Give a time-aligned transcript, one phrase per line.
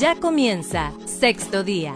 [0.00, 1.94] Ya comienza Sexto Día,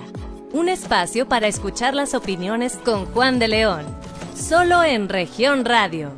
[0.53, 3.87] un espacio para escuchar las opiniones con Juan de León,
[4.35, 6.11] solo en región radio.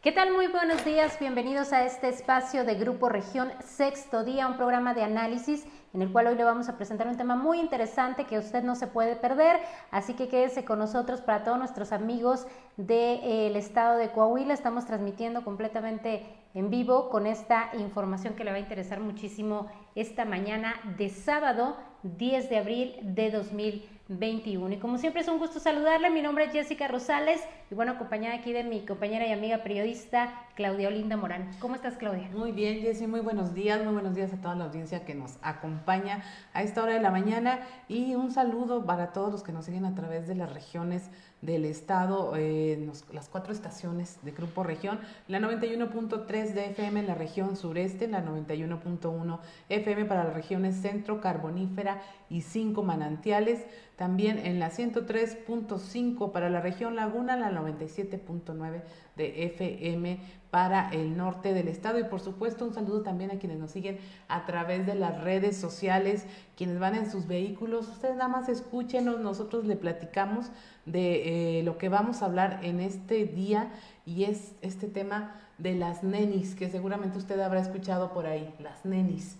[0.00, 0.32] ¿Qué tal?
[0.32, 5.02] Muy buenos días, bienvenidos a este espacio de Grupo Región Sexto Día, un programa de
[5.02, 8.62] análisis en el cual hoy le vamos a presentar un tema muy interesante que usted
[8.62, 9.58] no se puede perder,
[9.90, 12.46] así que quédese con nosotros para todos nuestros amigos
[12.76, 14.54] del estado de Coahuila.
[14.54, 16.24] Estamos transmitiendo completamente
[16.56, 21.76] en vivo con esta información que le va a interesar muchísimo esta mañana de sábado
[22.02, 23.96] 10 de abril de 2020.
[24.08, 24.74] 21.
[24.74, 28.36] Y como siempre es un gusto saludarle, mi nombre es Jessica Rosales y bueno, acompañada
[28.36, 31.50] aquí de mi compañera y amiga periodista Claudia Olinda Morán.
[31.58, 32.28] ¿Cómo estás Claudia?
[32.32, 35.38] Muy bien Jessy, muy buenos días, muy buenos días a toda la audiencia que nos
[35.42, 39.64] acompaña a esta hora de la mañana y un saludo para todos los que nos
[39.64, 41.10] siguen a través de las regiones
[41.46, 47.14] del estado, eh, las cuatro estaciones de Grupo Región, la 91.3 de FM en la
[47.14, 49.38] región sureste, la 91.1
[49.68, 56.60] FM para las regiones centro, carbonífera y cinco manantiales, también en la 103.5 para la
[56.60, 58.82] región Laguna, la 97.9
[59.14, 60.20] de FM
[60.56, 61.98] para el norte del estado.
[61.98, 65.54] Y por supuesto un saludo también a quienes nos siguen a través de las redes
[65.54, 66.24] sociales,
[66.56, 70.46] quienes van en sus vehículos, ustedes nada más escúchenos, nosotros le platicamos
[70.86, 73.70] de eh, lo que vamos a hablar en este día
[74.06, 78.86] y es este tema de las nenis, que seguramente usted habrá escuchado por ahí, las
[78.86, 79.36] nenis.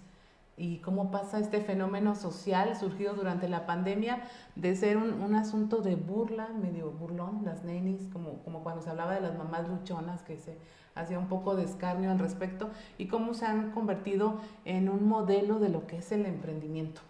[0.59, 4.23] Y cómo pasa este fenómeno social surgido durante la pandemia
[4.55, 9.15] de ser un, asunto de burla, medio burlón, las nenis, como, como cuando se hablaba
[9.15, 10.59] de las mamás luchonas, que se
[10.97, 15.59] hacía un poco de escarnio al respecto, y cómo se han convertido en un modelo
[15.61, 17.03] de lo que es el emprendimiento.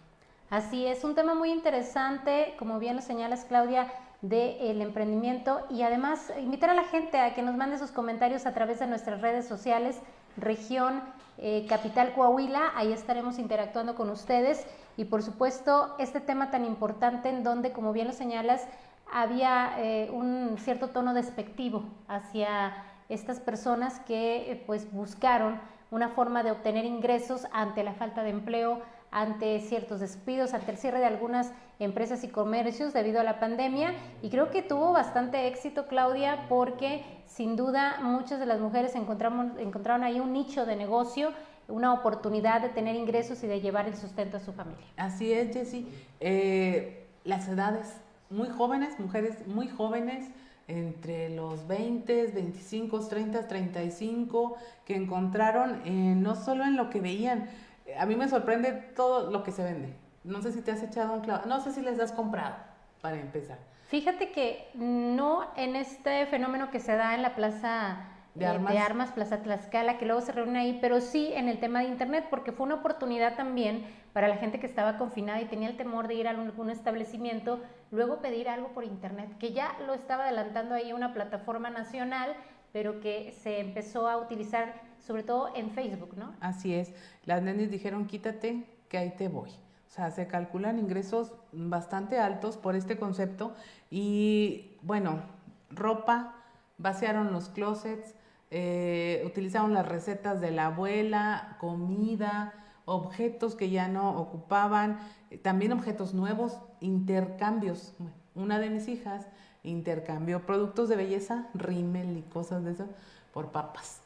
[0.49, 6.33] Así es, un tema muy interesante, como bien lo señalas Claudia, del emprendimiento y además
[6.41, 9.47] invitar a la gente a que nos mande sus comentarios a través de nuestras redes
[9.47, 9.99] sociales,
[10.37, 11.01] región
[11.37, 14.65] eh, Capital Coahuila, ahí estaremos interactuando con ustedes
[14.95, 18.67] y por supuesto este tema tan importante en donde, como bien lo señalas,
[19.11, 22.73] había eh, un cierto tono despectivo hacia
[23.09, 25.59] estas personas que eh, pues buscaron
[25.91, 28.81] una forma de obtener ingresos ante la falta de empleo,
[29.11, 33.93] ante ciertos despidos, ante el cierre de algunas empresas y comercios debido a la pandemia
[34.21, 39.57] y creo que tuvo bastante éxito Claudia porque sin duda muchas de las mujeres encontramos,
[39.59, 41.31] encontraron ahí un nicho de negocio,
[41.67, 44.85] una oportunidad de tener ingresos y de llevar el sustento a su familia.
[44.95, 45.87] Así es, Jessy.
[46.19, 47.95] Eh, las edades,
[48.29, 50.29] muy jóvenes, mujeres muy jóvenes,
[50.67, 57.49] entre los 20, 25, 30, 35, que encontraron eh, no solo en lo que veían,
[57.97, 59.93] a mí me sorprende todo lo que se vende.
[60.23, 62.55] No sé si te has echado un clavo, no sé si les has comprado,
[63.01, 63.57] para empezar.
[63.87, 68.73] Fíjate que no en este fenómeno que se da en la plaza de eh, armas.
[68.73, 71.87] de armas, Plaza Tlaxcala, que luego se reúne ahí, pero sí en el tema de
[71.87, 75.77] Internet, porque fue una oportunidad también para la gente que estaba confinada y tenía el
[75.77, 77.59] temor de ir a algún establecimiento,
[77.91, 82.35] luego pedir algo por Internet, que ya lo estaba adelantando ahí una plataforma nacional,
[82.71, 86.33] pero que se empezó a utilizar sobre todo en Facebook, ¿no?
[86.41, 86.93] Así es.
[87.25, 89.49] Las nenes dijeron, quítate, que ahí te voy.
[89.49, 93.55] O sea, se calculan ingresos bastante altos por este concepto
[93.89, 95.21] y, bueno,
[95.69, 96.35] ropa,
[96.77, 98.13] vaciaron los closets,
[98.49, 102.53] eh, utilizaron las recetas de la abuela, comida,
[102.85, 104.99] objetos que ya no ocupaban,
[105.41, 107.93] también objetos nuevos, intercambios.
[108.35, 109.27] Una de mis hijas
[109.63, 112.87] intercambió productos de belleza, rímel y cosas de eso,
[113.33, 114.01] por papas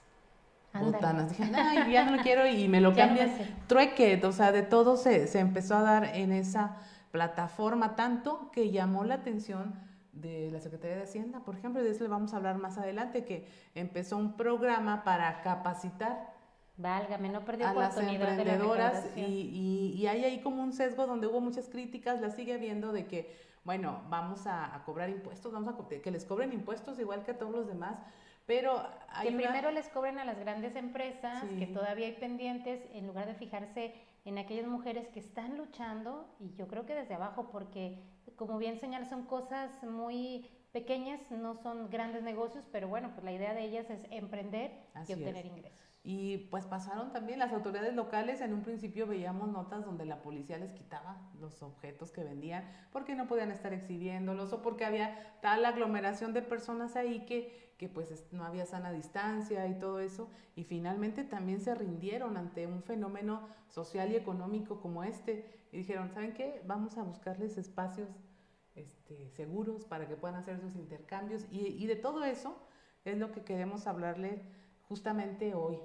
[0.74, 1.30] botanas.
[1.30, 3.32] Dije, ay, ya no lo quiero y me lo cambian.
[3.68, 6.78] Trueque, o sea, de todo se, se empezó a dar en esa
[7.12, 9.76] plataforma, tanto que llamó la atención
[10.22, 12.78] de la Secretaría de Hacienda, por ejemplo, y de eso le vamos a hablar más
[12.78, 16.32] adelante, que empezó un programa para capacitar
[16.78, 21.28] Válgame, no perdió a las emprendedoras y, y, y, hay ahí como un sesgo donde
[21.28, 26.02] hubo muchas críticas, la sigue habiendo de que, bueno, vamos a, cobrar impuestos, vamos a
[26.02, 27.98] que les cobren impuestos igual que a todos los demás,
[28.48, 28.82] pero
[29.22, 33.36] que primero les cobren a las grandes empresas, que todavía hay pendientes, en lugar de
[33.36, 33.94] fijarse
[34.26, 38.00] en aquellas mujeres que están luchando, y yo creo que desde abajo, porque
[38.36, 43.34] como bien señalas, son cosas muy pequeñas, no son grandes negocios, pero bueno, pues la
[43.34, 44.72] idea de ellas es emprender
[45.08, 45.92] y obtener ingresos.
[46.04, 50.58] Y pues pasaron también las autoridades locales, en un principio veíamos notas donde la policía
[50.58, 55.64] les quitaba los objetos que vendían porque no podían estar exhibiéndolos o porque había tal
[55.64, 60.30] aglomeración de personas ahí que, que pues no había sana distancia y todo eso.
[60.56, 66.10] Y finalmente también se rindieron ante un fenómeno social y económico como este y dijeron,
[66.10, 66.62] ¿saben qué?
[66.66, 68.10] Vamos a buscarles espacios
[68.76, 72.58] este, seguros para que puedan hacer sus intercambios y, y de todo eso
[73.06, 74.42] es lo que queremos hablarle
[74.88, 75.80] justamente hoy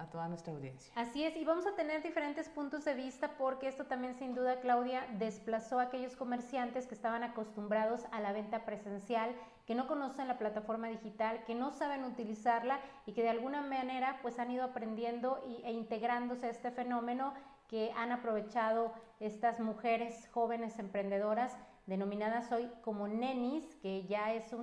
[0.00, 0.92] a toda nuestra audiencia.
[0.96, 4.60] Así es, y vamos a tener diferentes puntos de vista porque esto también sin duda,
[4.60, 9.34] Claudia, desplazó a aquellos comerciantes que estaban acostumbrados a la venta presencial,
[9.66, 14.18] que no conocen la plataforma digital, que no saben utilizarla y que de alguna manera
[14.22, 17.34] pues han ido aprendiendo e integrándose a este fenómeno
[17.70, 21.56] que han aprovechado estas mujeres jóvenes emprendedoras
[21.86, 24.58] denominadas hoy como nenis, que ya es eh,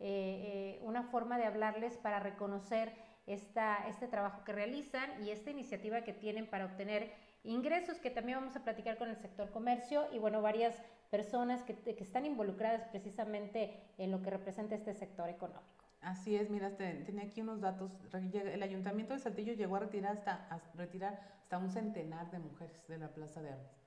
[0.00, 2.92] eh, una forma de hablarles para reconocer
[3.26, 7.12] esta, este trabajo que realizan y esta iniciativa que tienen para obtener
[7.44, 10.74] ingresos, que también vamos a platicar con el sector comercio y bueno, varias
[11.10, 15.77] personas que, que están involucradas precisamente en lo que representa este sector económico.
[16.00, 17.92] Así es, mira, tenía aquí unos datos.
[18.12, 22.98] El Ayuntamiento de Saltillo llegó a retirar hasta, retirar hasta un centenar de mujeres de
[22.98, 23.78] la Plaza de Armas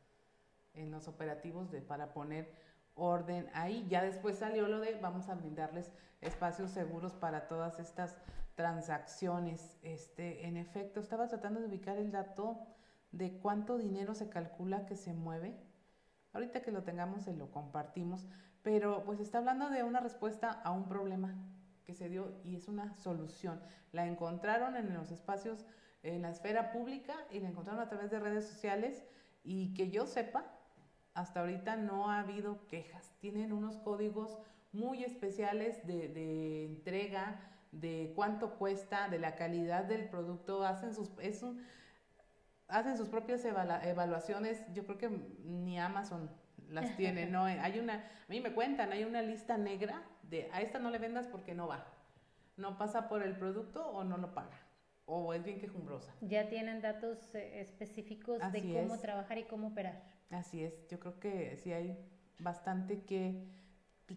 [0.73, 2.51] en los operativos de, para poner
[2.95, 3.87] orden ahí.
[3.89, 8.17] Ya después salió lo de vamos a brindarles espacios seguros para todas estas
[8.55, 9.77] transacciones.
[9.81, 12.59] Este, en efecto, estaba tratando de ubicar el dato
[13.11, 15.55] de cuánto dinero se calcula que se mueve.
[16.33, 18.25] Ahorita que lo tengamos se lo compartimos,
[18.61, 21.35] pero pues está hablando de una respuesta a un problema
[21.85, 23.61] que se dio y es una solución.
[23.91, 25.65] La encontraron en los espacios,
[26.03, 29.03] en la esfera pública y la encontraron a través de redes sociales
[29.43, 30.45] y que yo sepa,
[31.13, 33.13] hasta ahorita no ha habido quejas.
[33.19, 34.39] Tienen unos códigos
[34.71, 37.39] muy especiales de, de entrega,
[37.71, 41.43] de cuánto cuesta, de la calidad del producto, hacen sus, es
[42.67, 45.09] hacen sus propias evaluaciones, yo creo que
[45.43, 46.29] ni Amazon
[46.69, 47.43] las tiene, ¿no?
[47.43, 50.01] Hay una, a mí me cuentan, hay una lista negra
[50.31, 51.85] de a esta no le vendas porque no va,
[52.57, 54.57] no pasa por el producto o no lo paga,
[55.05, 56.15] o es bien quejumbrosa.
[56.21, 60.01] Ya tienen datos eh, específicos de cómo trabajar y cómo operar.
[60.31, 61.97] Así es, yo creo que sí hay
[62.39, 63.45] bastante que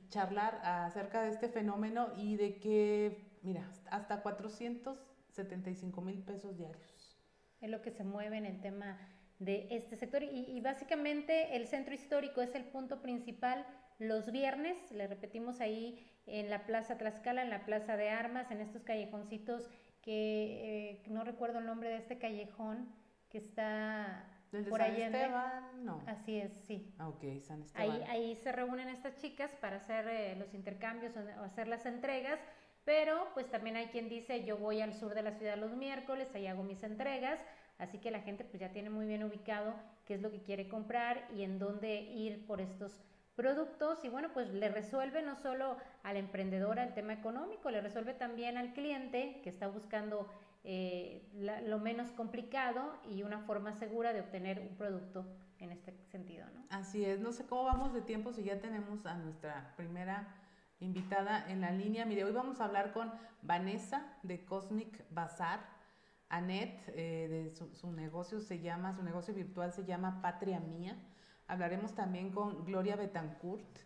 [0.08, 7.18] charlar acerca de este fenómeno y de que, mira, hasta 475 mil pesos diarios.
[7.60, 8.98] Es lo que se mueve en el tema
[9.38, 13.66] de este sector y, básicamente el centro histórico es el punto principal
[13.98, 18.60] los viernes, le repetimos ahí en la Plaza Tlaxcala, en la Plaza de Armas, en
[18.60, 19.68] estos callejoncitos
[20.02, 22.88] que eh, no recuerdo el nombre de este callejón
[23.28, 24.30] que está
[24.68, 26.02] por San Esteban, no.
[26.06, 26.94] Así es, sí.
[26.98, 27.90] Ah, ok, San Esteban.
[27.90, 32.38] Ahí, ahí se reúnen estas chicas para hacer eh, los intercambios o hacer las entregas,
[32.84, 36.28] pero pues también hay quien dice yo voy al sur de la ciudad los miércoles,
[36.34, 37.40] ahí hago mis entregas,
[37.78, 39.74] Así que la gente pues ya tiene muy bien ubicado
[40.04, 43.00] qué es lo que quiere comprar y en dónde ir por estos
[43.36, 47.80] productos y bueno, pues le resuelve no solo a la emprendedora el tema económico, le
[47.80, 50.28] resuelve también al cliente que está buscando
[50.62, 51.28] eh,
[51.66, 55.26] lo menos complicado y una forma segura de obtener un producto
[55.58, 56.64] en este sentido, ¿no?
[56.70, 60.28] Así es, no sé cómo vamos de tiempo si ya tenemos a nuestra primera
[60.80, 62.04] invitada en la línea.
[62.04, 65.74] Mire, hoy vamos a hablar con Vanessa de Cosmic Bazar.
[66.30, 70.96] Anet, eh, de su, negocio se llama, su negocio virtual se llama Patria Mía.
[71.46, 73.78] Hablaremos también con Gloria Betancourt.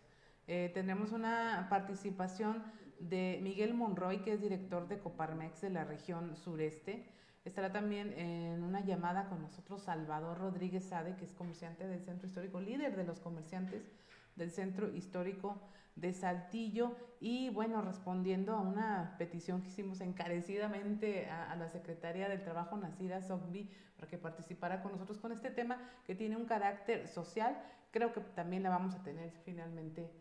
[0.47, 2.63] Eh, tendremos una participación
[3.01, 7.07] de Miguel Monroy, que es director de Coparmex de la región sureste.
[7.45, 12.27] Estará también en una llamada con nosotros Salvador Rodríguez Sade, que es comerciante del Centro
[12.27, 13.91] Histórico, líder de los comerciantes
[14.37, 15.61] del Centro Histórico
[16.01, 22.43] de Saltillo y bueno, respondiendo a una petición que hicimos encarecidamente a, la secretaria del
[22.43, 27.09] Trabajo, Nasira Sogbi, para que participara con nosotros con este tema que tiene un carácter
[27.09, 30.13] social, creo que también la vamos a tener finalmente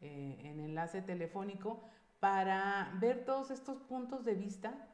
[0.00, 1.82] eh, en enlace telefónico
[2.18, 4.88] para ver todos estos puntos de vista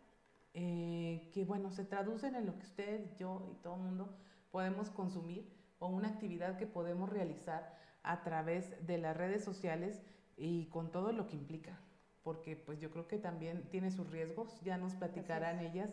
[0.55, 4.19] eh, que bueno, se traducen en lo que usted, yo y todo el mundo
[4.51, 10.03] podemos consumir o una actividad que podemos realizar a través de las redes sociales
[10.37, 11.79] y con todo lo que implica,
[12.23, 15.91] porque pues yo creo que también tiene sus riesgos, ya nos platicarán ellas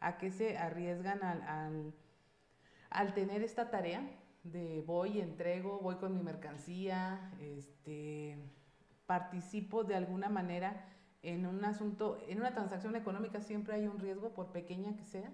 [0.00, 1.92] a qué se arriesgan al,
[2.90, 4.02] al, tener esta tarea
[4.42, 8.36] de voy, entrego, voy con mi mercancía, este,
[9.06, 10.88] participo de alguna manera
[11.22, 15.30] en un asunto, en una transacción económica siempre hay un riesgo, por pequeña que sea,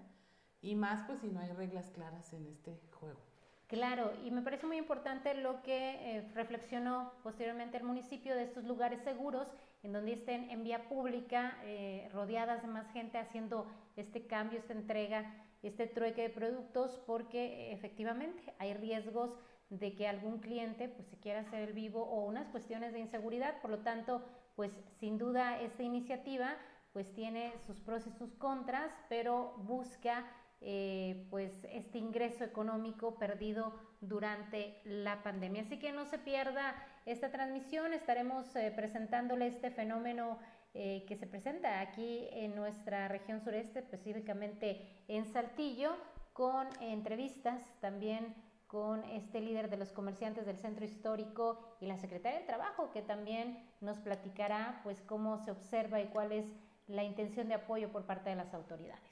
[0.60, 3.20] y más pues si no hay reglas claras en este juego.
[3.68, 8.64] Claro, y me parece muy importante lo que eh, reflexionó posteriormente el municipio de estos
[8.64, 14.26] lugares seguros en donde estén en vía pública, eh, rodeadas de más gente haciendo este
[14.26, 19.34] cambio, esta entrega, este trueque de productos, porque efectivamente hay riesgos
[19.68, 23.60] de que algún cliente pues se quiera hacer el vivo o unas cuestiones de inseguridad,
[23.60, 24.24] por lo tanto,
[24.56, 26.56] pues sin duda esta iniciativa
[26.94, 30.24] pues tiene sus pros y sus contras, pero busca
[30.60, 35.62] eh, pues este ingreso económico perdido durante la pandemia.
[35.62, 36.74] Así que no se pierda
[37.06, 40.38] esta transmisión, estaremos eh, presentándole este fenómeno
[40.74, 45.96] eh, que se presenta aquí en nuestra región sureste, específicamente en Saltillo,
[46.32, 48.34] con entrevistas también
[48.66, 53.00] con este líder de los comerciantes del centro histórico y la secretaria del trabajo que
[53.00, 56.44] también nos platicará pues cómo se observa y cuál es
[56.88, 59.02] la intención de apoyo por parte de las autoridades.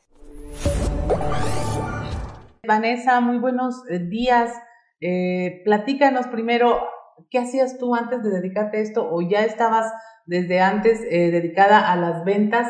[2.66, 4.52] Vanessa, muy buenos eh, días.
[5.00, 6.80] Eh, platícanos primero,
[7.30, 9.92] ¿qué hacías tú antes de dedicarte a esto o ya estabas
[10.24, 12.66] desde antes eh, dedicada a las ventas?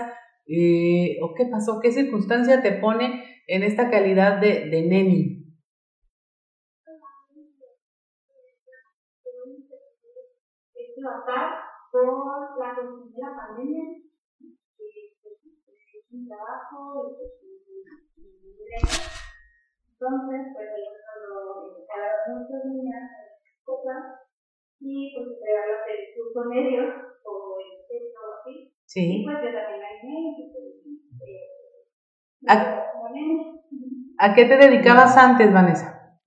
[1.23, 1.81] ¿O qué pasó?
[1.81, 5.37] ¿Qué circunstancia te pone en esta calidad de, de neni?
[11.93, 13.85] por la cuestión de la pandemia,
[16.17, 18.07] es trabajo y un
[19.97, 23.05] entonces, pues ahí fue cuando empezaron muchas niñas
[23.65, 24.29] cosas
[24.79, 26.83] y pues entregarlas el curso medio
[27.25, 28.77] o el texto o así.
[28.85, 29.23] Sí.
[29.23, 29.97] Y pues yo también la
[32.49, 32.55] ¿A,
[34.19, 36.21] ¿A qué te dedicabas antes, Vanessa?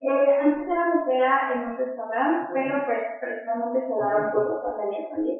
[0.00, 5.38] Eh, antes era en un restaurante, pero pues precisamente se daban cosas pandemia también.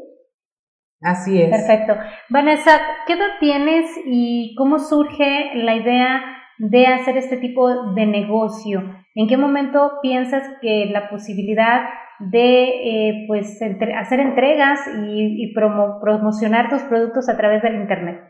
[1.02, 1.50] Así es.
[1.50, 1.94] Perfecto.
[2.28, 6.22] Vanessa, ¿qué edad tienes y cómo surge la idea
[6.58, 8.82] de hacer este tipo de negocio?
[9.14, 11.88] ¿En qué momento piensas que la posibilidad
[12.20, 13.60] de eh, pues
[13.98, 18.20] hacer entregas y, promocionar tus productos a través del internet?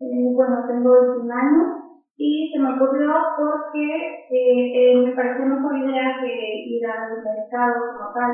[0.00, 0.90] Eh, bueno, tengo
[1.22, 1.80] un año
[2.16, 8.12] y se me ocurrió porque eh, me pareció mejor idea que ir al mercado como
[8.12, 8.32] tal,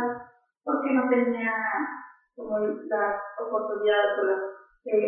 [0.64, 1.52] porque no tenía
[2.36, 4.40] como las oportunidades o los,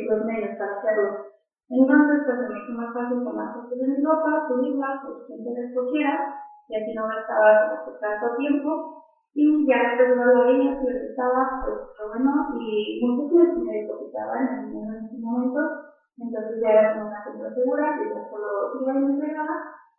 [0.08, 1.28] los medios para hacerlo.
[1.68, 5.52] Entonces, pues se me hizo más fácil tomar fotos de mi ropa, subirla, pues gente
[5.52, 6.16] que escogiera,
[6.68, 9.04] y así no gastaba como tanto tiempo.
[9.34, 14.48] Y ya después de lo veía, si estaba, pues fue bueno, y muchos me depositaban
[14.48, 15.60] en, en ese momento,
[16.16, 18.48] entonces ya era como una compra segura, que ya solo
[18.80, 19.54] iba y me entregaba,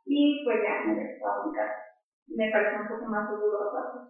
[0.05, 1.79] y pues ya me dejaba en casa.
[2.27, 4.09] Me pareció un poco más seguro aparte.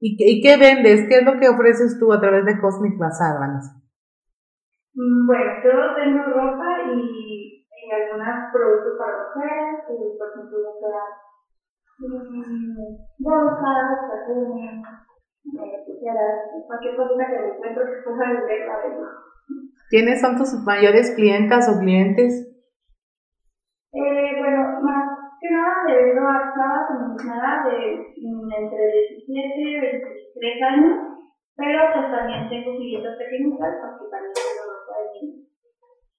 [0.00, 1.06] ¿Y qué, ¿Y qué vendes?
[1.08, 3.72] ¿Qué es lo que ofreces tú a través de Cosmic Bazaar, Vanessa?
[4.94, 10.74] Mm, bueno, yo tengo ropa y, y algunos productos para mujeres, y por ejemplo, ya
[10.80, 11.02] sea
[11.98, 13.90] mm, bolsas,
[14.30, 14.82] eh,
[16.66, 19.06] cualquier cosa que me encuentro que pueda vender la vendo.
[19.90, 22.50] ¿Quiénes son tus mayores clientas o clientes?
[23.92, 24.33] Eh,
[26.04, 26.52] vendo a
[26.92, 28.84] de nada de mm, entre
[29.26, 30.92] 17 y 23 años,
[31.56, 34.32] pero pues también tengo clientes pequeñitas porque también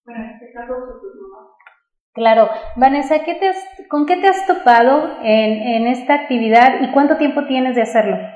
[0.06, 1.02] bueno, en este caso, pues,
[2.14, 2.48] Claro.
[2.78, 3.52] Vanessa, ¿qué te
[3.90, 8.16] ¿con qué te has topado en, en esta actividad y cuánto tiempo tienes de hacerlo?
[8.16, 8.30] Eh,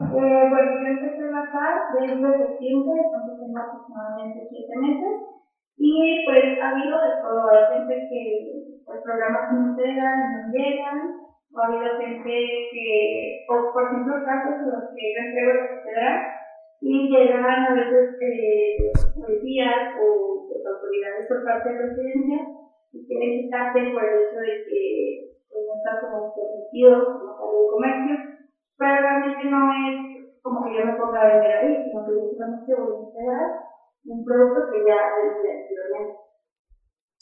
[0.00, 5.39] bueno, yo empecé a trabajar desde septiembre, entonces tengo aproximadamente siete meses.
[5.80, 7.48] Y pues ha habido de todo.
[7.48, 10.98] Hay gente que pues, programas no entregan, no llegan.
[11.52, 12.30] O ha habido gente
[12.70, 16.18] que, o por ejemplo, casos en los que yo entrego la catedral
[16.82, 22.38] y llegan a veces eh, policías o pues, autoridades por parte de la presidencia
[22.92, 24.82] y quieren quitarte por el hecho de que
[25.48, 28.16] pues, no está como permitido como tal de comercio,
[28.76, 32.30] pero realmente no es como que yo me ponga a vender ahí, sino que yo
[32.36, 33.69] solamente voy a entregar
[34.04, 35.60] un producto que ya es de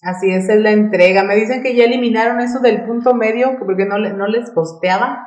[0.02, 1.24] Así es, es la entrega.
[1.24, 5.26] Me dicen que ya eliminaron eso del punto medio porque no, no les costeaba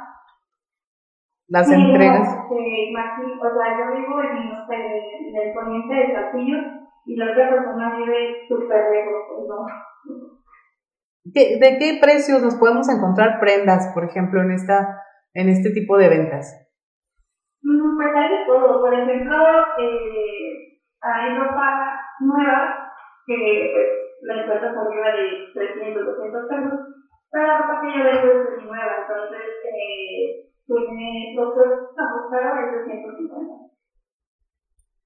[1.50, 2.28] las entregas.
[2.30, 4.38] Eh, o sea, yo vivo en,
[4.72, 6.58] en, el poniente de Castillo
[7.06, 9.66] y la otra persona vive súper lejos, pues no.
[11.26, 15.02] ¿De qué precios nos podemos encontrar prendas, por ejemplo, en esta
[15.34, 16.58] en este tipo de ventas?
[17.62, 18.82] Mm, pues hay de todo.
[18.82, 19.38] Por ejemplo,
[19.80, 20.71] eh,
[21.02, 22.94] hay ropa nueva
[23.26, 23.88] que pues,
[24.22, 26.80] la encuentras arriba de 300, 200 pesos,
[27.32, 32.88] pero la ropa que yo vendo es nueva, entonces eh, tiene los estamos caro es
[32.88, 33.54] de 150.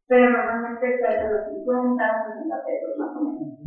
[0.08, 3.66] Pero normalmente está de los 50, 60 pesos más o menos.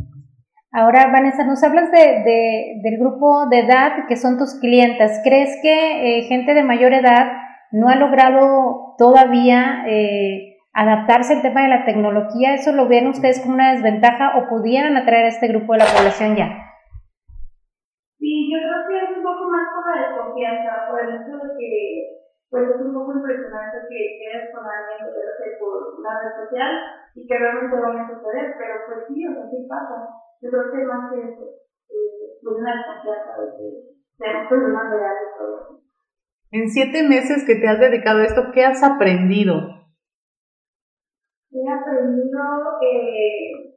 [0.71, 5.19] Ahora, Vanessa, nos hablas de, de, del grupo de edad que son tus clientes.
[5.23, 7.25] ¿Crees que eh, gente de mayor edad
[7.71, 12.55] no ha logrado todavía eh, adaptarse al tema de la tecnología?
[12.55, 15.91] ¿Eso lo ven ustedes como una desventaja o pudieran atraer a este grupo de la
[15.91, 16.47] población ya?
[18.15, 21.49] Sí, yo creo que es un poco más por la desconfianza, por el hecho de
[21.59, 21.71] que
[22.49, 26.73] pues es un poco impresionante que quedes con alguien que por una red social
[27.13, 30.07] y que realmente van a suceder, pero pues sí, o sea, sí pasa.
[30.41, 31.45] Yo creo que más que eso,
[31.91, 33.67] eh, pues una desconfianza de que
[34.17, 35.29] seamos personas reales.
[36.51, 39.78] En siete meses que te has dedicado a esto, ¿qué has aprendido?
[41.51, 42.41] He aprendido
[42.81, 43.73] eh,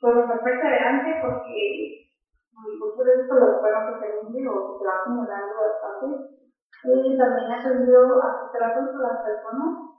[0.00, 2.08] pues ser perseverante porque
[2.52, 6.42] muchas veces por los buenos que se o se va acumulando bastante.
[6.84, 9.92] Y también he aprendido a tratar con las personas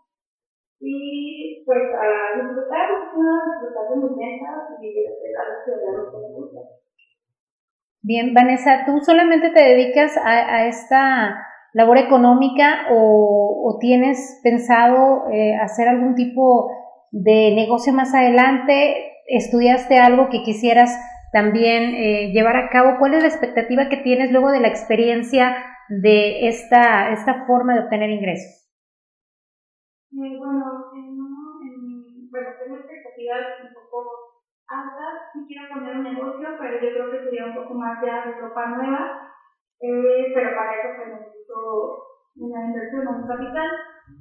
[0.81, 6.33] y pues a disfrutar, a disfrutar de mis metas y de hacer algo que me
[6.35, 6.59] gusta.
[8.01, 15.55] Bien, Vanessa, ¿tú solamente te dedicas a, a esta labor económica o, tienes pensado eh,
[15.55, 16.69] hacer algún tipo
[17.11, 19.11] de negocio más adelante?
[19.27, 20.95] ¿Estudiaste algo que quisieras
[21.33, 22.97] también eh, llevar a cabo?
[22.99, 25.55] ¿Cuál es la expectativa que tienes luego de la experiencia
[25.89, 28.69] de esta, esta forma de obtener ingresos?
[30.13, 31.17] Eh, bueno, en,
[31.67, 35.33] en, bueno, tengo expectativas un poco altas.
[35.33, 38.33] Sí quiero poner un negocio, pero yo creo que sería un poco más ya de
[38.39, 39.32] ropa nueva.
[39.83, 42.07] Eh, pero para eso pues, necesito
[42.39, 43.67] una inversión, un capital.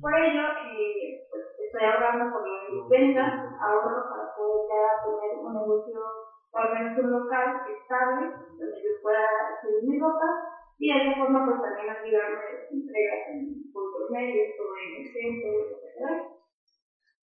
[0.00, 3.30] Por ello, eh, pues, estoy ahorrando por mis ventas,
[3.62, 6.02] ahorro para poder ya tener un negocio
[6.50, 8.26] o al menos un local estable
[8.58, 10.26] donde yo pueda hacer mi ropa
[10.78, 15.50] y de esa forma pues también ayudarme entregas en puntos medios o en el centro,
[15.78, 16.22] etc.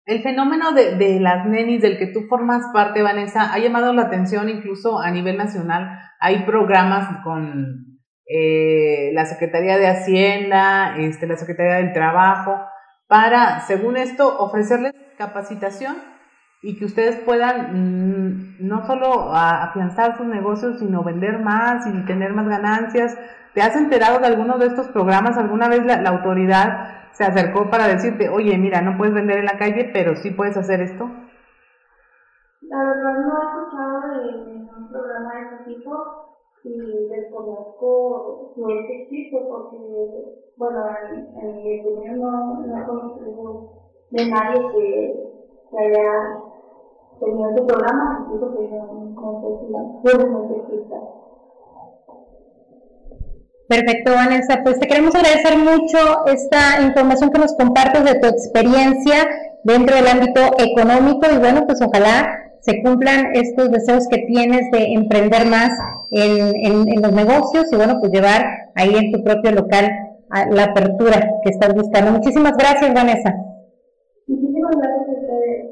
[0.06, 4.04] El fenómeno de, de, las nenis del que tú formas parte, Vanessa, ha llamado la
[4.04, 6.00] atención incluso a nivel nacional.
[6.20, 7.89] Hay programas con
[8.32, 12.62] eh, la Secretaría de Hacienda, este, la Secretaría del Trabajo,
[13.08, 15.98] para, según esto, ofrecerles capacitación
[16.62, 22.34] y que ustedes puedan mm, no solo afianzar sus negocios, sino vender más y tener
[22.34, 23.18] más ganancias.
[23.56, 25.36] ¿Te has enterado de alguno de estos programas?
[25.38, 29.58] ¿Alguna vez la, autoridad se acercó para decirte, oye, mira, no puedes vender en la
[29.58, 31.10] calle, pero sí puedes hacer esto?
[32.62, 36.30] La verdad no he escuchado de ningún programa de ese tipo
[36.64, 39.78] y desconozco si es existe porque,
[40.58, 40.86] bueno,
[41.42, 45.30] en, mi opinión no, no conozco de nadie que,
[45.78, 46.40] haya
[47.20, 49.60] tenido ese programa, incluso que no conozco.
[53.68, 54.62] Perfecto, Vanessa.
[54.64, 59.28] Pues te queremos agradecer mucho esta información que nos compartes de tu experiencia
[59.64, 64.94] dentro del ámbito económico y bueno, pues ojalá se cumplan estos deseos que tienes de
[64.94, 65.72] emprender más
[66.12, 69.90] en, los negocios y bueno, pues llevar ahí en tu propio local
[70.52, 72.12] la apertura que estás buscando.
[72.12, 73.36] Muchísimas gracias, Vanessa.
[74.28, 75.70] Muchísimas gracias a ustedes.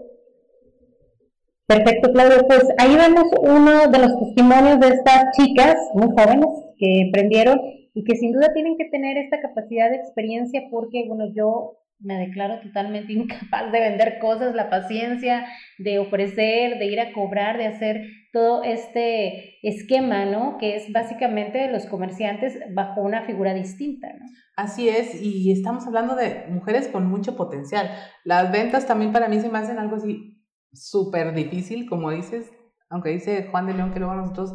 [1.68, 2.48] Perfecto, Claudio.
[2.48, 6.48] Pues ahí vemos uno de los testimonios de estas chicas muy jóvenes
[6.80, 7.60] que emprendieron
[7.94, 12.16] y que sin duda tienen que tener esta capacidad de experiencia porque, bueno, yo me
[12.16, 15.46] declaro totalmente incapaz de vender cosas, la paciencia,
[15.78, 20.58] de ofrecer, de ir a cobrar, de hacer todo este esquema, ¿no?
[20.58, 24.26] Que es básicamente los comerciantes bajo una figura distinta, ¿no?
[24.56, 27.92] Así es, y estamos hablando de mujeres con mucho potencial.
[28.24, 32.52] Las ventas también para mí se me hacen algo así súper difícil, como dices,
[32.90, 34.54] aunque dice Juan de León que luego nosotros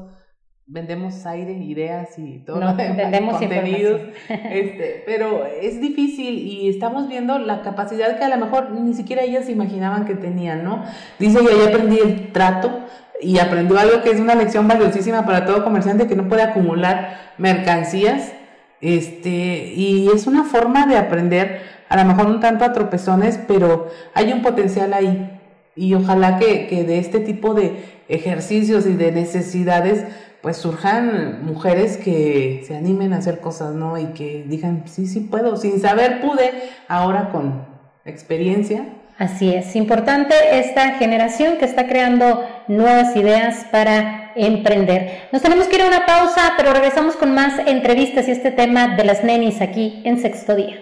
[0.67, 7.39] vendemos aire, ideas y todo no, vendemos contenidos, este, pero es difícil y estamos viendo
[7.39, 10.85] la capacidad que a lo mejor ni siquiera ellas imaginaban que tenían, ¿no?
[11.19, 12.81] Dice, yo ya aprendí el trato
[13.21, 17.19] y aprendió algo que es una lección valiosísima para todo comerciante que no puede acumular
[17.39, 18.33] mercancías,
[18.81, 23.89] este, y es una forma de aprender, a lo mejor un tanto a tropezones, pero
[24.15, 25.39] hay un potencial ahí.
[25.75, 27.77] Y ojalá que, que de este tipo de
[28.09, 30.05] ejercicios y de necesidades
[30.43, 33.97] pues surjan mujeres que se animen a hacer cosas, ¿no?
[33.97, 36.53] Y que digan, sí, sí puedo, sin saber pude,
[36.89, 37.65] ahora con
[38.05, 38.87] experiencia.
[39.19, 45.29] Así es, importante esta generación que está creando nuevas ideas para emprender.
[45.31, 48.97] Nos tenemos que ir a una pausa, pero regresamos con más entrevistas y este tema
[48.97, 50.77] de las nenis aquí en sexto día.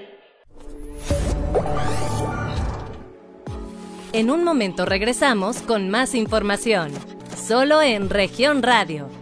[4.15, 6.93] En un momento regresamos con más información,
[7.37, 9.20] solo en región radio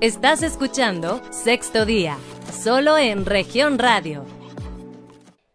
[0.00, 2.16] Estás escuchando Sexto Día,
[2.52, 4.24] solo en región radio.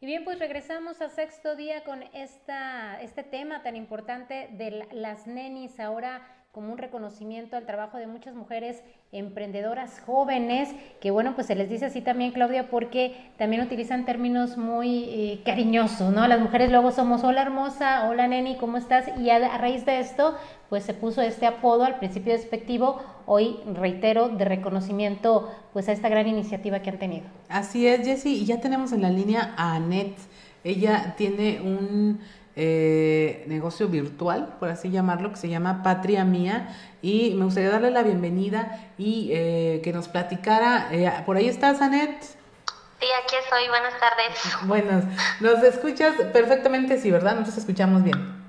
[0.01, 5.27] Y bien, pues regresamos a sexto día con esta, este tema tan importante de las
[5.27, 5.79] nenis.
[5.79, 10.69] Ahora como un reconocimiento al trabajo de muchas mujeres emprendedoras jóvenes,
[11.01, 15.41] que bueno, pues se les dice así también, Claudia, porque también utilizan términos muy eh,
[15.43, 16.27] cariñosos, ¿no?
[16.27, 19.05] Las mujeres luego somos, hola hermosa, hola neni, ¿cómo estás?
[19.17, 20.35] Y a, raíz de esto,
[20.69, 26.07] pues se puso este apodo al principio despectivo, hoy reitero, de reconocimiento pues a esta
[26.07, 27.25] gran iniciativa que han tenido.
[27.49, 30.19] Así es, Jessie, y ya tenemos en la línea a Annette.
[30.63, 32.19] Ella tiene un
[32.55, 36.75] eh, negocio virtual, por así llamarlo, que se llama Patria Mía.
[37.01, 40.89] Y me gustaría darle la bienvenida y eh, que nos platicara.
[40.91, 42.21] Eh, por ahí estás, Anet.
[42.21, 43.67] Sí, aquí estoy.
[43.69, 44.37] Buenas tardes.
[44.63, 45.03] Buenas.
[45.41, 46.99] ¿Nos escuchas perfectamente?
[46.99, 47.35] Sí, ¿verdad?
[47.35, 48.43] Nos escuchamos bien.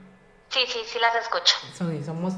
[0.51, 1.55] Sí, sí, sí las escucho.
[2.05, 2.35] somos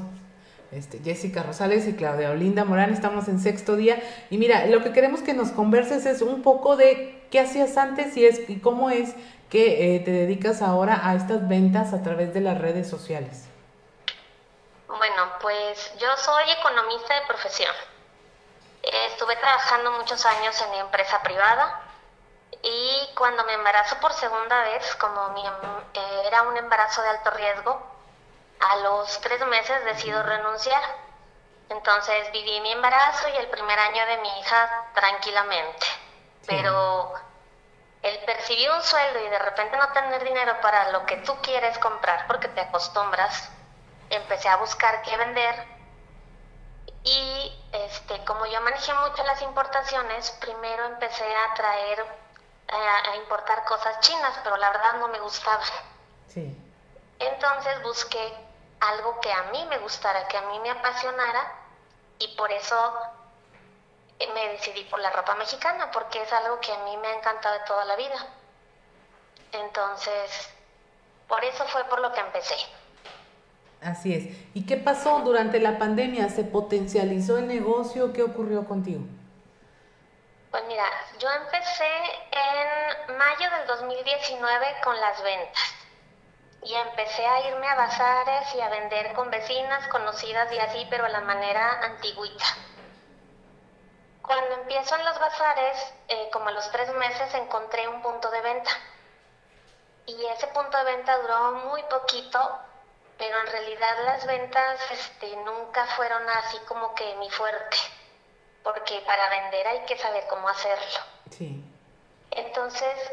[0.71, 2.91] este, Jessica Rosales y Claudia Olinda Morán.
[2.91, 4.01] Estamos en sexto día.
[4.29, 8.15] Y mira, lo que queremos que nos converses es un poco de qué hacías antes
[8.17, 9.13] y, es, y cómo es
[9.49, 13.47] que eh, te dedicas ahora a estas ventas a través de las redes sociales.
[14.87, 17.73] Bueno, pues yo soy economista de profesión.
[18.83, 21.81] Estuve trabajando muchos años en empresa privada
[22.61, 27.31] y cuando me embarazo por segunda vez, como mi, eh, era un embarazo de alto
[27.31, 27.81] riesgo,
[28.59, 30.81] a los tres meses decido renunciar.
[31.69, 35.85] Entonces viví mi embarazo y el primer año de mi hija tranquilamente.
[36.47, 37.13] Pero
[38.03, 41.77] el percibir un sueldo y de repente no tener dinero para lo que tú quieres
[41.79, 43.49] comprar porque te acostumbras,
[44.09, 45.77] empecé a buscar qué vender
[47.03, 52.05] y este, como yo manejé mucho las importaciones, primero empecé a traer,
[52.67, 55.63] a, importar cosas chinas, pero la verdad no me gustaba.
[56.27, 56.55] Sí.
[57.19, 58.33] Entonces busqué
[58.81, 61.51] algo que a mí me gustara, que a mí me apasionara
[62.19, 63.01] y por eso
[64.33, 67.59] me decidí por la ropa mexicana, porque es algo que a mí me ha encantado
[67.59, 68.27] de toda la vida.
[69.51, 70.49] Entonces,
[71.27, 72.55] por eso fue por lo que empecé.
[73.81, 74.55] Así es.
[74.55, 76.29] ¿Y qué pasó durante la pandemia?
[76.29, 78.11] ¿Se potencializó el negocio?
[78.11, 79.01] ¿Qué ocurrió contigo?
[80.49, 80.85] Pues mira,
[81.19, 81.85] yo empecé
[82.31, 85.75] en mayo del 2019 con las ventas
[86.63, 91.05] y empecé a irme a bazares y a vender con vecinas, conocidas y así, pero
[91.05, 92.45] a la manera antigüita.
[94.27, 98.41] Cuando empiezo en los bazares, eh, como a los tres meses, encontré un punto de
[98.41, 98.71] venta.
[100.05, 102.39] Y ese punto de venta duró muy poquito
[103.17, 107.77] pero en realidad las ventas este, nunca fueron así como que mi fuerte,
[108.63, 110.99] porque para vender hay que saber cómo hacerlo.
[111.31, 111.63] Sí.
[112.31, 113.11] Entonces,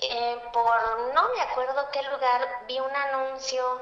[0.00, 3.80] eh, por no me acuerdo qué lugar, vi un anuncio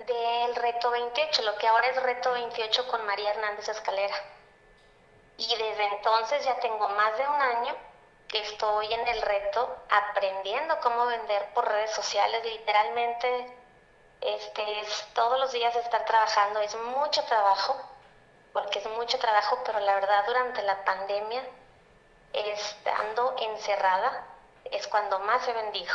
[0.00, 4.16] del Reto 28, lo que ahora es Reto 28 con María Hernández Escalera.
[5.40, 7.74] Y desde entonces ya tengo más de un año
[8.28, 13.46] que estoy en el reto aprendiendo cómo vender por redes sociales, literalmente
[14.20, 17.74] este, es todos los días estar trabajando, es mucho trabajo,
[18.52, 21.42] porque es mucho trabajo, pero la verdad durante la pandemia,
[22.34, 24.26] estando encerrada,
[24.70, 25.94] es cuando más he vendido.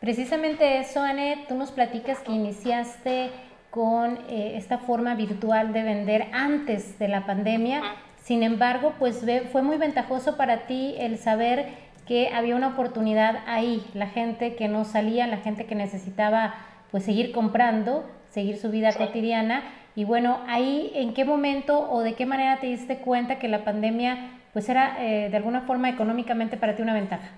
[0.00, 3.30] Precisamente eso, Anne, tú nos platicas que iniciaste
[3.70, 8.05] con eh, esta forma virtual de vender antes de la pandemia.
[8.26, 11.68] Sin embargo, pues fue muy ventajoso para ti el saber
[12.08, 16.56] que había una oportunidad ahí, la gente que no salía, la gente que necesitaba
[16.90, 19.62] pues seguir comprando, seguir su vida cotidiana.
[19.94, 23.62] Y bueno, ahí en qué momento o de qué manera te diste cuenta que la
[23.62, 27.28] pandemia pues era eh, de alguna forma económicamente para ti una ventaja.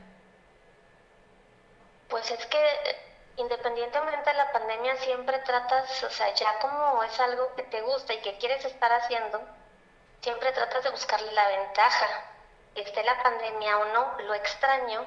[2.09, 2.59] Pues es que
[3.37, 8.15] independientemente de la pandemia siempre tratas, o sea, ya como es algo que te gusta
[8.15, 9.39] y que quieres estar haciendo,
[10.23, 12.25] siempre tratas de buscarle la ventaja.
[12.75, 15.05] Esté la pandemia o no, lo extraño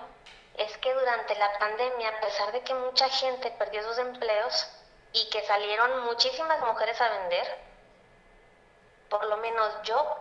[0.57, 4.67] es que durante la pandemia, a pesar de que mucha gente perdió sus empleos
[5.13, 7.57] y que salieron muchísimas mujeres a vender,
[9.09, 10.17] por lo menos yo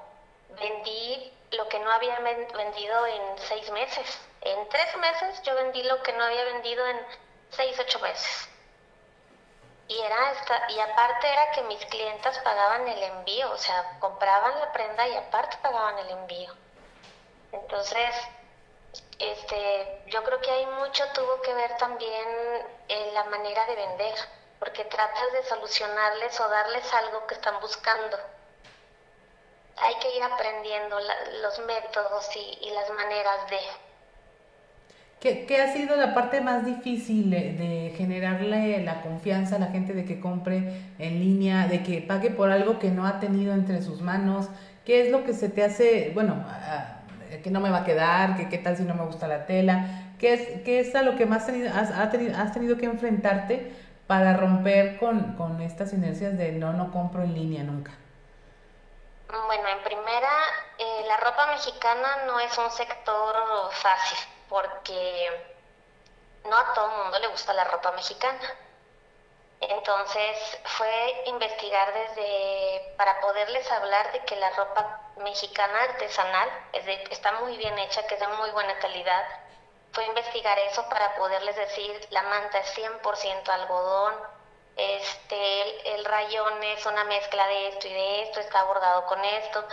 [0.61, 4.20] vendí lo que no había vendido en seis meses.
[4.42, 7.07] En tres meses yo vendí lo que no había vendido en
[7.50, 8.48] seis, ocho meses.
[9.90, 14.61] Y, era esta, y aparte era que mis clientas pagaban el envío, o sea, compraban
[14.61, 16.55] la prenda y aparte pagaban el envío.
[17.50, 18.14] Entonces,
[19.18, 22.29] este, yo creo que hay mucho tuvo que ver también
[22.87, 24.14] en la manera de vender,
[24.61, 28.16] porque tratas de solucionarles o darles algo que están buscando.
[29.76, 31.00] Hay que ir aprendiendo
[31.42, 33.61] los métodos y, las maneras de...
[35.21, 39.93] ¿Qué, ¿Qué, ha sido la parte más difícil de generarle la confianza a la gente
[39.93, 43.83] de que compre en línea, de que pague por algo que no ha tenido entre
[43.83, 44.49] sus manos?
[44.87, 46.43] ¿Qué es lo que se te hace, bueno,
[47.45, 50.15] que no me va a quedar, que qué tal si no me gusta la tela,
[50.19, 53.73] qué es, qué es a lo que más tenido, has, tenido, has tenido que enfrentarte
[54.07, 57.93] para romper con, con estas inercias de no, no compro en línea nunca.
[59.29, 60.33] Bueno, en primera,
[60.79, 63.37] eh, la ropa mexicana no es un sector
[63.71, 64.19] fácil
[64.51, 65.57] porque
[66.45, 68.57] no a todo mundo le gusta la ropa mexicana.
[69.61, 77.33] Entonces fue investigar desde, para poderles hablar de que la ropa mexicana artesanal es está
[77.33, 79.25] muy bien hecha, que es de muy buena calidad.
[79.93, 84.15] Fue investigar eso para poderles decir, la manta es 100% algodón,
[84.77, 89.65] este, el, rayón es una mezcla de esto y de esto, está bordado con esto.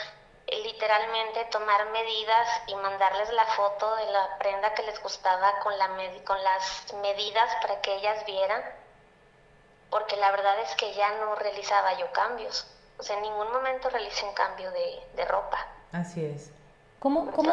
[0.48, 5.90] Literalmente tomar medidas y mandarles la foto de la prenda que les gustaba con, la
[6.24, 8.62] con las medidas para que ellas vieran,
[9.90, 12.66] porque la verdad es que ya no realizaba yo cambios.
[12.98, 15.68] O sea, en ningún momento realicé un cambio de, ropa.
[15.92, 16.52] Así es.
[17.00, 17.52] ¿Cómo, cómo,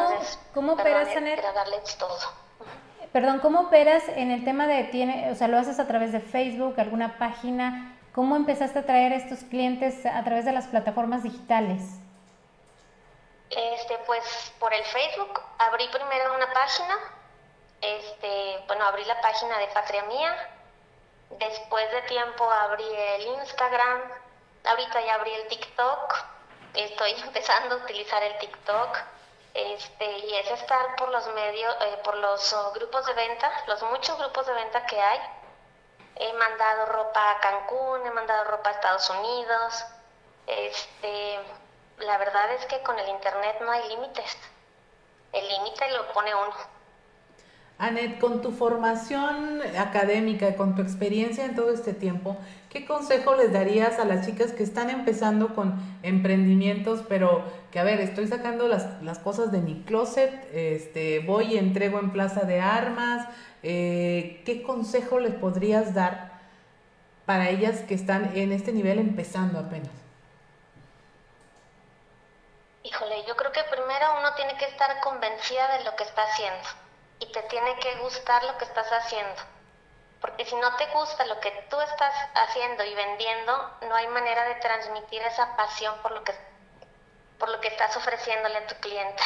[0.53, 2.17] cómo operas, Era darles todo.
[3.11, 6.19] Perdón, ¿cómo operas en el tema de, tiene, o sea, lo haces a través de
[6.19, 7.95] Facebook, alguna página?
[8.13, 11.81] ¿Cómo empezaste a traer estos clientes a través de las plataformas digitales?
[13.55, 16.99] Este, pues por el Facebook abrí primero una página,
[17.79, 20.49] este, bueno, abrí la página de Patria Mía,
[21.29, 24.01] después de tiempo abrí el Instagram,
[24.65, 26.15] ahorita ya abrí el TikTok,
[26.73, 28.97] estoy empezando a utilizar el TikTok,
[29.53, 33.81] este, y es estar por los medios, eh, por los oh, grupos de venta, los
[33.83, 35.19] muchos grupos de venta que hay.
[36.17, 39.85] He mandado ropa a Cancún, he mandado ropa a Estados Unidos,
[40.45, 41.39] este,
[41.99, 44.37] la verdad es que con el Internet no hay límites.
[45.31, 46.75] El límite lo pone uno.
[47.77, 52.37] Anet, con tu formación académica, con tu experiencia en todo este tiempo,
[52.69, 57.83] ¿qué consejo les darías a las chicas que están empezando con emprendimientos, pero que, a
[57.83, 62.41] ver, estoy sacando las, las cosas de mi closet, este, voy y entrego en plaza
[62.41, 63.27] de armas?
[63.61, 66.39] Eh, ¿Qué consejo les podrías dar
[67.25, 70.04] para ellas que están en este nivel empezando apenas?
[72.85, 76.69] Híjole, yo creo que primero uno tiene que estar convencida de lo que está haciendo
[77.17, 79.41] y te tiene que gustar lo que estás haciendo.
[80.21, 84.43] Porque si no te gusta lo que tú estás haciendo y vendiendo, no hay manera
[84.43, 86.35] de transmitir esa pasión por lo que,
[87.39, 89.23] por lo que estás ofreciéndole a tu clienta.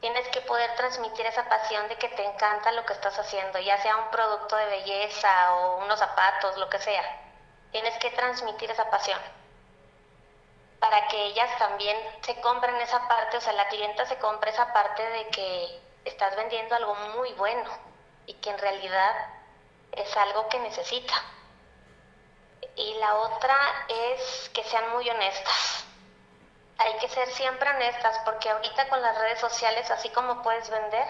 [0.00, 3.80] Tienes que poder transmitir esa pasión de que te encanta lo que estás haciendo, ya
[3.82, 7.04] sea un producto de belleza o unos zapatos, lo que sea.
[7.70, 9.20] Tienes que transmitir esa pasión
[10.82, 14.72] para que ellas también se compren esa parte, o sea, la clienta se compre esa
[14.72, 17.70] parte de que estás vendiendo algo muy bueno
[18.26, 19.14] y que en realidad
[19.92, 21.14] es algo que necesita.
[22.74, 25.84] Y la otra es que sean muy honestas.
[26.78, 31.06] Hay que ser siempre honestas porque ahorita con las redes sociales, así como puedes vender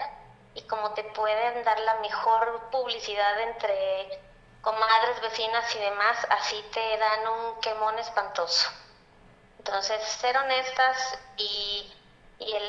[0.53, 4.21] y como te pueden dar la mejor publicidad entre
[4.61, 8.69] comadres, vecinas y demás, así te dan un quemón espantoso.
[9.65, 11.89] Entonces, ser honestas y,
[12.39, 12.63] el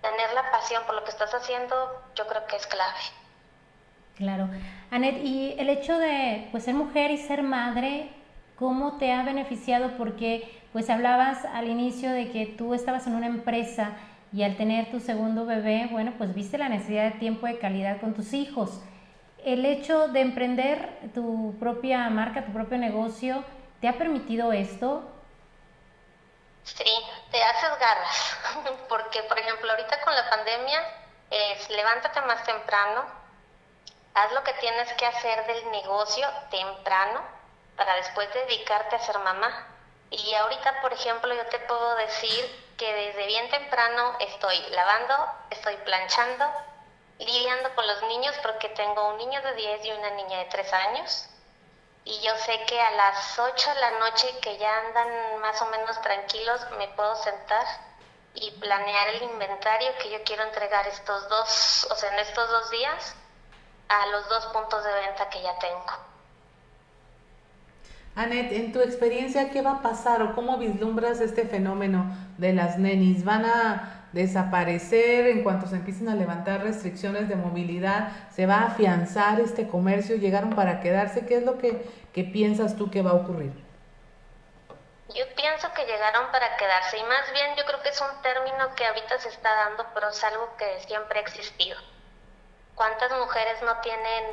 [0.00, 1.76] tener la pasión por lo que estás haciendo,
[2.16, 2.98] yo creo que es clave.
[4.16, 4.48] Claro.
[4.90, 8.10] Anet, y el hecho de pues, ser mujer y ser madre,
[8.56, 9.96] ¿cómo te ha beneficiado?
[9.96, 13.92] Porque pues hablabas al inicio de que tú estabas en una empresa
[14.32, 18.00] y al tener tu segundo bebé, bueno, pues viste la necesidad de tiempo de calidad
[18.00, 18.80] con tus hijos.
[19.44, 23.44] El hecho de emprender tu propia marca, tu propio negocio,
[23.80, 25.08] ¿te ha permitido esto?
[26.64, 28.36] Sí, te haces garras,
[28.88, 30.82] porque por ejemplo ahorita con la pandemia
[31.30, 33.04] es levántate más temprano,
[34.14, 37.22] haz lo que tienes que hacer del negocio temprano
[37.76, 39.68] para después dedicarte a ser mamá.
[40.10, 45.14] Y ahorita, por ejemplo, yo te puedo decir que desde bien temprano estoy lavando,
[45.50, 46.44] estoy planchando,
[47.18, 50.72] lidiando con los niños porque tengo un niño de 10 y una niña de 3
[50.74, 51.28] años
[52.04, 55.66] y yo sé que a las 8 de la noche que ya andan más o
[55.66, 57.64] menos tranquilos me puedo sentar
[58.34, 62.70] y planear el inventario que yo quiero entregar estos dos, o sea, en estos dos
[62.70, 63.14] días
[63.88, 66.12] a los dos puntos de venta que ya tengo.
[68.14, 72.78] Anet, en tu experiencia, ¿qué va a pasar o cómo vislumbras este fenómeno de las
[72.78, 73.24] nenis?
[73.24, 78.66] ¿Van a desaparecer en cuanto se empiecen a levantar restricciones de movilidad, se va a
[78.66, 81.90] afianzar este comercio, llegaron para quedarse, ¿qué es lo que,
[82.32, 83.52] piensas tú que va a ocurrir?
[85.14, 88.74] Yo pienso que llegaron para quedarse y más bien yo creo que es un término
[88.74, 91.78] que ahorita se está dando, pero es algo que siempre ha existido.
[92.74, 94.24] ¿Cuántas mujeres no tienen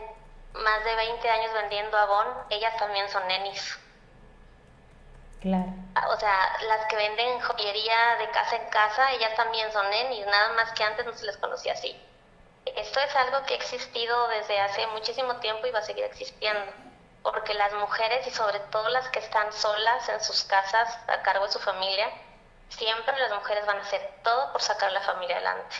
[0.53, 2.27] más de 20 años vendiendo abón?
[2.49, 3.77] Ellas también son nenis.
[5.41, 5.71] Claro.
[6.09, 10.53] O sea, las que venden joyería de casa en casa, ellas también son nenis, nada
[10.53, 11.95] más que antes no se les conocía así.
[12.65, 16.61] Esto es algo que ha existido desde hace muchísimo tiempo y va a seguir existiendo,
[17.23, 21.45] porque las mujeres y sobre todo las que están solas en sus casas a cargo
[21.45, 22.09] de su familia,
[22.69, 25.75] siempre las mujeres van a hacer todo por sacar a la familia adelante.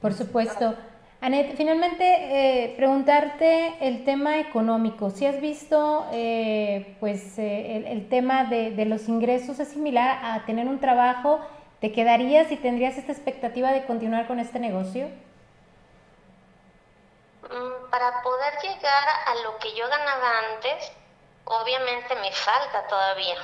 [0.00, 0.74] Por supuesto.
[1.20, 5.10] Anet, finalmente eh, preguntarte el tema económico.
[5.10, 10.68] Si has visto, eh, pues eh, el, tema de, los ingresos es similar a tener
[10.68, 11.40] un trabajo,
[11.80, 15.08] ¿te quedarías y tendrías esta expectativa de continuar con este negocio?
[17.42, 20.92] Mm, para poder llegar a lo que yo ganaba antes,
[21.46, 23.38] obviamente me falta todavía.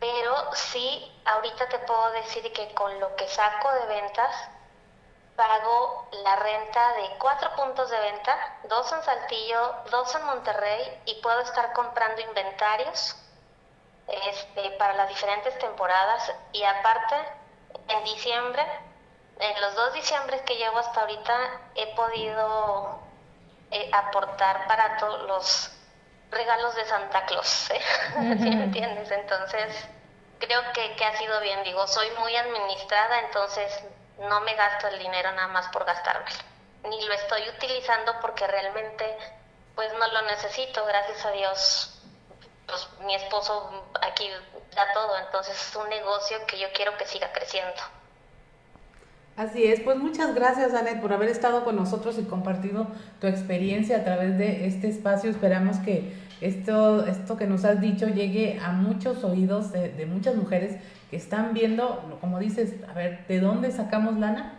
[0.00, 4.50] pero sí, ahorita te puedo decir que con lo que saco de ventas,
[5.36, 11.14] pago la renta de cuatro puntos de venta, dos en Saltillo, dos en Monterrey, y
[11.22, 13.16] puedo estar comprando inventarios
[14.08, 16.32] este, para las diferentes temporadas.
[16.52, 17.16] Y aparte,
[17.88, 18.64] en diciembre,
[19.38, 22.98] en los dos diciembres que llevo hasta ahorita, he podido
[23.70, 25.70] eh, aportar para todos los
[26.30, 27.80] regalos de Santa Claus, ¿eh?
[28.38, 29.10] ¿Sí me entiendes?
[29.10, 29.88] Entonces,
[30.38, 33.84] creo que, que ha sido bien, digo, soy muy administrada, entonces
[34.18, 36.36] no me gasto el dinero nada más por gastármelo,
[36.88, 39.16] ni lo estoy utilizando porque realmente
[39.74, 41.92] pues no lo necesito, gracias a Dios.
[42.66, 44.28] Pues mi esposo aquí
[44.74, 47.80] da todo, entonces es un negocio que yo quiero que siga creciendo.
[49.36, 52.86] Así es, pues muchas gracias Anet por haber estado con nosotros y compartido
[53.20, 55.30] tu experiencia a través de este espacio.
[55.30, 60.34] Esperamos que esto, esto que nos has dicho llegue a muchos oídos de, de muchas
[60.34, 64.56] mujeres que están viendo, como dices, a ver, ¿de dónde sacamos lana?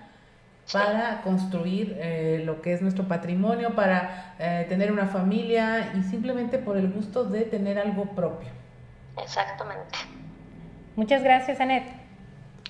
[0.71, 6.57] para construir eh, lo que es nuestro patrimonio, para eh, tener una familia y simplemente
[6.57, 8.49] por el gusto de tener algo propio.
[9.17, 9.97] Exactamente.
[10.95, 11.85] Muchas gracias, Anet.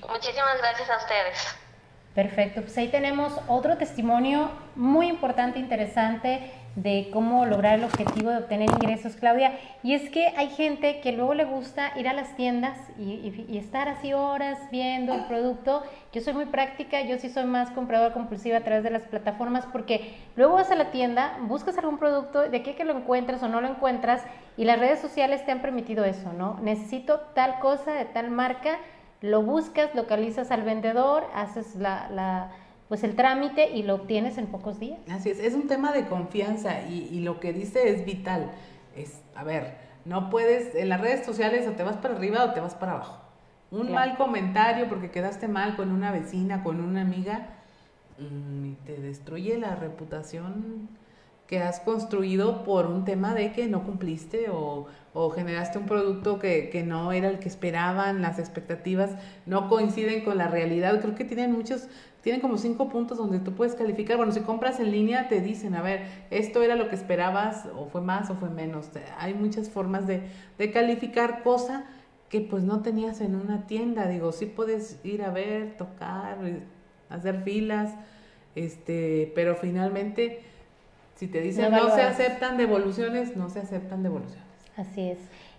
[0.07, 1.57] Muchísimas gracias a ustedes.
[2.13, 8.37] Perfecto, pues ahí tenemos otro testimonio muy importante, interesante de cómo lograr el objetivo de
[8.37, 9.57] obtener ingresos, Claudia.
[9.81, 13.89] Y es que hay gente que luego le gusta ir a las tiendas y, estar
[13.89, 15.81] así horas viendo el producto.
[16.13, 19.65] Yo soy muy práctica, yo sí soy más compradora compulsiva a través de las plataformas
[19.65, 23.47] porque luego vas a la tienda, buscas algún producto, de qué que lo encuentras o
[23.47, 24.21] no lo encuentras
[24.55, 26.59] y las redes sociales te han permitido eso, ¿no?
[26.61, 28.77] Necesito tal cosa de tal marca
[29.21, 32.51] lo buscas, localizas al vendedor, haces la,
[32.87, 34.99] pues el trámite y lo obtienes en pocos días.
[35.09, 38.51] Así es, es un tema de confianza y, lo que dice es vital.
[38.95, 42.53] Es, a ver, no puedes, en las redes sociales o te vas para arriba o
[42.53, 43.21] te vas para abajo.
[43.69, 47.49] Un mal comentario porque quedaste mal con una vecina, con una amiga,
[48.17, 50.87] mm, te destruye la reputación
[51.47, 56.39] que has construido por un tema de que no cumpliste o, o generaste un producto
[56.39, 59.11] que, que, no era el que esperaban, las expectativas
[59.45, 60.99] no coinciden con la realidad.
[61.01, 61.87] Creo que tienen muchos,
[62.21, 64.17] tienen como cinco puntos donde tú puedes calificar.
[64.17, 67.85] Bueno, si compras en línea te dicen, a ver, esto era lo que esperabas o
[67.85, 68.89] fue más o fue menos.
[69.17, 70.21] Hay muchas formas de,
[70.57, 71.85] de calificar cosa
[72.29, 74.07] que pues no tenías en una tienda.
[74.07, 76.37] Digo, sí puedes ir a ver, tocar,
[77.09, 77.93] hacer filas,
[78.55, 80.41] este, pero finalmente
[81.15, 84.45] si te dicen no, se aceptan devoluciones, no se aceptan devoluciones.
[84.75, 85.17] Así es.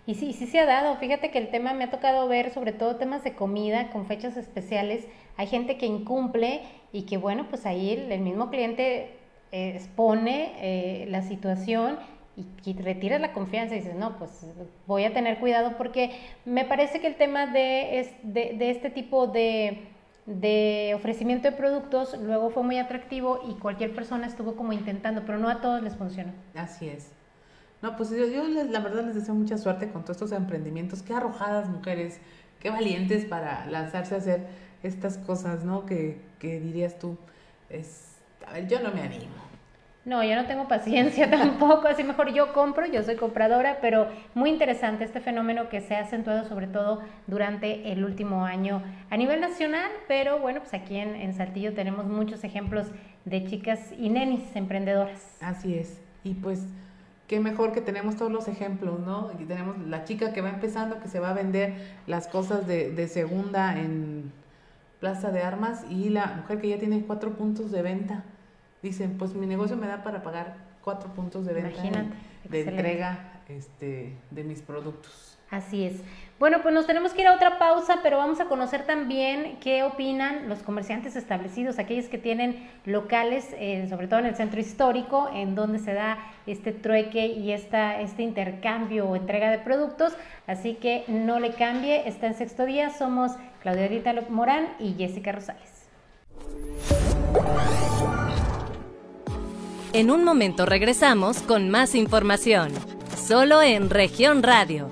[0.09, 0.95] Y sí, sí se ha dado.
[0.95, 4.37] Fíjate que el tema me ha tocado ver, sobre todo temas de comida con fechas
[4.37, 5.07] especiales.
[5.37, 9.19] Hay gente que incumple y que, bueno, pues ahí el, mismo cliente
[9.51, 11.99] eh, expone eh, la situación
[12.35, 14.47] y, y retira la confianza y dices, no, pues
[14.87, 16.09] voy a tener cuidado porque
[16.43, 19.89] me parece que el tema de, de, de este tipo de
[20.25, 25.39] de ofrecimiento de productos, luego fue muy atractivo y cualquier persona estuvo como intentando, pero
[25.39, 26.33] no a todos les funcionó.
[26.53, 27.11] Así es.
[27.81, 31.01] No, pues yo, yo la verdad les deseo mucha suerte con todos estos emprendimientos.
[31.01, 32.19] Qué arrojadas mujeres,
[32.59, 34.47] qué valientes para lanzarse a hacer
[34.83, 35.85] estas cosas, ¿no?
[35.85, 37.17] Que, que dirías tú,
[37.69, 39.49] es, a ver, yo no me animo.
[40.05, 44.49] No, yo no tengo paciencia tampoco, así mejor yo compro, yo soy compradora, pero muy
[44.49, 49.39] interesante este fenómeno que se ha acentuado sobre todo durante el último año a nivel
[49.41, 52.87] nacional, pero bueno, pues aquí en, en Saltillo tenemos muchos ejemplos
[53.25, 55.37] de chicas y nenis emprendedoras.
[55.41, 56.65] Así es, y pues
[57.29, 59.31] qué mejor que tenemos todos los ejemplos, ¿no?
[59.39, 61.75] Y tenemos la chica que va empezando, que se va a vender
[62.07, 64.33] las cosas de, de segunda en
[64.99, 68.23] Plaza de Armas y la mujer que ya tiene cuatro puntos de venta
[68.81, 71.81] dicen, pues mi negocio me da para pagar cuatro puntos de venta
[72.43, 75.37] de entrega este, de mis productos.
[75.51, 75.93] Así es.
[76.37, 79.83] Bueno, pues nos tenemos que ir a otra pausa, pero vamos a conocer también qué
[79.83, 85.29] opinan los comerciantes establecidos, aquellos que tienen locales, eh, sobre todo en el centro histórico,
[85.33, 90.13] en donde se da este trueque y esta, este intercambio o entrega de productos.
[90.45, 92.91] Así que no le cambie, está en sexto día.
[92.91, 95.89] Somos Claudia Rita Morán y Jessica Rosales.
[99.91, 102.71] En un momento regresamos con más información,
[103.17, 104.87] solo en región radio.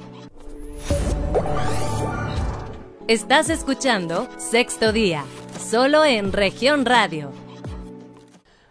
[3.07, 5.23] Estás escuchando Sexto Día,
[5.59, 7.31] solo en región radio.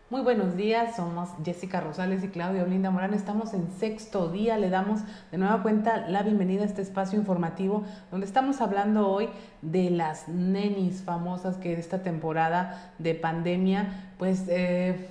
[0.09, 3.13] Muy buenos días, somos Jessica Rosales y Claudia Olinda Morán.
[3.13, 5.01] Estamos en sexto día, le damos
[5.33, 9.29] de nueva cuenta la bienvenida a este espacio informativo donde estamos hablando hoy
[9.63, 15.11] de las nenis famosas que esta temporada de pandemia pues eh,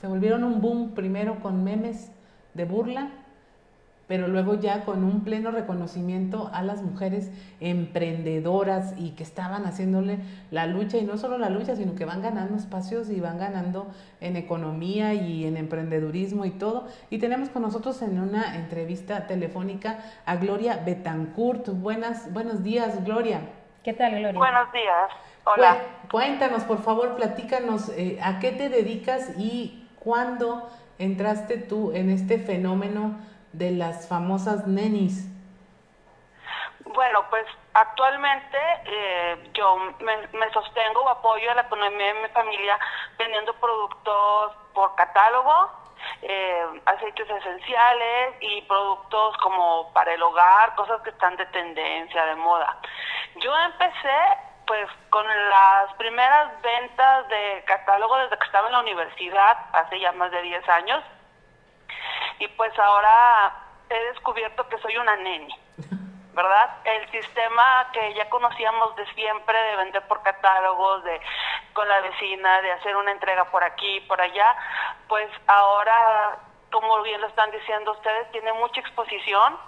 [0.00, 2.12] se volvieron un boom primero con memes
[2.54, 3.10] de burla
[4.08, 7.30] pero luego ya con un pleno reconocimiento a las mujeres
[7.60, 10.18] emprendedoras y que estaban haciéndole
[10.50, 13.88] la lucha, y no solo la lucha, sino que van ganando espacios y van ganando
[14.20, 16.86] en economía y en emprendedurismo y todo.
[17.10, 21.68] Y tenemos con nosotros en una entrevista telefónica a Gloria Betancourt.
[21.68, 23.40] Buenas, buenos días, Gloria.
[23.82, 24.38] ¿Qué tal, Gloria?
[24.38, 25.10] Buenos días.
[25.44, 25.78] Hola.
[26.10, 32.38] Cuéntanos, por favor, platícanos eh, a qué te dedicas y cuándo entraste tú en este
[32.38, 33.18] fenómeno
[33.52, 35.26] de las famosas nenis?
[36.84, 37.44] Bueno, pues
[37.74, 42.78] actualmente eh, yo me, sostengo o apoyo a la economía de mi familia
[43.18, 45.72] vendiendo productos por catálogo,
[46.22, 52.36] eh, aceites esenciales y productos como para el hogar, cosas que están de tendencia, de
[52.36, 52.78] moda.
[53.40, 54.18] Yo empecé
[54.66, 60.12] pues con las primeras ventas de catálogo desde que estaba en la universidad, hace ya
[60.12, 61.04] más de 10 años
[62.38, 63.52] y pues ahora
[63.88, 65.54] he descubierto que soy una neni,
[66.34, 66.76] ¿verdad?
[66.84, 71.20] El sistema que ya conocíamos de siempre, de vender por catálogos, de
[71.72, 74.56] con la vecina, de hacer una entrega por aquí, por allá,
[75.08, 76.38] pues ahora,
[76.72, 79.58] como bien lo están diciendo ustedes, tiene mucha exposición,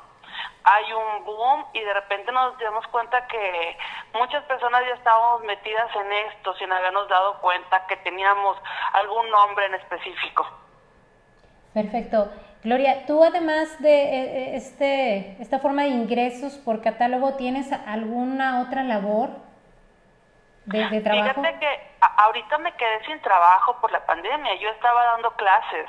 [0.64, 3.78] hay un boom y de repente nos damos cuenta que
[4.14, 8.56] muchas personas ya estábamos metidas en esto sin habernos dado cuenta que teníamos
[8.92, 10.46] algún nombre en específico.
[11.74, 12.30] Perfecto.
[12.64, 18.62] Gloria, tú además de eh, eh, este, esta forma de ingresos por catálogo, ¿tienes alguna
[18.62, 19.30] otra labor
[20.64, 21.40] de, trabajo?
[21.40, 24.56] Fíjate que ahorita me quedé sin trabajo por la pandemia.
[24.56, 25.86] Yo estaba dando clases,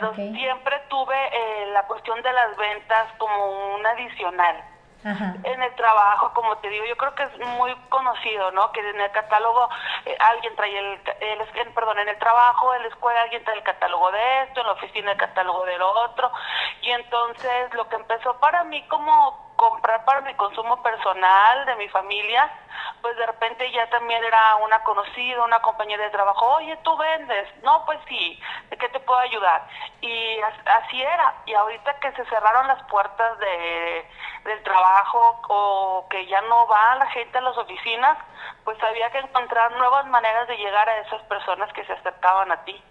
[0.00, 4.62] pero siempre tuve eh, la cuestión de las ventas como un adicional.
[5.04, 8.72] En el trabajo, como te digo, yo creo que es muy conocido, ¿no?
[8.72, 9.68] Que en el catálogo
[10.04, 13.62] eh, alguien trae el, el, perdón, en el trabajo, en la escuela alguien trae el
[13.62, 16.32] catálogo de esto, en la oficina el catálogo de lo otro.
[16.82, 21.88] Y entonces lo que empezó para mí como comprar para mi consumo personal, de mi
[21.88, 22.50] familia,
[23.00, 27.48] pues de repente ya también era una conocida, una compañera de trabajo, oye, tú vendes,
[27.62, 28.40] no, pues sí,
[28.70, 29.66] ¿de qué te puedo ayudar?
[30.00, 34.10] Y así era, y ahorita que se cerraron las puertas de,
[34.44, 38.18] del trabajo o que ya no va la gente a las oficinas,
[38.64, 42.64] pues había que encontrar nuevas maneras de llegar a esas personas que se acercaban a
[42.64, 42.82] ti.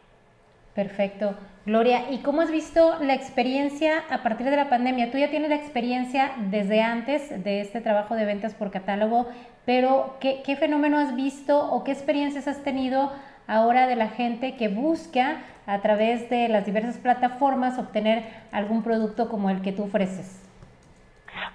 [0.75, 1.35] Perfecto.
[1.65, 5.09] Gloria, ¿y cómo has visto la experiencia a partir de la pandemia?
[5.09, 9.27] Tú ya tienes la experiencia desde antes de este trabajo de ventas por catálogo,
[9.65, 13.11] pero ¿qué, qué fenómeno has visto o qué experiencias has tenido
[13.47, 19.29] ahora de la gente que busca a través de las diversas plataformas obtener algún producto
[19.29, 20.41] como el que tú ofreces?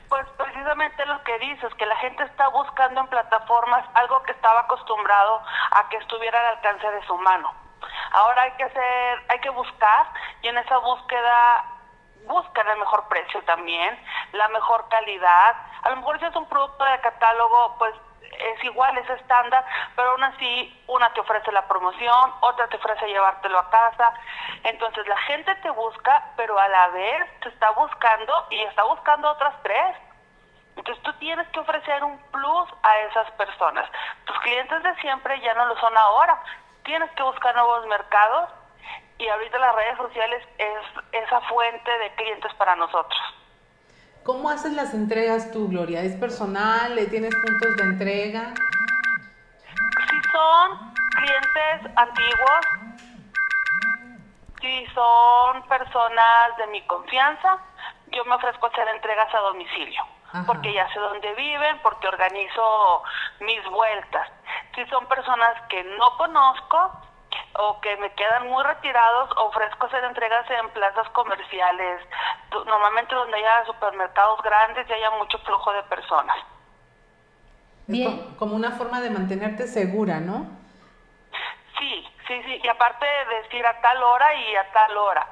[0.09, 4.61] Pues precisamente lo que dices, que la gente está buscando en plataformas algo que estaba
[4.61, 5.43] acostumbrado
[5.73, 7.60] a que estuviera al alcance de su mano.
[8.13, 10.07] Ahora hay que hacer, hay que buscar
[10.43, 11.65] y en esa búsqueda
[12.27, 13.99] buscan el mejor precio también,
[14.33, 15.57] la mejor calidad.
[15.83, 17.95] A lo mejor si es un producto de catálogo, pues
[18.39, 19.65] es igual, es estándar,
[19.97, 24.13] pero aún así una te ofrece la promoción, otra te ofrece llevártelo a casa.
[24.65, 29.31] Entonces la gente te busca, pero a la vez te está buscando y está buscando
[29.31, 29.97] otras tres.
[30.77, 33.87] Entonces tú tienes que ofrecer un plus a esas personas.
[34.25, 36.41] Tus clientes de siempre ya no lo son ahora,
[36.85, 38.51] tienes que buscar nuevos mercados
[39.19, 43.21] y ahorita las redes sociales es esa fuente de clientes para nosotros.
[44.25, 46.03] ¿Cómo haces las entregas tú, Gloria?
[46.03, 46.99] ¿Es personal?
[47.11, 48.55] ¿Tienes puntos de entrega?
[50.09, 52.61] Si son clientes antiguos,
[54.61, 57.59] si son personas de mi confianza,
[58.13, 60.03] yo me ofrezco hacer entregas a domicilio,
[60.47, 63.03] porque ya sé dónde viven, porque organizo
[63.41, 64.29] mis vueltas
[64.75, 66.93] si son personas que no conozco
[67.59, 72.01] o que me quedan muy retirados, ofrezco hacer entregas en plazas comerciales,
[72.67, 76.37] normalmente donde haya supermercados grandes y haya mucho flujo de personas.
[77.87, 78.37] Bien.
[78.39, 80.47] como una forma de mantenerte segura, ¿no?
[81.79, 85.27] Sí, sí, sí, y aparte de decir a tal hora y a tal hora.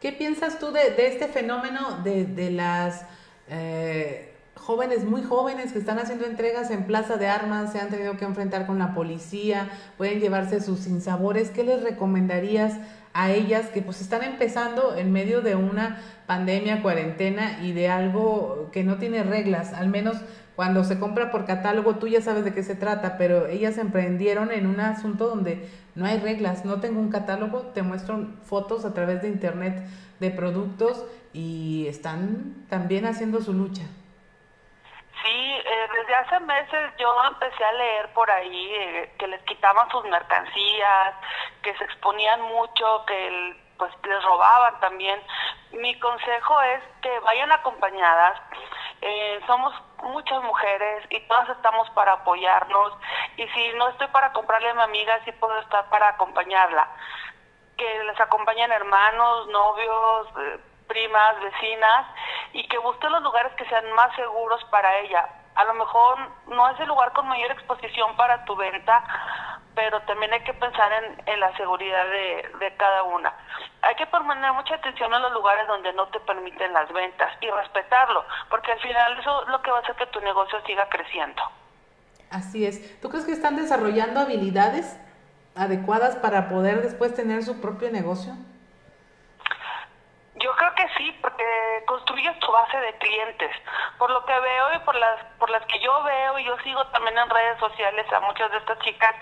[0.00, 3.06] ¿Qué piensas tú de, de este fenómeno de, de las...
[3.48, 8.16] Eh, jóvenes muy jóvenes que están haciendo entregas en plaza de armas, se han tenido
[8.16, 11.50] que enfrentar con la policía, pueden llevarse sus sinsabores.
[11.50, 12.74] ¿Qué les recomendarías
[13.12, 18.70] a ellas que pues están empezando en medio de una pandemia, cuarentena y de algo
[18.72, 19.72] que no tiene reglas?
[19.72, 20.16] Al menos
[20.56, 24.50] cuando se compra por catálogo tú ya sabes de qué se trata, pero ellas emprendieron
[24.50, 28.94] en un asunto donde no hay reglas, no tengo un catálogo, te muestro fotos a
[28.94, 29.86] través de internet
[30.18, 31.04] de productos
[31.36, 33.82] y están también haciendo su lucha.
[35.22, 39.90] Sí, eh, desde hace meses yo empecé a leer por ahí eh, que les quitaban
[39.90, 41.14] sus mercancías,
[41.62, 45.20] que se exponían mucho, que pues les robaban también.
[45.72, 48.40] Mi consejo es que vayan acompañadas.
[49.02, 49.74] Eh, somos
[50.04, 52.94] muchas mujeres y todas estamos para apoyarnos.
[53.36, 56.88] Y si no estoy para comprarle a mi amiga, sí puedo estar para acompañarla.
[57.76, 62.06] Que les acompañen hermanos, novios, eh, primas, vecinas
[62.52, 65.28] y que busquen los lugares que sean más seguros para ella.
[65.54, 66.18] A lo mejor
[66.48, 69.02] no es el lugar con mayor exposición para tu venta,
[69.74, 70.90] pero también hay que pensar
[71.26, 73.32] en, la seguridad de, de, cada una.
[73.82, 77.50] Hay que poner mucha atención a los lugares donde no te permiten las ventas y
[77.50, 80.88] respetarlo, porque al final eso es lo que va a hacer que tu negocio siga
[80.88, 81.42] creciendo.
[82.30, 83.00] Así es.
[83.00, 84.98] ¿Tú crees que están desarrollando habilidades
[85.54, 88.34] adecuadas para poder después tener su propio negocio?
[90.36, 91.44] Yo creo que sí, porque
[91.86, 93.50] construyes tu base de clientes.
[93.98, 96.86] Por lo que veo y por las por las que yo veo y yo sigo
[96.88, 99.14] también en redes sociales a muchas de estas chicas,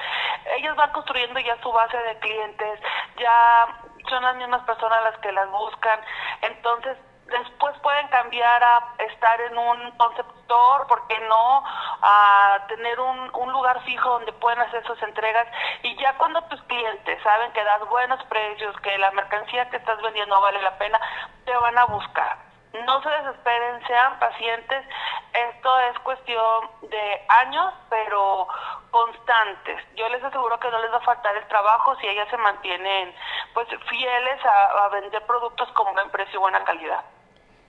[0.56, 2.80] ellas van construyendo ya su base de clientes,
[3.16, 3.66] ya
[4.08, 6.00] son las mismas personas las que las buscan.
[6.42, 11.64] Entonces, después pueden cambiar a estar en un concept store, ¿por qué no?
[12.02, 15.46] A tener un, un lugar fijo donde pueden hacer sus entregas
[15.82, 20.00] y ya cuando tus clientes saben que das buenos precios, que la mercancía que estás
[20.02, 21.00] vendiendo vale la pena,
[21.44, 22.53] te van a buscar.
[22.86, 24.84] No se desesperen, sean pacientes.
[25.32, 28.48] Esto es cuestión de años, pero
[28.90, 29.80] constantes.
[29.96, 33.14] Yo les aseguro que no les va a faltar el trabajo si ellas se mantienen
[33.54, 37.04] pues fieles a, vender productos con buen precio y buena calidad.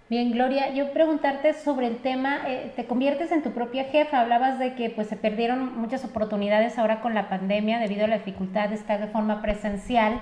[0.10, 4.60] Bien, Gloria, yo preguntarte sobre el tema, eh, te conviertes en tu propia jefa, hablabas
[4.60, 8.70] de que pues se perdieron muchas oportunidades ahora con la pandemia debido a la dificultad
[8.70, 10.20] de estar de forma presencial,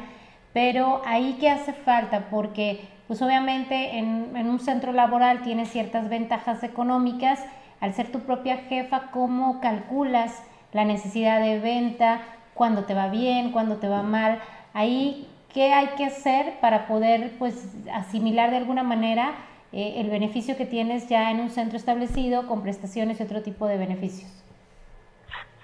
[0.53, 6.63] pero ahí qué hace falta, porque pues obviamente en, un centro laboral tienes ciertas ventajas
[6.63, 7.43] económicas,
[7.81, 12.21] al ser tu propia jefa, ¿cómo calculas la necesidad de venta,
[12.53, 14.41] cuándo te va bien, cuándo te va mal?
[14.73, 19.33] Ahí, ¿qué hay que hacer para poder pues asimilar de alguna manera?
[19.73, 23.67] Eh, el beneficio que tienes ya en un centro establecido con prestaciones y otro tipo
[23.67, 24.31] de beneficios.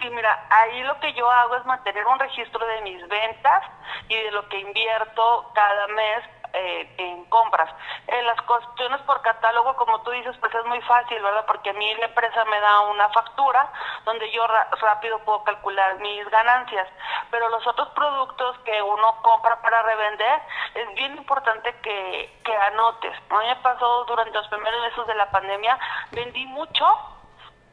[0.01, 3.63] Sí, mira, ahí lo que yo hago es mantener un registro de mis ventas
[4.07, 7.69] y de lo que invierto cada mes eh, en compras.
[8.07, 11.45] En las cuestiones por catálogo, como tú dices, pues es muy fácil, ¿verdad?
[11.45, 13.71] Porque a mí la empresa me da una factura
[14.05, 14.45] donde yo
[14.81, 16.87] rápido puedo calcular mis ganancias.
[17.29, 20.41] Pero los otros productos que uno compra para revender,
[20.75, 23.15] es bien importante que, que anotes.
[23.29, 25.77] A mí me pasó durante los primeros meses de la pandemia,
[26.11, 26.85] vendí mucho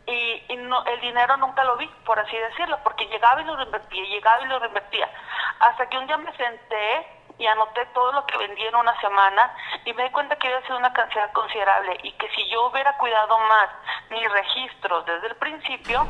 [0.07, 3.57] y, y no, el dinero nunca lo vi, por así decirlo, porque llegaba y lo
[3.57, 5.11] reinvertía, llegaba y lo reinvertía.
[5.61, 9.55] Hasta que un día me senté y anoté todo lo que vendí en una semana
[9.85, 12.97] y me di cuenta que había sido una cantidad considerable y que si yo hubiera
[12.97, 13.69] cuidado más
[14.11, 16.07] mis registros desde el principio,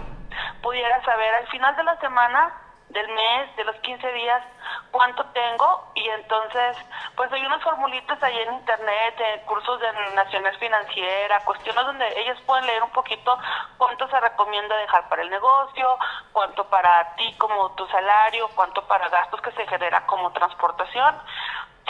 [0.62, 4.43] pudiera saber al final de la semana del mes, de los 15 días,
[4.91, 6.76] cuánto tengo y entonces
[7.16, 12.39] pues hay unas formulitas ahí en internet, en cursos de naciones financiera, cuestiones donde ellos
[12.47, 13.39] pueden leer un poquito
[13.76, 15.99] cuánto se recomienda dejar para el negocio,
[16.32, 21.16] cuánto para ti como tu salario, cuánto para gastos que se genera como transportación.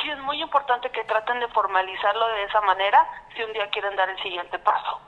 [0.01, 3.97] Sí es muy importante que traten de formalizarlo de esa manera si un día quieren
[3.97, 5.01] dar el siguiente paso.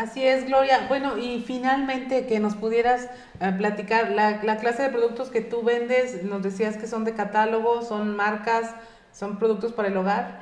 [0.00, 0.86] Así es, Gloria.
[0.88, 5.62] Bueno, y finalmente que nos pudieras eh, platicar la, la, clase de productos que tú
[5.62, 8.74] vendes, nos decías que son de catálogo, son marcas,
[9.12, 10.40] son productos para el hogar.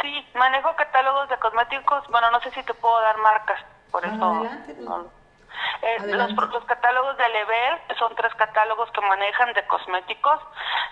[0.00, 2.08] Sí, manejo catálogos de cosméticos.
[2.08, 4.24] Bueno, no sé si te puedo dar marcas, por ah, eso.
[4.24, 5.17] Adelante, pues.
[5.82, 10.40] Eh, los, los, catálogos de Level son tres catálogos que manejan de cosméticos.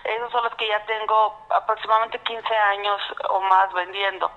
[0.03, 4.31] Esos son los que ya tengo aproximadamente 15 años o más vendiendo.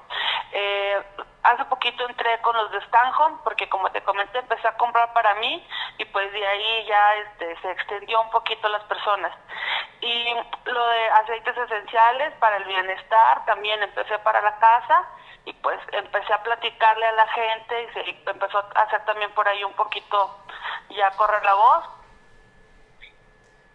[0.53, 1.03] Eh,
[1.43, 5.35] hace poquito entré con los de Stanhome porque como te comenté empecé a comprar para
[5.37, 5.67] mí
[5.99, 9.33] y pues de ahí ya este, se extendió un poquito las personas.
[10.01, 15.09] Y lo de aceites esenciales para el bienestar también empecé para la casa
[15.45, 19.49] y pues empecé a platicarle a la gente y se empezó a hacer también por
[19.49, 20.37] ahí un poquito
[20.91, 21.85] ya correr la voz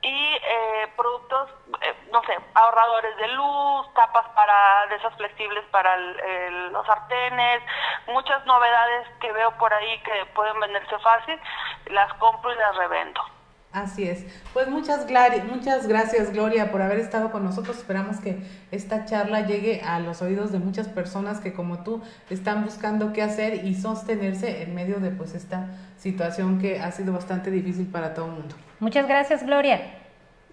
[0.06, 1.50] y eh, productos,
[1.82, 7.64] eh, no sé, ahorradores de luz, tapas para de esas flexibles para los sartenes,
[8.08, 11.42] muchas novedades que veo por ahí que pueden venderse fácil,
[11.88, 13.35] las compro y las revendo.
[13.76, 14.26] Así es.
[14.54, 15.06] Pues muchas,
[15.50, 17.76] muchas gracias Gloria por haber estado con nosotros.
[17.76, 18.40] Esperamos que
[18.72, 23.22] esta charla llegue a los oídos de muchas personas que como tú están buscando qué
[23.22, 25.68] hacer y sostenerse en medio de pues esta
[25.98, 28.56] situación que ha sido bastante difícil para todo el mundo.
[28.80, 29.82] Muchas gracias Gloria.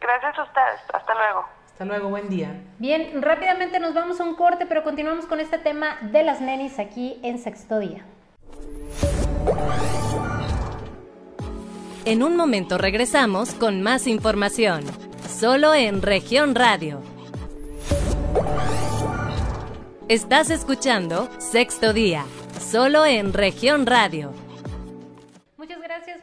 [0.01, 0.81] Gracias a ustedes.
[0.93, 1.47] Hasta luego.
[1.67, 2.49] Hasta luego, buen día.
[2.81, 6.81] Bien, rápidamente nos vamos a un corte, pero continuamos con este tema de las nenis
[6.81, 8.03] aquí en sexto día.
[12.05, 14.83] En un momento regresamos con más información.
[15.29, 17.01] solo en región radio.
[20.09, 22.25] Estás escuchando Sexto Día,
[22.61, 24.33] solo en región radio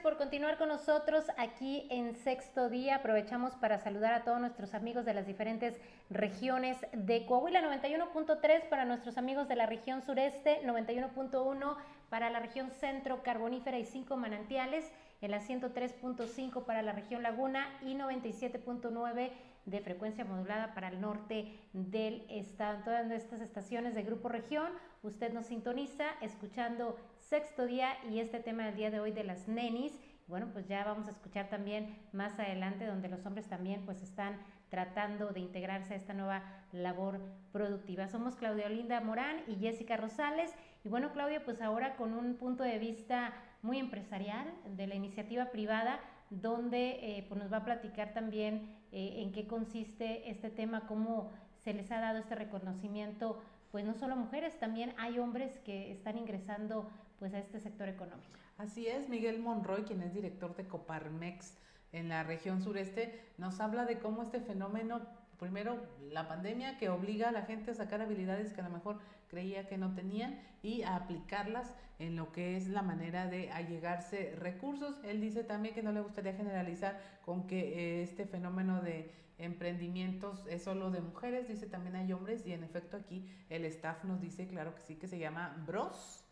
[0.10, 2.96] por continuar con nosotros aquí en Sexto Día.
[2.96, 5.76] Aprovechamos para saludar a todos nuestros amigos de las diferentes
[6.10, 11.76] regiones de Coahuila, 91.3 para nuestros amigos de la región sureste, 91.1
[12.10, 14.86] para la región centro carbonífera y cinco manantiales,
[15.22, 19.32] en la 103.5 para la región laguna y 97.9
[19.66, 22.78] de frecuencia modulada para el norte del estado.
[22.78, 24.72] En todas estas estaciones de Grupo Región,
[25.04, 29.48] usted nos sintoniza escuchando sexto día y este tema del día de hoy de las
[29.48, 30.00] nenis.
[30.28, 34.38] Bueno, pues ya vamos a escuchar también más adelante donde los hombres también pues están
[34.70, 37.20] tratando de integrarse a esta nueva labor
[37.52, 38.08] productiva.
[38.08, 40.54] Somos Claudia Olinda Morán y Jessica Rosales.
[40.84, 45.52] Y bueno, Claudia, pues ahora con un punto de vista muy empresarial de la iniciativa
[45.52, 46.00] privada,
[46.30, 51.32] donde eh, pues nos va a platicar también eh, en qué consiste este tema, cómo
[51.64, 53.42] se les ha dado este reconocimiento,
[53.72, 56.90] pues no solo a mujeres, también hay hombres que están ingresando
[57.20, 58.40] pues a este sector económico.
[58.58, 61.58] Así es, Miguel Monroy, quien es director de Coparmex
[61.92, 65.02] en la región sureste, nos habla de cómo este fenómeno,
[65.40, 65.78] primero
[66.12, 69.00] la pandemia que obliga a la gente a sacar habilidades que a lo mejor
[69.30, 74.36] creía que no tenían y a aplicarlas en lo que es la manera de allegarse
[74.38, 74.96] recursos.
[75.04, 80.46] Él dice también que no le gustaría generalizar con que eh, este fenómeno de emprendimientos
[80.50, 84.20] es solo de mujeres, dice también hay hombres y en efecto aquí el staff nos
[84.20, 86.26] dice, claro que sí, que se llama Bros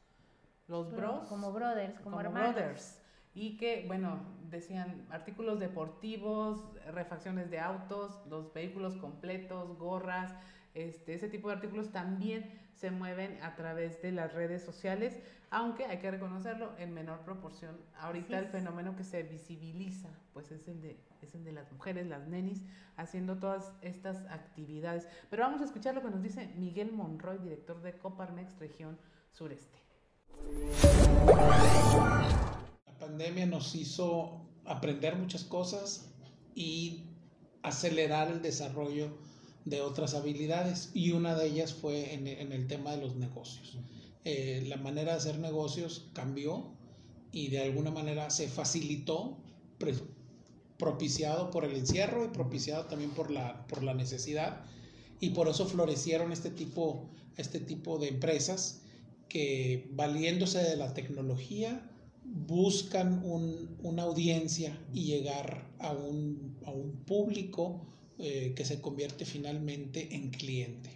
[0.67, 1.27] los bros.
[1.27, 2.53] Como brothers, como, hermanos.
[2.53, 3.01] brothers.
[3.33, 4.19] Y que, bueno,
[4.49, 6.59] decían artículos deportivos,
[6.91, 10.33] refacciones de autos, los vehículos completos, gorras,
[10.73, 15.17] este, ese tipo de artículos también se mueven a través de las redes sociales,
[15.49, 17.75] aunque hay que reconocerlo en menor proporción.
[17.99, 22.05] Ahorita el fenómeno que se visibiliza, pues es el de es el de las mujeres,
[22.07, 22.63] las nenis,
[22.95, 25.07] haciendo todas estas actividades.
[25.29, 28.97] Pero vamos a escuchar lo que nos dice Miguel Monroy, director de Coparmex Región
[29.31, 29.79] Sureste.
[32.85, 36.13] La pandemia nos hizo aprender muchas cosas
[36.53, 37.05] y
[37.63, 39.17] acelerar el desarrollo
[39.69, 43.77] de otras habilidades y una de ellas fue en, el tema de los negocios.
[44.23, 46.71] Eh, la manera de hacer negocios cambió
[47.31, 49.37] y de alguna manera se facilitó,
[50.77, 54.65] propiciado por el encierro y propiciado también por la, por la necesidad
[55.19, 58.81] y por eso florecieron este tipo, este tipo de empresas
[59.29, 61.91] que valiéndose de la tecnología
[62.23, 66.55] buscan una audiencia y llegar a un,
[67.05, 67.85] público
[68.19, 70.89] eh, que se convierte finalmente en cliente.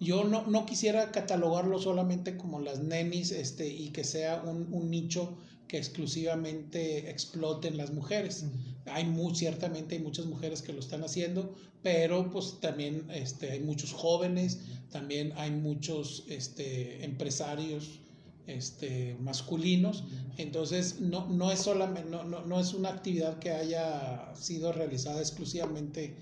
[0.00, 5.36] Yo no, quisiera catalogarlo solamente como las nenis este, y que sea un, nicho
[5.66, 8.44] que exclusivamente exploten las mujeres.
[8.86, 13.60] Hay muy, ciertamente hay muchas mujeres que lo están haciendo, pero pues también este, hay
[13.60, 18.00] muchos jóvenes, también hay muchos este, empresarios
[18.46, 20.04] este, masculinos,
[20.36, 26.14] entonces no, no, es solamente, no, no, es una actividad que haya sido realizada exclusivamente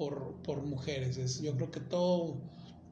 [0.00, 2.40] por, por mujeres, es, yo creo que todo,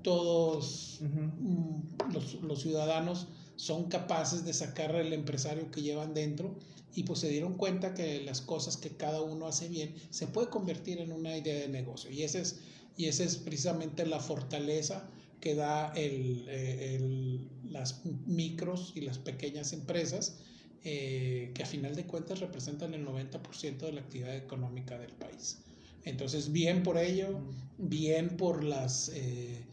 [0.02, 6.58] todos mm, los, los ciudadanos son capaces de sacar el empresario que llevan dentro
[6.94, 10.50] y pues se dieron cuenta que las cosas que cada uno hace bien se puede
[10.50, 12.10] convertir en una idea de negocio.
[12.10, 12.60] Y ese es,
[12.98, 15.08] y esa es precisamente la fortaleza
[15.40, 17.40] que da el, eh,
[17.70, 20.40] las micros y las pequeñas empresas
[20.84, 25.62] eh, que a final de cuentas representan el 90% de la actividad económica del país.
[26.04, 27.40] Entonces, bien por ello,
[27.78, 29.64] bien por las, eh,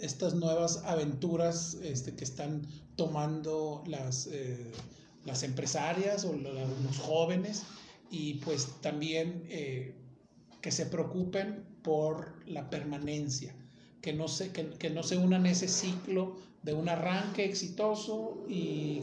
[0.00, 2.66] estas nuevas aventuras este, que están
[2.96, 4.28] tomando las
[5.24, 7.64] las empresarias o los jóvenes
[8.10, 9.94] y pues también eh,
[10.60, 13.54] que se preocupen por la permanencia,
[14.00, 19.02] que no, se, que, no se unan ese ciclo de un arranque exitoso y,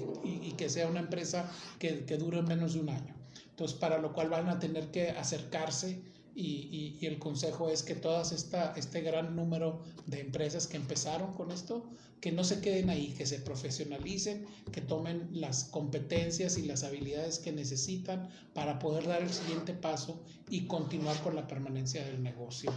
[0.57, 3.15] que sea una empresa que, que, dure menos de un año.
[3.57, 5.99] Entonces, para lo cual van a tener que acercarse
[6.35, 11.49] y, el consejo es que todas esta, este gran número de empresas que empezaron con
[11.49, 11.89] esto,
[12.21, 17.39] que no se queden ahí, que se profesionalicen, que tomen las competencias y las habilidades
[17.39, 22.71] que necesitan para poder dar el siguiente paso y continuar con la permanencia del negocio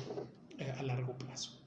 [0.59, 1.61] eh, a largo plazo.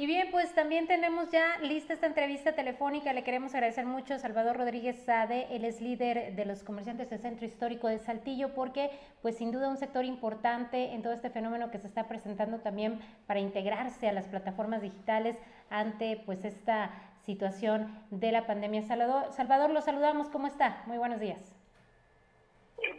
[0.00, 3.12] Y bien, pues también tenemos ya lista esta entrevista telefónica.
[3.12, 7.18] Le queremos agradecer mucho a Salvador Rodríguez Sade, él es líder de los comerciantes del
[7.18, 8.92] Centro Histórico de Saltillo, porque
[9.22, 13.00] pues sin duda un sector importante en todo este fenómeno que se está presentando también
[13.26, 15.36] para integrarse a las plataformas digitales
[15.68, 16.92] ante pues esta
[17.26, 18.82] situación de la pandemia.
[18.82, 20.84] Salvador, Salvador lo saludamos, ¿cómo está?
[20.86, 21.40] Muy buenos días.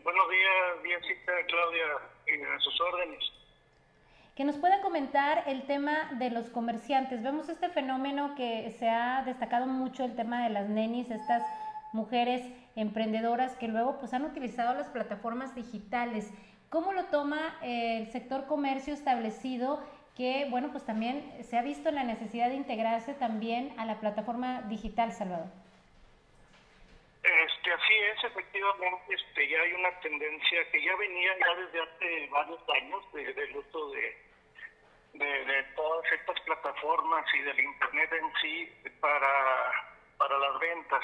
[0.03, 3.38] Buenos días, Diosita, Claudia, a sus órdenes.
[4.39, 7.21] Que nos pueda comentar el tema de los comerciantes.
[7.21, 11.43] Vemos este fenómeno que se ha destacado mucho, el tema de las nenis, estas
[11.91, 16.31] mujeres emprendedoras que luego pues han utilizado las plataformas digitales.
[16.69, 19.83] ¿Cómo lo toma el sector comercio establecido
[20.15, 24.61] que, bueno, pues también se ha visto la necesidad de integrarse también a la plataforma
[24.69, 25.47] digital, Salvador?
[27.23, 32.29] Este, así es, efectivamente, este, ya hay una tendencia que ya venía ya desde hace
[32.31, 34.28] varios años del uso de,
[35.13, 39.71] de, todas estas plataformas y del Internet en sí para,
[40.17, 41.03] para las ventas.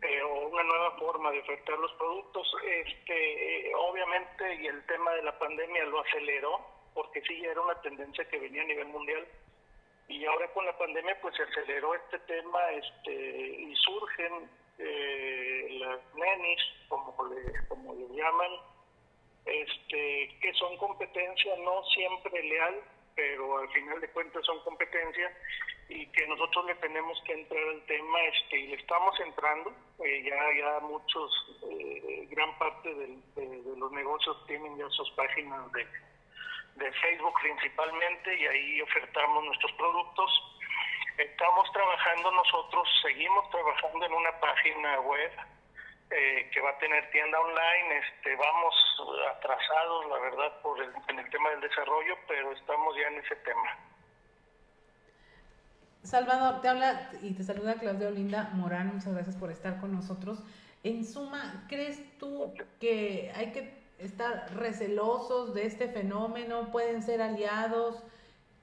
[0.00, 2.46] Eh, o una nueva forma de ofertar los productos.
[2.64, 6.60] Este, obviamente, y el tema de la pandemia lo aceleró,
[6.94, 9.26] porque sí ya era una tendencia que venía a nivel mundial.
[10.06, 14.48] Y ahora con la pandemia, pues se aceleró este tema este, y surgen
[14.78, 18.52] eh, las nenis, como le, como le llaman,
[19.44, 22.80] este, que son competencia no siempre leal,
[23.18, 25.28] pero al final de cuentas son competencia
[25.88, 29.72] y que nosotros le tenemos que entrar al tema este, y le estamos entrando.
[30.04, 33.18] Eh, ya, ya muchos, eh, gran parte de,
[33.76, 35.84] los negocios tienen ya sus páginas de,
[36.76, 40.30] de Facebook principalmente y ahí ofertamos nuestros productos.
[41.18, 45.32] Estamos trabajando nosotros, seguimos trabajando en una página web
[46.10, 47.98] eh, que va a tener tienda online.
[47.98, 48.74] Este, vamos
[49.36, 53.36] atrasados, la verdad, por el, en el tema del desarrollo, pero estamos ya en ese
[53.36, 53.78] tema.
[56.02, 60.42] Salvador, te habla y te saluda Claudia Olinda Morán, muchas gracias por estar con nosotros.
[60.84, 66.70] En suma, ¿crees tú que hay que estar recelosos de este fenómeno?
[66.70, 68.02] ¿Pueden ser aliados?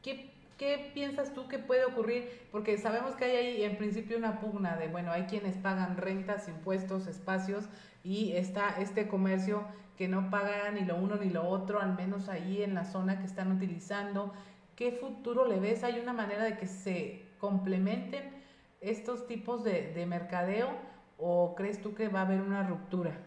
[0.02, 2.30] ¿Qué, ¿Qué piensas tú que puede ocurrir?
[2.51, 6.47] Porque sabemos que hay ahí en principio una pugna de, bueno, hay quienes pagan rentas,
[6.47, 7.66] impuestos, espacios
[8.03, 9.66] y está este comercio
[9.97, 13.20] que no paga ni lo uno ni lo otro, al menos ahí en la zona
[13.20, 14.34] que están utilizando.
[14.78, 15.84] ¿Qué futuro le ves?
[15.84, 18.24] ¿Hay una manera de que se complementen
[18.80, 20.70] estos tipos de, de mercadeo
[21.18, 23.18] o crees tú que va a haber una ruptura?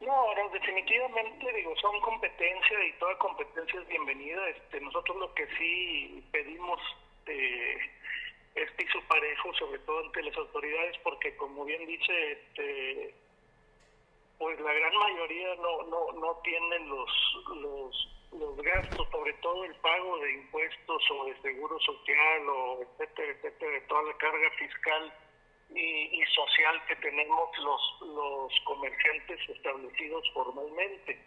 [0.00, 4.48] No, definitivamente digo, son competencia y toda competencia es bienvenida.
[4.48, 6.80] Este, nosotros lo que sí pedimos
[7.26, 7.78] eh,
[8.54, 13.14] es piso parejo, sobre todo ante las autoridades, porque como bien dice, este,
[14.38, 17.10] pues la gran mayoría no no no tienen los
[17.56, 23.32] los los gastos, sobre todo el pago de impuestos o de seguro social o etcétera,
[23.32, 25.12] etcétera, de toda la carga fiscal
[25.74, 31.18] y, social que tenemos los, los comerciantes establecidos formalmente.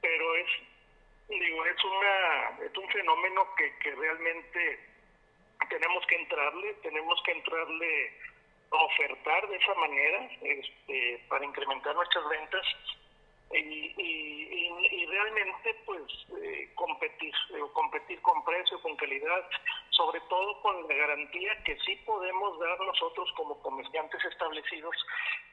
[0.00, 0.46] Pero es,
[1.28, 4.80] digo, es, una, es un fenómeno que, que realmente
[5.68, 8.12] tenemos que entrarle, tenemos que entrarle
[8.70, 12.66] a ofertar de esa manera este, para incrementar nuestras ventas
[13.52, 16.02] y, y, realmente pues
[16.42, 19.48] eh, competir, eh, competir con precio, con calidad,
[19.96, 24.94] sobre todo con la garantía que sí podemos dar nosotros como comerciantes establecidos,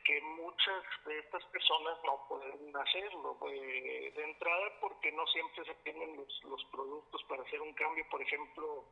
[0.04, 3.38] que muchas de estas personas no pueden hacerlo.
[3.50, 8.06] Eh, de entrada porque no siempre se tienen los, los productos para hacer un cambio,
[8.10, 8.86] por ejemplo,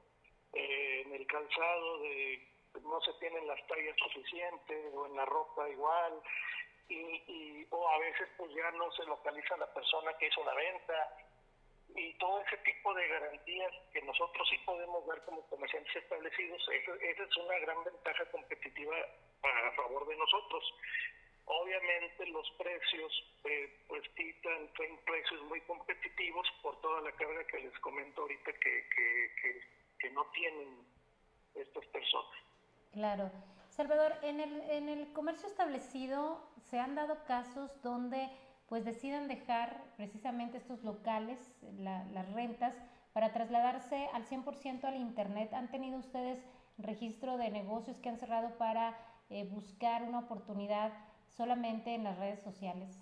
[0.54, 2.48] en el calzado de
[2.84, 6.22] no se tienen las tallas suficientes o en la ropa igual
[6.88, 11.18] y, o a veces pues ya no se localiza la persona que hizo la venta
[11.96, 16.94] y todo ese tipo de garantías que nosotros sí podemos dar como comerciantes establecidos, esa,
[16.96, 18.96] es una gran ventaja competitiva
[19.44, 20.64] a favor de nosotros.
[21.46, 23.12] Obviamente los precios
[23.46, 28.54] eh, pues quitan, son precios muy competitivos por toda la carga que les comento ahorita
[28.54, 29.62] que, que, que,
[30.00, 30.86] que no tienen
[31.56, 32.38] estas personas.
[32.94, 33.32] Claro.
[33.70, 38.30] Salvador, en el, en el comercio establecido se han dado casos donde
[38.70, 41.40] pues deciden dejar precisamente estos locales,
[41.80, 42.76] las rentas,
[43.14, 45.52] para trasladarse al 100% al Internet.
[45.54, 46.40] ¿Han tenido ustedes
[46.78, 48.96] registro de negocios que han cerrado para
[49.30, 50.94] eh, buscar una oportunidad
[51.28, 52.96] solamente en las redes sociales?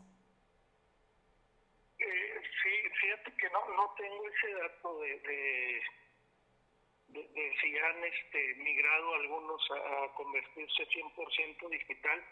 [1.99, 2.69] Eh, sí,
[3.01, 5.81] fíjate que no, no tengo ese dato de,
[7.13, 12.23] si han este, migrado algunos a, convertirse 100% digital.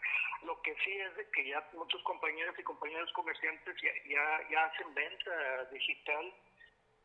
[0.42, 4.94] Lo que sí es de que ya muchos compañeros y compañeros comerciantes ya, ya, hacen
[4.94, 6.34] venta digital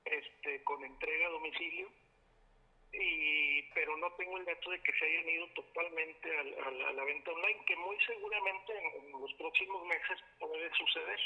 [0.05, 1.89] este, con entrega a domicilio.
[2.93, 7.31] Y, pero no tengo el dato de que se hayan ido totalmente a, la, venta
[7.31, 11.19] online, que muy seguramente en, los próximos meses puede suceder.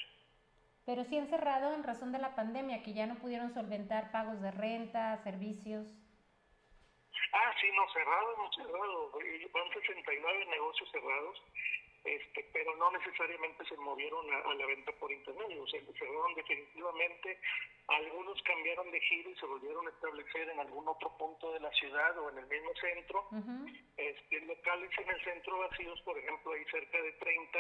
[0.85, 4.39] Pero sí han cerrado en razón de la pandemia, que ya no pudieron solventar pagos
[4.41, 5.87] de renta, servicios.
[7.36, 9.11] Ah, sí, no, cerrado, hemos cerrado.
[9.53, 11.41] Van 69 negocios cerrados
[12.05, 17.39] este, pero no necesariamente se movieron a, la venta por internet, o sea, cerraron definitivamente,
[17.88, 21.71] algunos cambiaron de giro y se volvieron a establecer en algún otro punto de la
[21.71, 23.27] ciudad o en el mismo centro,
[23.97, 27.59] este, locales en el centro vacíos, por ejemplo, hay cerca de 30,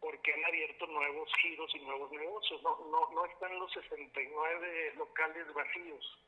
[0.00, 5.54] porque han abierto nuevos giros y nuevos negocios, no, no, no están los 69 locales
[5.54, 6.18] vacíos.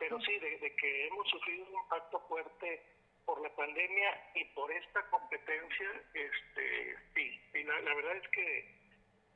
[0.00, 2.82] Pero sí, de que hemos sufrido un impacto fuerte
[3.26, 8.74] por la pandemia y por esta competencia, este, sí, y la, verdad es que,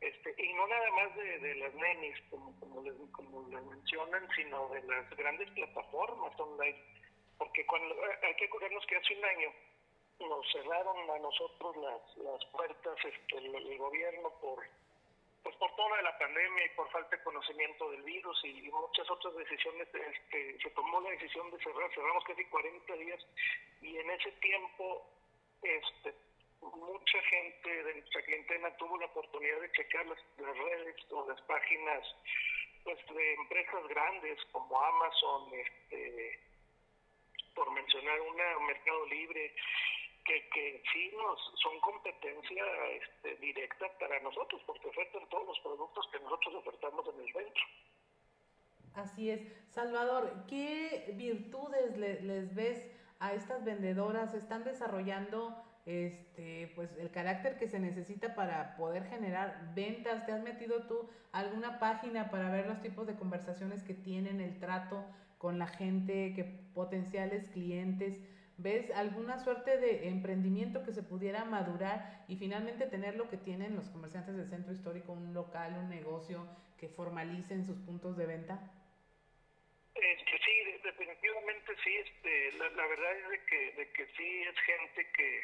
[0.01, 4.69] este, y no nada más de, las nenis, como, como, les, como les mencionan, sino
[4.71, 6.83] de las grandes plataformas online,
[7.39, 9.53] porque cuando hay que acordarnos que hace un año
[10.21, 14.65] nos cerraron a nosotros las, las puertas este, el gobierno por
[15.45, 19.37] pues por toda la pandemia y por falta de conocimiento del virus y, muchas otras
[19.37, 23.27] decisiones, este, se tomó la decisión de cerrar, cerramos casi 40 días
[23.83, 25.07] y en ese tiempo
[25.63, 26.15] este,
[26.63, 32.03] mucha gente de nuestra clientela tuvo la oportunidad de checar las, redes o las páginas
[32.83, 36.41] pues, de empresas grandes como Amazon, este,
[37.55, 39.55] por mencionar una, Mercado Libre,
[40.25, 46.09] que, que sí nos son competencia este, directa para nosotros, porque ofertan todos los productos
[46.11, 47.65] que nosotros ofertamos en el centro.
[48.95, 49.41] Así es.
[49.69, 54.35] Salvador, ¿qué virtudes les ves a estas vendedoras?
[54.35, 60.25] ¿Están desarrollando este pues el carácter que se necesita para poder generar ventas?
[60.27, 64.59] ¿Te has metido tú alguna página para ver los tipos de conversaciones que tienen, el
[64.61, 65.05] trato
[65.39, 68.19] con la gente, que potenciales clientes?
[68.57, 73.75] ¿Ves alguna suerte de emprendimiento que se pudiera madurar y finalmente tener lo que tienen
[73.75, 76.47] los comerciantes del centro histórico, un local, un negocio
[76.79, 78.71] que formalicen sus puntos de venta?
[79.95, 81.97] Este, sí, definitivamente sí.
[81.97, 85.43] Este, la, verdad es de que, de que sí es gente que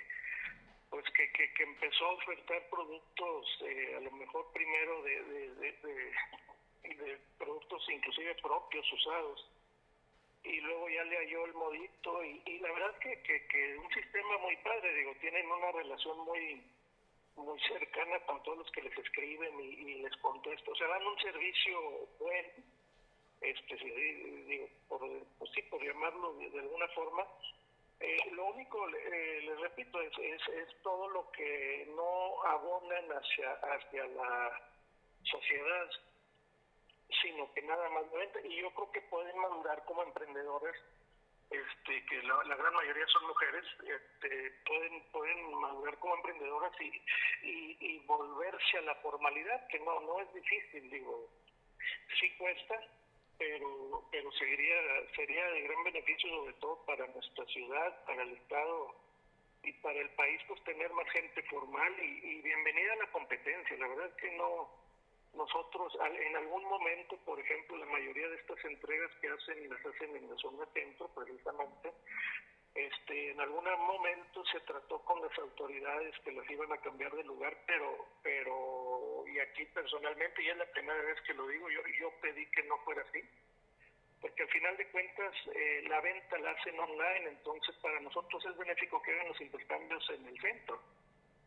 [0.90, 5.72] pues que, que, empezó a ofertar productos eh, a lo mejor primero de, de,
[6.82, 9.48] de productos inclusive propios usados
[10.42, 14.38] y luego ya le halló el modito y, y la verdad que, que, un sistema
[14.38, 16.62] muy padre, digo, tienen una relación muy
[17.36, 21.18] muy cercana con todos los que les escriben y, les contesto, o sea, dan un
[21.20, 22.48] servicio bueno,
[23.40, 23.76] este,
[24.46, 25.00] digo, por,
[25.38, 27.26] pues sí, por llamarlo de, alguna forma,
[28.00, 33.52] eh, lo único, eh, les repito, es, es, es, todo lo que no abonan hacia,
[33.52, 34.60] hacia la
[35.22, 35.90] sociedad
[37.22, 38.40] sino que nada más venta.
[38.44, 40.76] Y yo creo que pueden madurar como emprendedores,
[41.50, 47.02] este, que la, gran mayoría son mujeres, este, pueden, pueden madurar como emprendedoras y,
[47.42, 51.28] y, volverse a la formalidad, que no, no es difícil, digo,
[52.20, 52.80] sí cuesta,
[53.36, 54.76] pero, pero sería,
[55.16, 58.94] sería de gran beneficio sobre todo para nuestra ciudad, para el Estado
[59.64, 63.76] y para el país, pues tener más gente formal y, y bienvenida a la competencia.
[63.76, 64.70] La verdad es que no,
[65.34, 70.16] nosotros en algún momento, por ejemplo, la mayoría de estas entregas que hacen las hacen
[70.16, 71.92] en la zona centro, precisamente,
[72.74, 77.24] este, en algún momento se trató con las autoridades que las iban a cambiar de
[77.24, 81.80] lugar, pero, pero, y aquí personalmente, y es la primera vez que lo digo, yo,
[81.98, 83.20] yo pedí que no fuera así,
[84.20, 88.56] porque al final de cuentas eh, la venta la hacen online, entonces para nosotros es
[88.56, 90.80] benéfico que hagan los intercambios en el centro,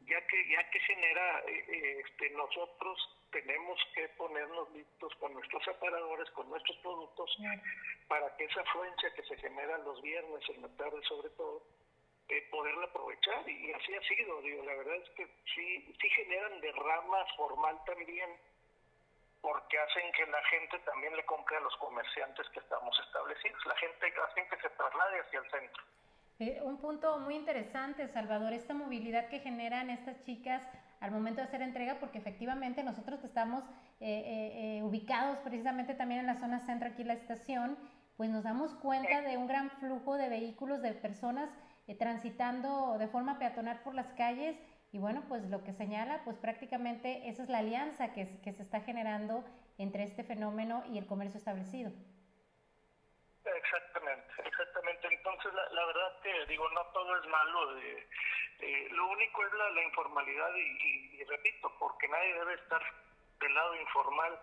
[0.08, 2.98] ya que, ya que genera, eh, eh, este, nosotros
[3.32, 7.38] tenemos que ponernos listos con nuestros aparadores, con nuestros productos,
[8.08, 11.64] para que esa afluencia que se genera los viernes, en la tarde sobre todo,
[12.30, 13.48] eh, poderla aprovechar.
[13.50, 18.38] Y, así ha sido, digo, la verdad es que sí, sí generan derramas formal también,
[19.42, 23.66] porque hacen que la gente también le compre a los comerciantes que estamos establecidos.
[23.66, 25.84] La gente hacen que se traslade hacia el centro.
[26.44, 30.62] Eh, un punto muy interesante, Salvador, esta movilidad que generan estas chicas
[31.00, 33.64] al momento de hacer entrega, porque efectivamente nosotros que estamos
[34.02, 37.78] eh, eh, ubicados precisamente también en la zona centro, aquí la estación,
[38.18, 41.50] pues nos damos cuenta de un gran flujo de vehículos, de personas
[41.98, 44.58] transitando de forma peatonal por las calles
[44.92, 48.64] y bueno, pues lo que señala, pues prácticamente esa es la alianza que, que se
[48.64, 49.44] está generando
[49.78, 51.92] entre este fenómeno y el comercio establecido.
[53.46, 55.08] Exactamente.
[55.12, 57.74] Entonces, la, verdad que digo, no todo es malo.
[57.76, 58.08] De,
[58.92, 62.82] lo único es la, informalidad y, repito, porque nadie debe estar
[63.40, 64.40] del lado informal,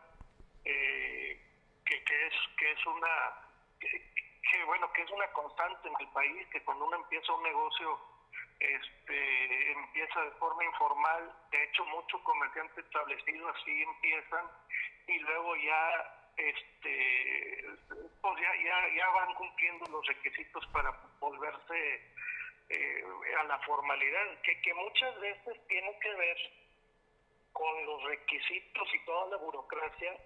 [0.64, 1.40] eh,
[1.86, 3.08] que, que, es que es una
[3.80, 7.98] que, bueno que es una constante en el país, que cuando uno empieza un negocio
[8.58, 11.32] este empieza de forma informal.
[11.50, 14.44] De hecho, muchos comerciantes establecidos así empiezan
[15.06, 17.64] y luego ya este
[18.20, 22.00] pues ya, ya, ya van cumpliendo los requisitos para volverse
[22.68, 23.04] eh,
[23.38, 26.36] a la formalidad, que, que muchas veces tiene que ver
[27.52, 30.16] con los requisitos y toda la burocracia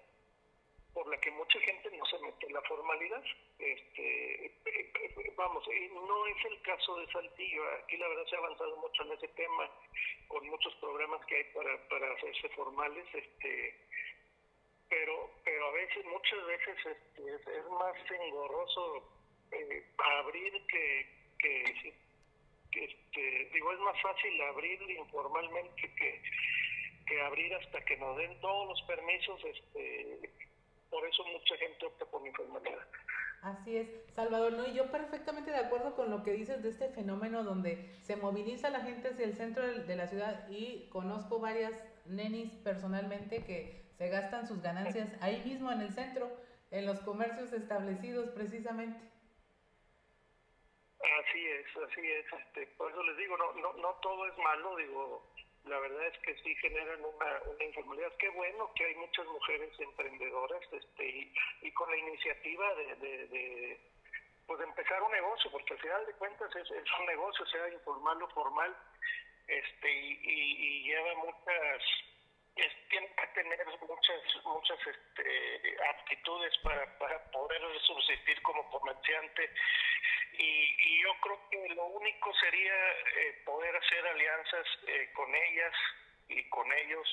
[0.93, 3.23] por la que mucha gente no se mete en la formalidad.
[3.59, 4.53] Este,
[5.35, 7.63] vamos, no es el caso de Saltillo.
[7.83, 9.69] Aquí la verdad se ha avanzado mucho en ese tema,
[10.29, 13.05] con muchos programas que hay para, para hacerse formales.
[13.13, 13.75] Este,
[14.89, 19.03] pero, pero a veces, muchas veces este, es, más engorroso
[19.51, 19.85] eh,
[20.19, 21.09] abrir que,
[21.39, 21.93] que,
[22.71, 26.21] este, digo, es más fácil abrir informalmente que,
[27.07, 30.29] que abrir hasta que nos den todos los permisos este,
[30.89, 32.87] por eso mucha gente opta por informalidad.
[33.41, 34.65] Así es, Salvador, ¿no?
[34.65, 38.69] Y yo perfectamente de acuerdo con lo que dices de este fenómeno donde se moviliza
[38.71, 44.09] la gente hacia el centro de la ciudad y conozco varias nenis personalmente que se
[44.09, 46.31] gastan sus ganancias ahí mismo en el centro,
[46.71, 48.99] en los comercios establecidos precisamente.
[50.99, 52.25] Así es, así es.
[52.33, 55.35] Este, por eso les digo, no, no, no todo es malo, digo,
[55.65, 58.11] la verdad es que sí generan una, una informalidad.
[58.17, 61.31] Qué bueno que hay muchas mujeres emprendedoras este,
[61.61, 62.95] y, con la iniciativa de,
[63.27, 63.79] de,
[64.45, 66.69] pues empezar un negocio, porque al final de cuentas es,
[66.99, 68.75] un negocio, sea informal o formal,
[69.47, 71.81] este, y, lleva muchas,
[72.89, 79.49] tiene que tener muchas, muchas este, aptitudes para, para poder subsistir como comerciante.
[80.37, 85.73] Y, yo creo que lo único sería eh, poder hacer alianzas eh, con ellas
[86.29, 87.07] y con ellos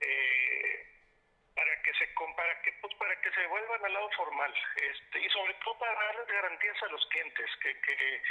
[0.00, 0.86] eh,
[1.54, 5.28] para que se para que pues para que se vuelvan al lado formal este y
[5.30, 8.22] sobre todo para darles garantías a los clientes que, que,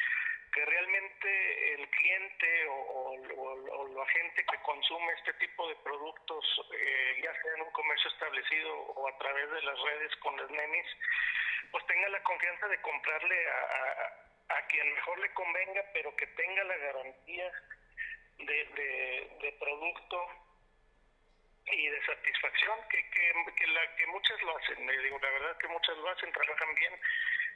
[0.54, 6.46] que realmente el cliente o, o, la gente que consume este tipo de productos
[7.22, 10.86] ya sea en un comercio establecido o a través de las redes con las nenis
[11.72, 16.64] pues tenga la confianza de comprarle a, a, quien mejor le convenga, pero que tenga
[16.66, 17.52] la garantía
[18.40, 20.28] de, producto
[21.72, 24.86] y de satisfacción que, que, la, que muchas lo hacen.
[24.86, 27.00] Le digo, la verdad que muchas lo hacen, trabajan bien.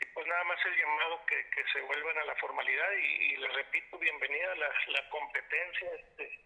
[0.01, 3.53] Y pues nada más el llamado que, que se vuelvan a la formalidad y, les
[3.53, 5.89] repito, bienvenida a la, la competencia.
[5.93, 6.39] Este,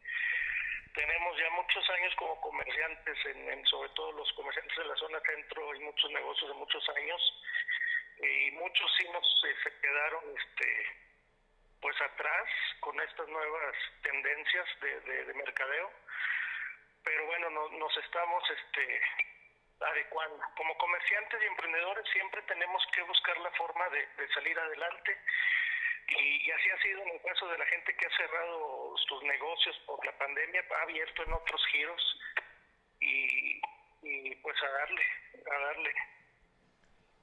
[0.94, 5.76] tenemos ya muchos años como comerciantes, en, sobre todo los comerciantes de la zona centro,
[5.76, 7.44] y muchos negocios de muchos años,
[8.22, 10.88] y muchos sí nos eh, se quedaron este
[11.82, 12.50] pues atrás
[12.82, 15.90] con estas nuevas tendencias de, de, mercadeo
[17.04, 19.02] pero bueno no, nos estamos este
[19.80, 25.18] adecuando como comerciantes y emprendedores siempre tenemos que buscar la forma de, salir adelante
[26.10, 29.78] y, así ha sido en el caso de la gente que ha cerrado sus negocios
[29.86, 32.20] por la pandemia, ha abierto en otros giros
[33.00, 33.62] y,
[34.42, 35.04] pues a darle,
[35.52, 35.94] a darle.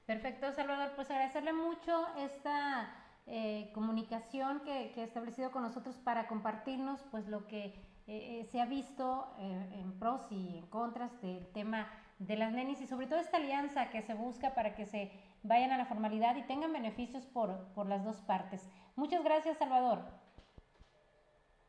[0.05, 0.93] Perfecto, Salvador.
[0.95, 7.27] Pues agradecerle mucho esta eh, comunicación que, que, ha establecido con nosotros para compartirnos pues
[7.27, 7.73] lo que
[8.07, 12.81] eh, eh, se ha visto en pros y en contras del tema de las nenis
[12.81, 15.11] y sobre todo esta alianza que se busca para que se
[15.43, 18.67] vayan a la formalidad y tengan beneficios por, por las dos partes.
[18.95, 19.99] Muchas gracias, Salvador.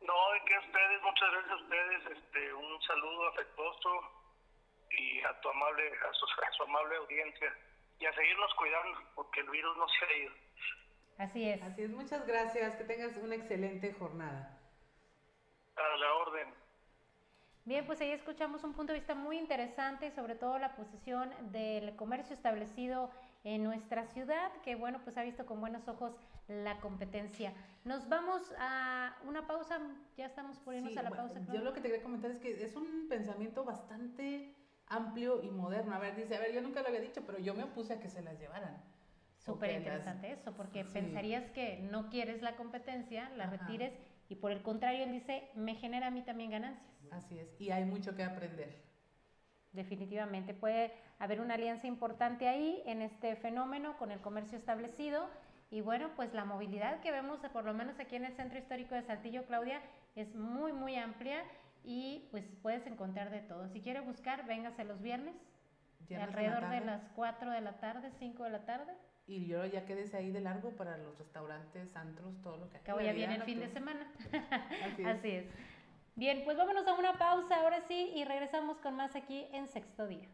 [0.01, 3.91] No, de que ustedes, muchas gracias a ustedes, este, un saludo afectuoso
[4.91, 7.53] y a tu amable, a su, amable audiencia
[7.99, 10.33] y a seguirnos cuidando porque el virus no se ha ido.
[11.19, 11.63] Así es.
[11.63, 14.58] Así es, muchas gracias, que tengas una excelente jornada.
[15.79, 16.49] A la orden.
[17.65, 21.31] Bien, pues ahí escuchamos un punto de vista muy interesante y sobre todo la posición
[21.53, 23.11] del comercio establecido
[23.45, 26.17] en nuestra ciudad, que bueno, pues ha visto con buenos ojos
[26.49, 27.53] la competencia.
[27.85, 29.79] Nos vamos a una pausa,
[30.17, 31.41] ya estamos por irnos a la pausa.
[31.53, 34.55] Yo lo que te quería comentar es que es un pensamiento bastante
[34.87, 35.95] amplio y moderno.
[35.95, 38.01] A ver, dice, a ver, yo nunca lo había dicho, pero yo me opuse a
[38.01, 38.83] que se las llevaran.
[39.37, 43.93] Súper interesante eso, porque pensarías que no quieres la competencia, la retires
[44.29, 46.87] y por el contrario él dice, me genera a mí también ganancias.
[47.11, 48.83] Así es, y hay mucho que aprender.
[49.73, 55.29] Definitivamente puede haber una alianza importante ahí en este fenómeno con el comercio establecido
[55.71, 58.95] y bueno, pues la movilidad que vemos por lo menos aquí en el centro histórico
[58.95, 59.83] de Saltillo, Claudia,
[60.17, 61.45] es muy muy amplia
[61.85, 63.69] y pues puedes encontrar de todo.
[63.69, 65.35] Si quiere buscar, véngase los viernes,
[66.19, 68.93] alrededor de las 4 de la tarde, 5 de la tarde.
[69.29, 73.01] Y yo ya quedes ahí de largo para los restaurantes, antros, todo lo que Acabo
[73.03, 74.11] ya viene el fin de semana.
[75.07, 75.45] Así es.
[76.17, 80.07] Bien, pues vámonos a una pausa ahora sí y regresamos con más aquí en sexto
[80.07, 80.27] día.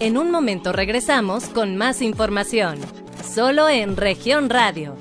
[0.00, 2.80] En un momento regresamos con más información,
[3.22, 4.96] solo en región radio.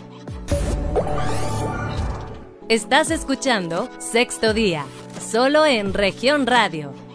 [2.69, 4.85] Estás escuchando Sexto Día,
[5.19, 7.06] solo en región radio.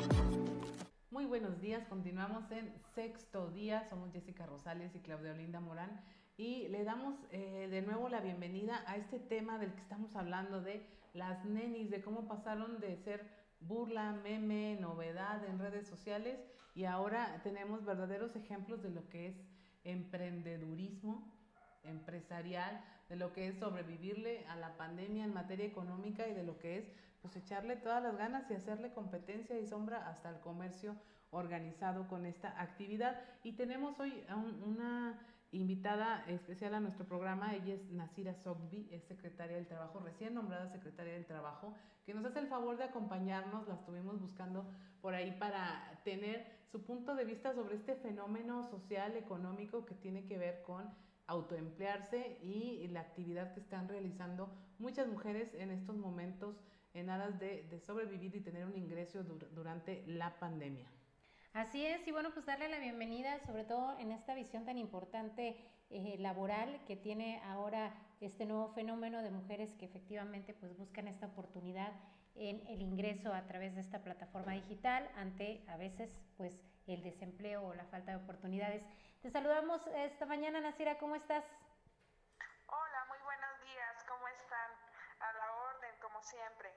[1.33, 6.05] Buenos días, continuamos en Sexto Día, somos Jessica Rosales y Claudia Olinda Morán.
[6.37, 10.61] Y le damos eh, de nuevo la bienvenida a este tema del que estamos hablando
[10.61, 13.27] de las nenis, de cómo pasaron de ser
[13.61, 16.39] burla, meme, novedad en redes sociales.
[16.75, 19.37] Y ahora tenemos verdaderos ejemplos de lo que es
[19.85, 21.33] emprendedurismo
[21.83, 26.59] empresarial, de lo que es sobrevivirle a la pandemia en materia económica y de lo
[26.59, 30.95] que es pues echarle todas las ganas y hacerle competencia y sombra hasta el comercio
[31.33, 33.21] organizado con esta actividad.
[33.43, 34.25] Y tenemos hoy
[34.65, 35.19] una
[35.51, 40.69] invitada especial a nuestro programa, ella es Nasira Sogbi, es secretaria del Trabajo, recién nombrada
[40.69, 41.75] secretaria del Trabajo,
[42.07, 44.65] que nos hace el favor de acompañarnos, la estuvimos buscando
[45.03, 50.25] por ahí para tener su punto de vista sobre este fenómeno social, económico que tiene
[50.25, 50.89] que ver con
[51.27, 56.57] autoemplearse y la actividad que están realizando muchas mujeres en estos momentos
[56.95, 60.89] en aras de, sobrevivir y tener un ingreso durante la pandemia.
[61.55, 65.55] Así es, y bueno, pues darle la bienvenida, sobre todo en esta visión tan importante
[65.91, 67.93] eh, laboral que tiene ahora
[68.23, 71.93] este nuevo fenómeno de mujeres que efectivamente pues buscan esta oportunidad
[72.35, 77.63] en el ingreso a través de esta plataforma digital ante a veces pues el desempleo
[77.63, 78.83] o la falta de oportunidades.
[79.21, 81.45] Te saludamos esta mañana, Nasira, ¿cómo estás?
[82.67, 84.71] Hola, muy buenos días, ¿cómo están?
[85.21, 86.71] A la orden, como siempre.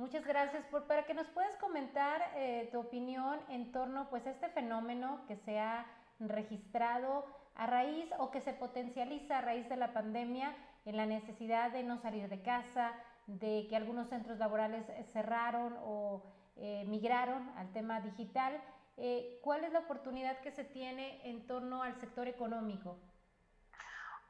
[0.00, 4.30] Muchas gracias por para que nos puedas comentar eh, tu opinión en torno pues a
[4.30, 5.84] este fenómeno que se ha
[6.18, 11.70] registrado a raíz o que se potencializa a raíz de la pandemia en la necesidad
[11.70, 12.94] de no salir de casa,
[13.26, 16.22] de que algunos centros laborales cerraron o
[16.56, 18.58] eh, migraron al tema digital.
[18.96, 22.96] Eh, ¿Cuál es la oportunidad que se tiene en torno al sector económico?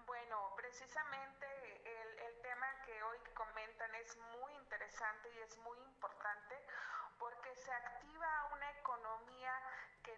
[0.05, 1.47] Bueno, precisamente
[2.51, 6.55] tema que hoy comentan es muy interesante y es muy importante
[7.19, 9.53] porque se activa una economía
[10.03, 10.17] que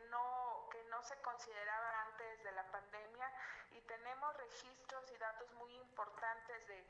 [1.02, 3.30] se consideraba antes de la pandemia
[3.72, 6.86] y tenemos registros y datos muy importantes de,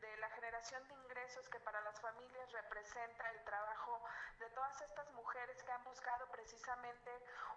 [0.00, 4.02] de la generación de ingresos que para las familias representa el trabajo
[4.38, 7.10] de todas estas mujeres que han buscado precisamente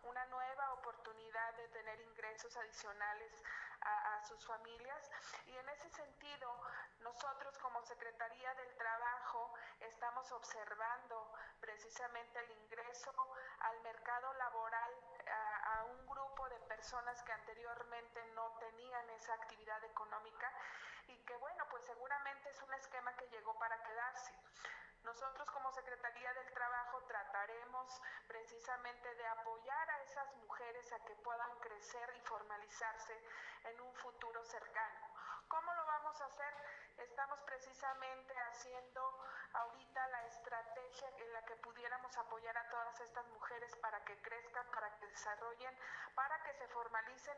[0.03, 3.31] una nueva oportunidad de tener ingresos adicionales
[3.85, 5.11] a, sus familias.
[5.45, 6.61] Y en ese sentido,
[6.99, 13.11] nosotros como Secretaría del Trabajo estamos observando precisamente el ingreso
[13.59, 14.91] al mercado laboral
[15.63, 20.51] a, un grupo de personas que anteriormente no tenían esa actividad económica
[21.07, 24.33] y que bueno, pues seguramente es un esquema que llegó para quedarse.
[25.05, 31.59] Nosotros como Secretaría del Trabajo trataremos precisamente de apoyar a esas mujeres a que puedan
[31.59, 33.13] crecer y formalizarse
[33.65, 35.14] en un futuro cercano.
[35.47, 36.53] ¿Cómo lo vamos a hacer?
[36.97, 39.19] Estamos precisamente haciendo
[39.53, 44.65] ahorita la estrategia en la que pudiéramos apoyar a todas estas mujeres para que crezcan,
[44.71, 45.77] para que desarrollen,
[46.15, 47.37] para que se formalicen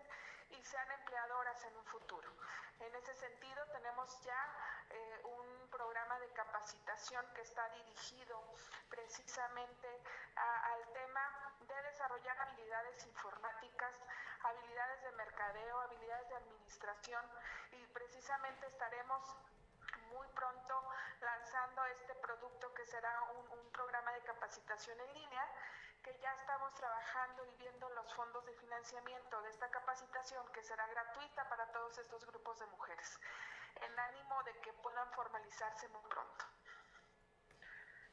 [0.52, 2.32] y sean empleadoras en un futuro.
[2.80, 4.40] En ese sentido, tenemos ya
[4.90, 8.42] eh, un programa de capacitación que está dirigido
[8.90, 10.02] precisamente
[10.36, 13.96] al tema de desarrollar habilidades informáticas,
[14.44, 17.26] habilidades de mercadeo, habilidades de administración
[17.72, 19.22] y precisamente estaremos
[20.12, 20.84] muy pronto
[21.22, 25.46] lanzando este producto que será un, un, programa de capacitación en línea
[26.04, 30.88] que ya estamos trabajando y viendo los fondos de financiamiento de esta capacitación que será
[30.88, 33.20] gratuita para todos estos grupos de mujeres
[33.82, 36.46] en ánimo de que puedan formalizarse muy pronto.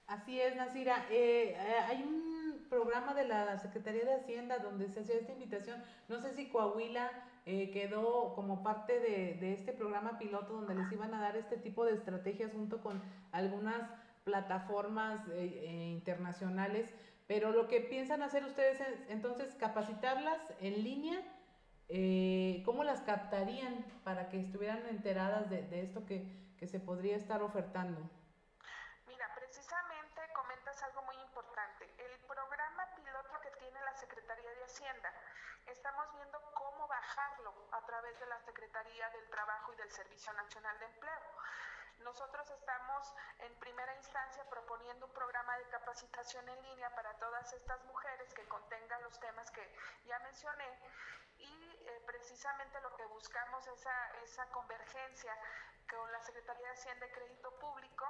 [0.07, 1.07] Así es, Nasira.
[1.09, 5.83] Eh, eh, hay un programa de la Secretaría de Hacienda donde se hacía esta invitación.
[6.09, 7.11] No sé si Coahuila
[7.47, 11.57] eh, quedó como parte de, de, este programa piloto donde les iban a dar este
[11.57, 13.03] tipo de estrategias junto con
[13.33, 13.91] algunas
[14.25, 16.93] plataformas internacionales.
[17.27, 21.21] Pero lo que piensan hacer ustedes es entonces capacitarlas en línea.
[22.65, 26.27] ¿Cómo las captarían para que estuvieran enteradas de, de esto que,
[26.59, 28.01] que se podría estar ofertando?
[29.55, 31.85] precisamente comentas algo muy importante.
[31.99, 35.13] El programa piloto que tiene la Secretaría de Hacienda,
[35.67, 40.79] estamos viendo cómo bajarlo a través de la Secretaría del Trabajo y del Servicio Nacional
[40.79, 41.21] de Empleo.
[42.05, 47.83] Nosotros estamos en primera instancia proponiendo un programa de capacitación en línea para todas estas
[47.85, 49.63] mujeres que contengan los temas que
[50.07, 50.69] ya mencioné
[51.45, 55.37] y eh, precisamente lo que buscamos es esa, esa convergencia
[55.91, 58.07] con la Secretaría de Hacienda y Crédito Público,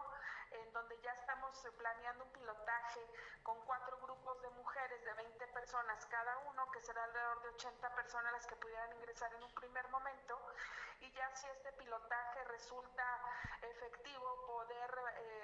[0.51, 3.01] en donde ya estamos planeando un pilotaje
[3.43, 7.94] con cuatro grupos de mujeres de 20 personas cada uno, que será alrededor de 80
[7.94, 10.39] personas las que pudieran ingresar en un primer momento,
[11.01, 13.05] y ya si este pilotaje resulta
[13.62, 15.35] efectivo, poder eh,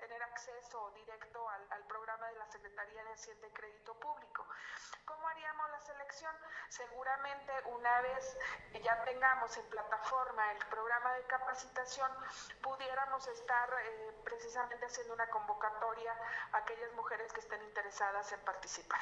[0.00, 4.46] tener acceso directo al, programa de la Secretaría de Hacienda y Crédito Público.
[5.04, 6.00] ¿Cómo haríamos la selección?
[6.20, 6.40] capacitación.
[7.80, 8.36] Una vez
[8.72, 12.10] que ya tengamos en plataforma el programa de capacitación,
[12.62, 16.12] pudiéramos estar eh, precisamente haciendo una convocatoria
[16.52, 19.00] a aquellas mujeres que estén interesadas en participar.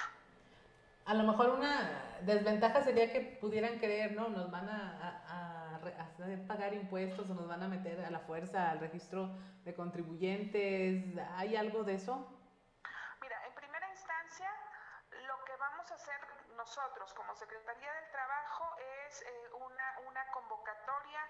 [1.06, 4.28] A lo mejor una desventaja sería que pudieran creer, ¿no?
[4.28, 8.80] Nos van a, hacer pagar impuestos o nos van a meter a la fuerza al
[8.80, 9.34] registro
[9.64, 11.16] de contribuyentes.
[11.36, 12.28] ¿Hay algo de eso?
[13.22, 14.50] Mira, en primera instancia,
[15.26, 16.20] lo que vamos a hacer
[16.68, 18.76] nosotros como Secretaría del Trabajo
[19.06, 21.20] es eh, una, una convocatoria.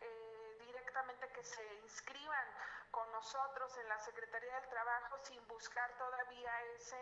[0.00, 2.46] Eh, directamente que se inscriban
[2.92, 6.96] con nosotros en la Secretaría del Trabajo sin buscar todavía ese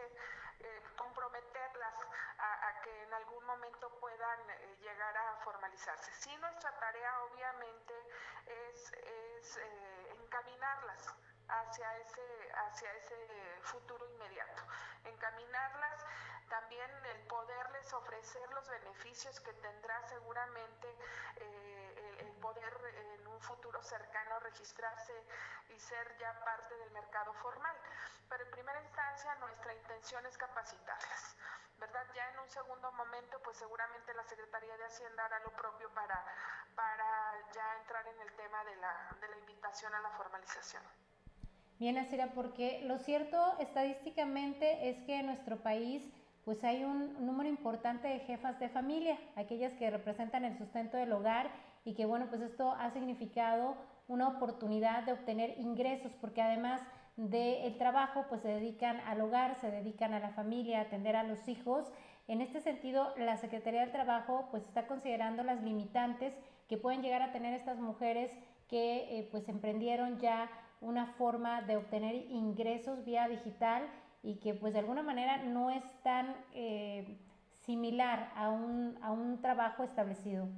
[0.61, 1.95] eh, comprometerlas
[2.39, 4.41] a, que en algún momento puedan
[4.81, 6.11] llegar a formalizarse.
[6.13, 7.95] Sí, nuestra tarea obviamente
[8.47, 9.59] es,
[10.23, 11.15] encaminarlas
[11.61, 13.17] hacia ese, hacia ese
[13.63, 14.63] futuro inmediato,
[15.05, 16.05] encaminarlas
[16.53, 20.87] también el poderles ofrecer los beneficios que tendrá seguramente
[21.37, 25.15] eh, el, poder en un futuro cercano registrarse
[25.71, 27.75] y ser ya parte del mercado formal.
[28.29, 31.37] Pero en primera instancia nuestra intención es capacitarlas.
[31.79, 32.07] ¿verdad?
[32.15, 36.23] Ya en un segundo momento, pues seguramente la Secretaría de Hacienda hará lo propio para,
[36.75, 40.83] para ya entrar en el tema de la, de la invitación a la formalización.
[41.83, 46.09] Bien, Asira, porque lo cierto estadísticamente es que en nuestro país
[46.45, 51.11] pues hay un número importante de jefas de familia, aquellas que representan el sustento del
[51.11, 51.51] hogar
[51.85, 53.75] y que bueno, pues esto ha significado
[54.07, 56.81] una oportunidad de obtener ingresos porque además
[57.17, 61.25] del trabajo pues se dedican al hogar, se dedican a la familia, a atender a
[61.25, 61.91] los hijos.
[62.29, 66.33] En este sentido, la Secretaría del Trabajo pues está considerando las limitantes
[66.69, 68.31] que pueden llegar a tener estas mujeres
[68.69, 70.49] que eh, pues emprendieron ya
[70.83, 73.89] una forma de obtener ingresos vía digital
[74.23, 77.19] y que pues de alguna manera no es tan eh,
[77.65, 80.49] similar a un, a un trabajo establecido.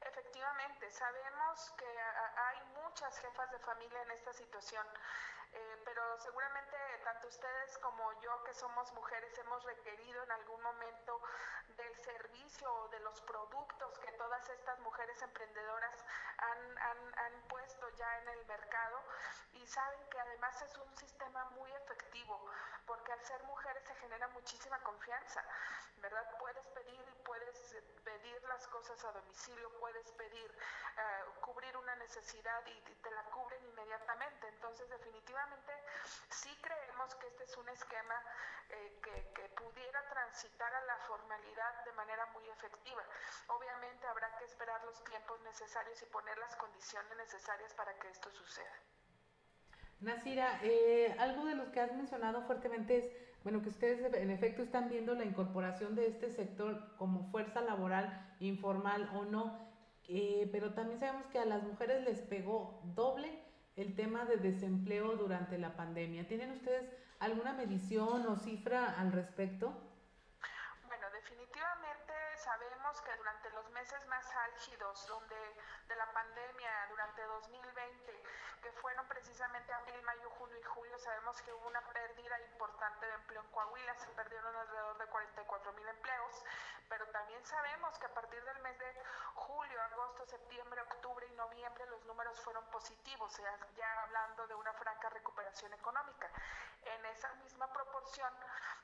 [0.00, 4.86] Efectivamente, sabemos que hay muchas jefas de familia en esta situación.
[5.52, 11.20] Eh, pero seguramente tanto ustedes como yo que somos mujeres hemos requerido en algún momento
[11.76, 15.94] del servicio o de los productos que todas estas mujeres emprendedoras
[16.38, 18.98] han, han, han puesto ya en el mercado
[19.52, 22.40] y saben que además es un sistema muy efectivo
[22.86, 25.44] porque al ser mujeres se genera muchísima confianza,
[25.96, 26.26] ¿verdad?
[26.38, 32.64] Puedes pedir y puedes pedir las cosas a domicilio, puedes pedir eh, cubrir una necesidad
[32.66, 34.48] y te la cubren inmediatamente.
[34.48, 35.41] Entonces, definitivamente
[36.30, 38.16] sí creemos que este es un esquema
[38.70, 43.02] eh, que, que pudiera transitar a la formalidad de manera muy efectiva.
[43.48, 48.30] Obviamente habrá que esperar los tiempos necesarios y poner las condiciones necesarias para que esto
[48.30, 48.76] suceda.
[50.00, 54.62] Nasira, eh, algo de lo que has mencionado fuertemente es, bueno, que ustedes en efecto
[54.62, 59.70] están viendo la incorporación de este sector como fuerza laboral informal o no,
[60.08, 65.16] eh, pero también sabemos que a las mujeres les pegó doble el tema de desempleo
[65.16, 66.26] durante la pandemia.
[66.26, 66.90] ¿Tienen ustedes
[67.20, 69.72] alguna medición o cifra al respecto?
[70.86, 75.36] Bueno, definitivamente sabemos que durante los meses más álgidos donde,
[75.88, 78.22] de la pandemia, durante 2020,
[78.62, 83.14] que fueron precisamente abril, mayo, junio y julio, sabemos que hubo una pérdida importante de
[83.14, 86.44] empleo en Coahuila, se perdieron alrededor de 44 mil empleos,
[86.92, 89.02] pero también sabemos que a partir del mes de
[89.32, 93.34] julio, agosto, septiembre, octubre y noviembre los números fueron positivos,
[93.74, 96.28] ya hablando de una franca recuperación económica.
[96.84, 98.30] En esa misma proporción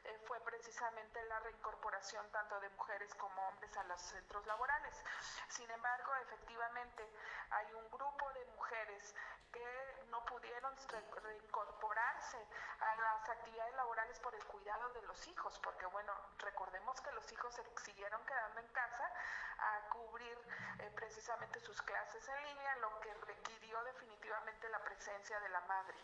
[0.04, 5.04] eh, fue precisamente la reincorporación tanto de mujeres como hombres a los centros laborales.
[5.48, 7.12] Sin embargo, efectivamente,
[7.50, 9.14] hay un grupo de mujeres
[9.52, 10.74] que no pudieron
[11.22, 12.38] reincorporarse
[12.80, 17.30] a las actividades laborales por el cuidado de los hijos, porque bueno, recordemos que los
[17.32, 17.62] hijos se
[17.98, 19.12] quedando en casa
[19.58, 20.38] a cubrir
[20.78, 25.96] eh, precisamente sus clases en línea, lo que requirió definitivamente la presencia de la madre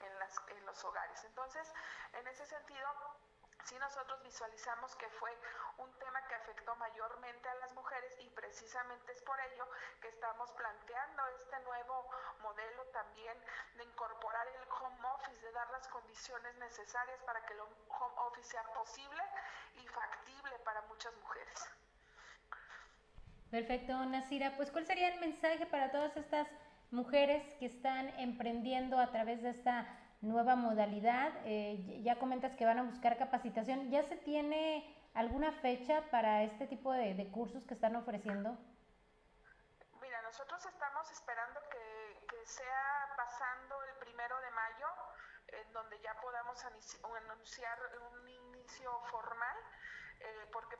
[0.00, 1.22] en, las, en los hogares.
[1.24, 1.70] Entonces,
[2.14, 2.88] en ese sentido,
[3.64, 5.30] sí nosotros visualizamos que fue
[5.78, 9.66] un tema que afectó mayormente a las mujeres y precisamente es por ello
[10.00, 12.10] que estamos planteando este nuevo
[12.42, 13.36] modelo también
[13.76, 18.50] de incorporar el home office, de dar las condiciones necesarias para que el home office
[18.50, 19.22] sea posible
[19.74, 21.70] y factible para muchas mujeres.
[23.50, 24.56] Perfecto, Nasira.
[24.56, 26.48] Pues, ¿cuál sería el mensaje para todas estas
[26.90, 31.32] mujeres que están emprendiendo a través de esta nueva modalidad.
[31.44, 33.90] Eh, ya comentas que van a buscar capacitación.
[33.90, 38.56] ¿Ya se tiene alguna fecha para este tipo de, cursos que están ofreciendo?
[40.00, 44.86] Mira, nosotros estamos esperando que, que, sea pasando el primero de mayo,
[45.48, 47.78] en donde ya podamos anunciar
[48.12, 49.56] un inicio formal,
[50.24, 50.76] eh, porque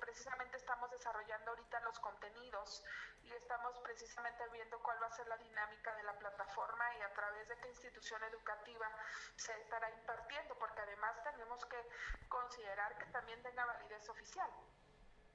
[0.92, 2.84] desarrollando ahorita los contenidos
[3.22, 7.12] y estamos precisamente viendo cuál va a ser la dinámica de la plataforma y a
[7.12, 8.88] través de qué institución educativa
[9.36, 11.88] se estará impartiendo, porque además tenemos que
[12.28, 14.50] considerar que también tenga validez oficial.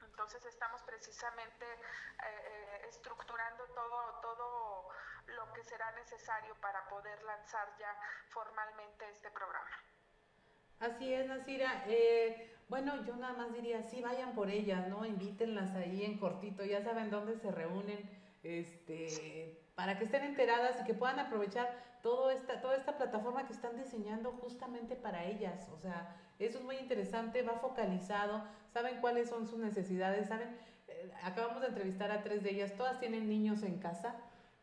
[0.01, 1.79] Entonces estamos precisamente eh,
[2.23, 4.89] eh, estructurando todo, todo
[5.25, 7.93] lo que será necesario para poder lanzar ya
[8.29, 9.96] formalmente este programa.
[10.79, 11.85] Así es, Nasira.
[11.87, 15.05] Eh, bueno, yo nada más diría, sí, vayan por ellas, ¿no?
[15.05, 17.97] Invítenlas ahí en cortito, ya saben dónde se reúnen,
[18.43, 23.53] este, para que estén enteradas y que puedan aprovechar todo esta, toda esta plataforma que
[23.53, 25.67] están diseñando justamente para ellas.
[25.73, 30.49] O sea, eso es muy interesante, va focalizado, saben cuáles son sus necesidades, saben,
[30.87, 34.15] eh, acabamos de entrevistar a tres de ellas, todas tienen niños en casa,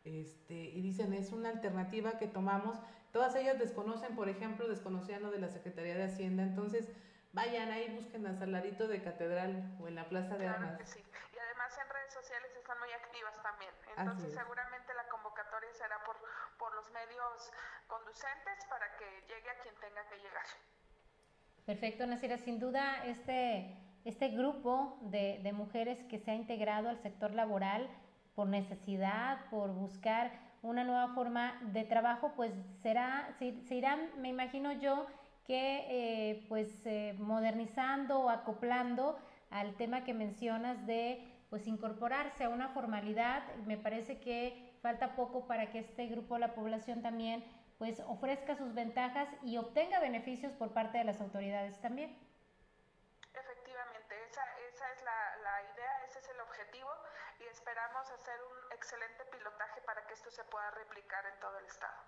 [0.05, 2.77] este, y dicen, es una alternativa que tomamos
[3.15, 6.91] Todas ellas desconocen, por ejemplo, desconocían lo de la Secretaría de Hacienda, entonces
[7.33, 10.81] vayan ahí, busquen al saladito de Catedral o en la Plaza de Armas.
[10.83, 10.99] sí.
[11.33, 13.71] Y además en redes sociales están muy activas también.
[13.97, 16.17] Entonces seguramente la convocatoria será por,
[16.59, 17.53] por los medios
[17.87, 20.47] conducentes para que llegue a quien tenga que llegar.
[21.67, 22.39] Perfecto, Nasira.
[22.39, 27.89] Sin duda, este, este grupo de, de mujeres que se ha integrado al sector laboral
[28.35, 30.33] por necesidad, por buscar
[30.65, 35.07] una nueva forma de trabajo, pues será, se, se irán, me imagino yo,
[35.47, 39.19] que eh, pues eh, modernizando o acoplando
[39.51, 43.43] al tema que mencionas de pues incorporarse a una formalidad.
[43.67, 47.45] Me parece que falta poco para que este grupo de la población también
[47.79, 52.17] pues ofrezca sus ventajas y obtenga beneficios por parte de las autoridades también.
[53.35, 54.43] Efectivamente, esa,
[54.73, 56.89] esa es la, la idea, ese es el objetivo
[57.41, 61.65] y esperamos hacer un excelente pilotaje para que esto se pueda replicar en todo el
[61.65, 62.05] estado.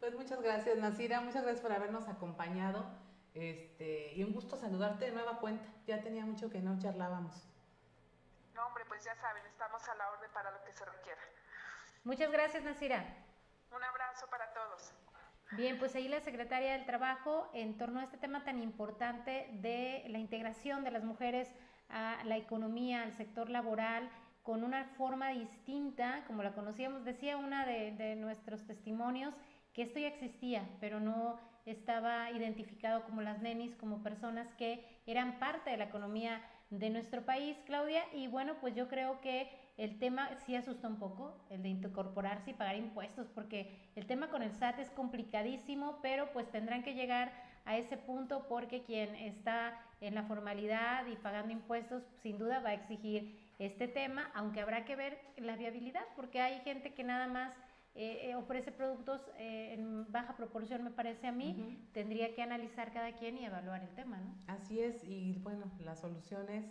[0.00, 2.84] Pues muchas gracias, Nasira, muchas gracias por habernos acompañado.
[3.32, 5.64] Este, y un gusto saludarte de nueva cuenta.
[5.86, 7.46] Ya tenía mucho que no charlábamos.
[8.54, 11.20] No, hombre, pues ya saben, estamos a la orden para lo que se requiera.
[12.02, 13.04] Muchas gracias, Nasira.
[13.70, 14.92] Un abrazo para todos.
[15.52, 20.04] Bien, pues ahí la secretaria del Trabajo en torno a este tema tan importante de
[20.08, 21.54] la integración de las mujeres
[21.88, 24.10] a la economía, al sector laboral,
[24.50, 27.04] con una forma distinta, como la conocíamos.
[27.04, 29.32] Decía una de, nuestros testimonios
[29.72, 35.38] que esto ya existía, pero no estaba identificado como las nenis, como personas que eran
[35.38, 38.02] parte de la economía de nuestro país, Claudia.
[38.12, 42.50] Y bueno, pues yo creo que el tema sí asusta un poco, el de incorporarse
[42.50, 46.94] y pagar impuestos, porque el tema con el SAT es complicadísimo, pero pues tendrán que
[46.94, 47.30] llegar
[47.66, 52.70] a ese punto porque quien está en la formalidad y pagando impuestos sin duda va
[52.70, 57.26] a exigir este tema, aunque habrá que ver la viabilidad, porque hay gente que nada
[57.28, 57.52] más
[57.94, 62.92] eh, eh, ofrece productos eh, en baja proporción, me parece a mí, tendría que analizar
[62.92, 64.34] cada quien y evaluar el tema, ¿no?
[64.46, 66.64] Así es, y bueno, la solución es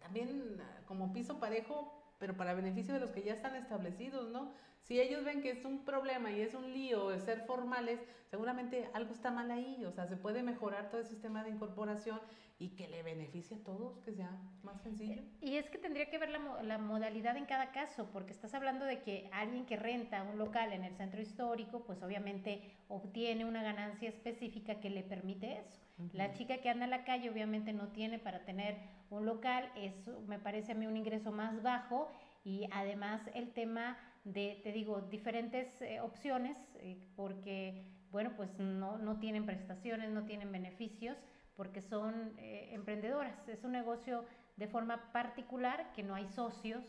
[0.00, 4.52] también como piso parejo, pero para beneficio de los que ya están establecidos, ¿no?
[4.84, 8.00] Si ellos ven que es un problema y es un lío ser formales,
[8.30, 12.20] seguramente algo está mal ahí, o sea, se puede mejorar todo el sistema de incorporación
[12.58, 14.30] y que le beneficie a todos, que sea
[14.62, 15.22] más sencillo.
[15.40, 18.84] Y es que tendría que ver la, la, modalidad en cada caso, porque estás hablando
[18.84, 23.62] de que alguien que renta un local en el centro histórico, pues obviamente obtiene una
[23.62, 25.80] ganancia específica que le permite eso.
[26.12, 28.76] La chica que anda en la calle obviamente no tiene para tener
[29.10, 32.10] un local, eso me parece a mí un ingreso más bajo
[32.44, 38.98] y además el tema de, te digo, diferentes eh, opciones, eh, porque, bueno, pues no,
[38.98, 41.16] no, tienen prestaciones, no tienen beneficios,
[41.54, 43.48] porque son eh, emprendedoras.
[43.48, 44.24] Es un negocio
[44.56, 46.84] de forma particular, que no hay socios,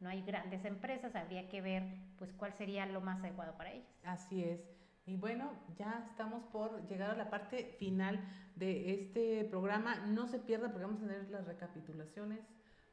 [0.00, 1.82] no hay grandes empresas, habría que ver
[2.16, 3.88] pues cuál sería lo más adecuado para ellas.
[4.04, 4.60] Así es.
[5.06, 8.20] Y bueno, ya estamos por llegar a la parte final
[8.56, 10.06] de este programa.
[10.06, 12.40] No se pierda porque vamos a tener las recapitulaciones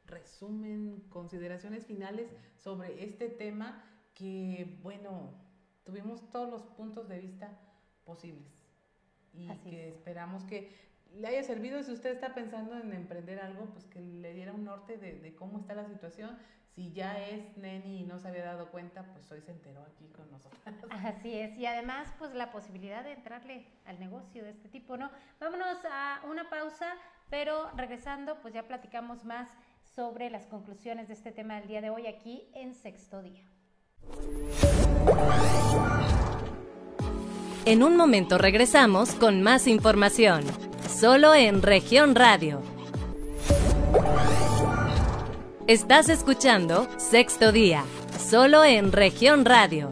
[0.07, 3.83] resumen, consideraciones finales sobre este tema
[4.13, 5.33] que, bueno,
[5.83, 7.49] tuvimos todos los puntos de vista
[8.05, 8.65] posibles
[9.33, 10.71] y que esperamos que
[11.13, 14.65] le haya servido si usted está pensando en emprender algo, pues que le diera un
[14.65, 16.37] norte de, cómo está la situación.
[16.73, 20.09] Si ya es neni y no se había dado cuenta, pues hoy se enteró aquí
[20.09, 20.61] con nosotros.
[20.89, 25.09] Así es, y además pues la posibilidad de entrarle al negocio de este tipo, ¿no?
[25.39, 26.95] Vámonos a una pausa,
[27.29, 29.49] pero regresando pues ya platicamos más
[29.95, 33.43] sobre las conclusiones de este tema del día de hoy aquí en Sexto Día.
[37.65, 40.43] En un momento regresamos con más información,
[40.89, 42.61] solo en región radio.
[45.65, 47.85] Estás escuchando Sexto Día,
[48.19, 49.91] solo en región radio.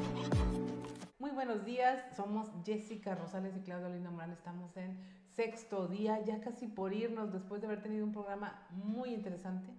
[1.17, 4.99] Muy buenos días, somos Jessica Rosales y Claudia Linda Morán, estamos en
[5.30, 9.71] sexto día, ya casi por irnos después de haber tenido un programa muy interesante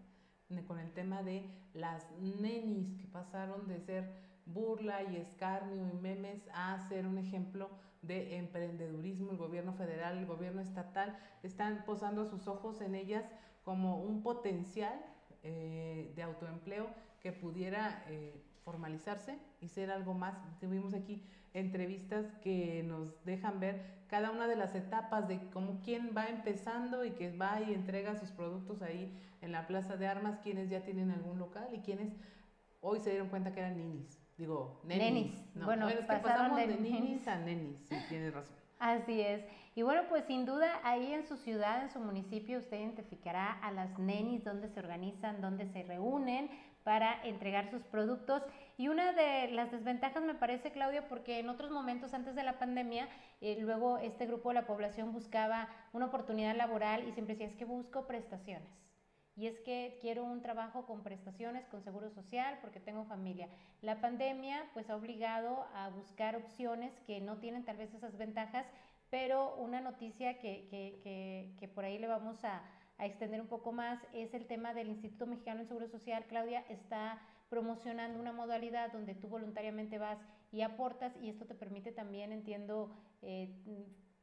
[0.67, 4.09] con el tema de las nenis que pasaron de ser
[4.47, 7.71] burla y escarnio y memes a ser un ejemplo
[8.03, 9.31] de emprendedurismo.
[9.31, 13.25] El gobierno federal, el gobierno estatal están posando sus ojos en ellas
[13.65, 14.95] como un potencial
[15.43, 16.89] eh, de autoempleo
[17.21, 18.35] que pudiera eh,
[18.65, 20.37] formalizarse y ser algo más.
[20.61, 21.23] Tuvimos aquí
[21.55, 27.05] entrevistas que nos dejan ver cada una de las etapas de cómo quién va empezando
[27.05, 29.13] y que va y entrega sus productos ahí
[29.43, 32.13] en la plaza de armas, quienes ya tienen algún local y quienes
[32.81, 34.25] hoy se dieron cuenta que eran ninis.
[34.37, 35.33] Digo, nenis.
[35.57, 38.55] Bueno, es que pasamos de, ninis a nenis, sí, tienes razón.
[38.79, 39.45] Así es.
[39.75, 43.73] Y bueno, pues sin duda ahí en su ciudad, en su municipio, usted identificará a
[43.73, 46.49] las nenis, donde se organizan, donde se reúnen
[46.85, 48.45] para entregar sus productos.
[48.77, 52.59] Y una de las desventajas me parece, Claudia, porque en otros momentos antes de la
[52.59, 53.09] pandemia,
[53.41, 57.57] eh, luego este grupo de la población buscaba una oportunidad laboral y siempre decía, es
[57.57, 58.69] que busco prestaciones.
[59.37, 63.49] Y es que quiero un trabajo con prestaciones, con seguro social, porque tengo familia.
[63.81, 68.67] La pandemia pues ha obligado a buscar opciones que no tienen tal vez esas ventajas,
[69.11, 72.63] pero una noticia que, que, que, por ahí le vamos a,
[72.99, 76.25] a, extender un poco más es el tema del Instituto Mexicano del Seguro Social.
[76.29, 77.21] Claudia está
[77.55, 80.19] promocionando una modalidad donde tú voluntariamente vas
[80.51, 82.91] y aportas y esto te permite también, entiendo,
[83.23, 83.49] eh,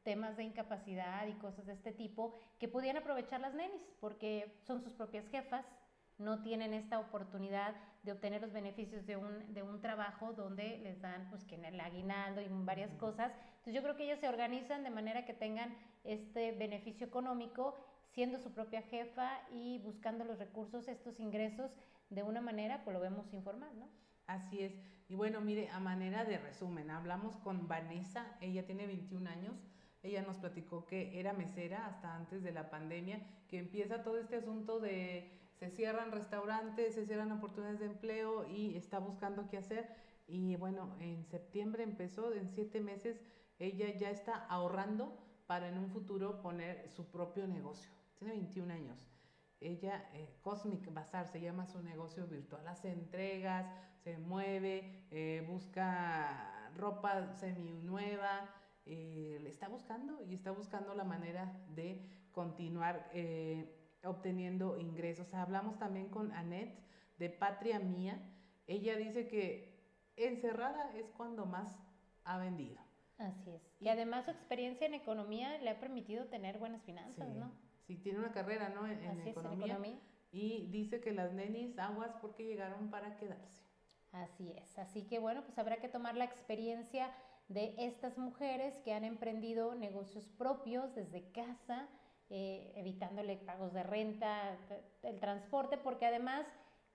[0.02, 4.82] temas de incapacidad y cosas de este tipo que podían aprovechar las nenis porque son
[4.82, 5.64] sus propias jefas,
[6.18, 11.00] no tienen esta oportunidad de obtener los beneficios de un, de un trabajo donde les
[11.00, 13.32] dan pues que en el aguinaldo y varias cosas.
[13.32, 17.78] Entonces yo creo que ellas se organizan de manera que tengan este beneficio económico
[18.14, 21.70] siendo su propia jefa y buscando los recursos, estos ingresos
[22.10, 23.88] de una manera, pues lo vemos informal, ¿no?
[24.26, 24.74] Así es.
[25.08, 29.54] Y bueno, mire, a manera de resumen, hablamos con Vanessa, ella tiene 21 años,
[30.02, 34.36] ella nos platicó que era mesera hasta antes de la pandemia, que empieza todo este
[34.36, 39.88] asunto de se cierran restaurantes, se cierran oportunidades de empleo y está buscando qué hacer.
[40.26, 43.20] Y bueno, en septiembre empezó, en siete meses
[43.58, 45.16] ella ya está ahorrando
[45.46, 48.01] para en un futuro poner su propio negocio.
[48.22, 49.04] Tiene 21 años.
[49.58, 52.68] Ella, eh, Cosmic Bazar, se llama su negocio virtual.
[52.68, 53.66] Hace entregas,
[54.04, 58.48] se mueve, eh, busca ropa semi nueva,
[58.86, 62.00] eh, le está buscando y está buscando la manera de
[62.30, 65.34] continuar eh, obteniendo ingresos.
[65.34, 66.78] Hablamos también con Annette
[67.18, 68.22] de Patria Mía.
[68.68, 69.82] Ella dice que
[70.14, 71.76] encerrada es cuando más
[72.22, 72.80] ha vendido.
[73.18, 73.62] Así es.
[73.80, 77.50] Y además su experiencia en economía le ha permitido tener buenas finanzas, ¿no?
[77.86, 78.86] Sí, tiene una carrera, ¿no?
[78.86, 79.78] En, economía,
[80.30, 83.62] Y dice que las nenis aguas porque llegaron para quedarse.
[84.12, 84.78] Así es.
[84.78, 87.12] Así que bueno, pues habrá que tomar la experiencia
[87.48, 91.88] de estas mujeres que han emprendido negocios propios desde casa,
[92.30, 94.56] eh, evitándole pagos de renta,
[95.02, 96.46] el transporte, porque además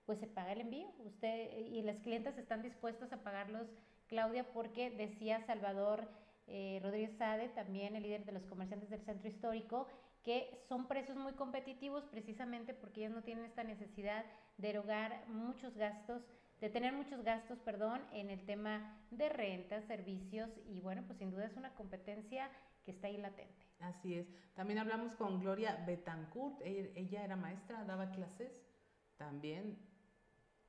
[0.06, 0.88] pues se paga el envío.
[1.04, 3.68] Usted y las clientes están dispuestas a pagarlos,
[4.06, 6.08] Claudia, porque decía Salvador
[6.46, 9.86] eh, Rodríguez Sade, también el líder de los comerciantes del centro histórico,
[10.28, 14.26] que son precios muy competitivos precisamente porque ellas no tienen esta necesidad
[14.58, 16.22] de erogar muchos gastos
[16.60, 21.30] de tener muchos gastos, perdón, en el tema de rentas, servicios y bueno, pues sin
[21.30, 22.50] duda es una competencia
[22.84, 23.64] que está ahí latente.
[23.80, 24.26] Así es.
[24.54, 28.52] También hablamos con Gloria Betancourt, ella era maestra, daba clases,
[29.16, 29.78] también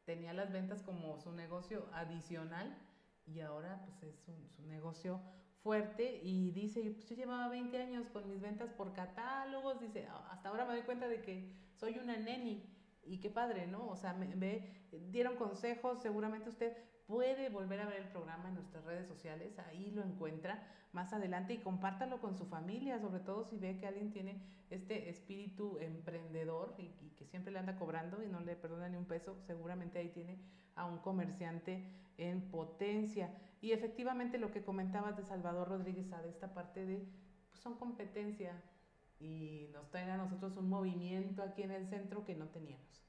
[0.05, 2.77] tenía las ventas como su negocio adicional
[3.25, 4.15] y ahora pues es
[4.55, 5.19] su negocio
[5.63, 10.49] fuerte y dice, pues yo llevaba 20 años con mis ventas por catálogos, dice, hasta
[10.49, 12.63] ahora me doy cuenta de que soy una neni
[13.03, 13.87] y qué padre, ¿no?
[13.87, 16.77] O sea, me, ve, dieron consejos, seguramente usted
[17.09, 21.55] puede volver a ver el programa en nuestras redes sociales, ahí lo encuentra más adelante
[21.55, 26.75] y compártalo con su familia, sobre todo si ve que alguien tiene este espíritu emprendedor
[26.77, 30.09] y, que siempre le anda cobrando y no le perdona ni un peso, seguramente ahí
[30.09, 30.39] tiene
[30.75, 31.83] a un comerciante
[32.17, 33.33] en potencia.
[33.59, 37.07] Y efectivamente lo que comentabas de Salvador Rodríguez, de esta parte de,
[37.49, 38.53] pues son competencia,
[39.19, 43.08] y nos traen a nosotros un movimiento aquí en el centro que no teníamos.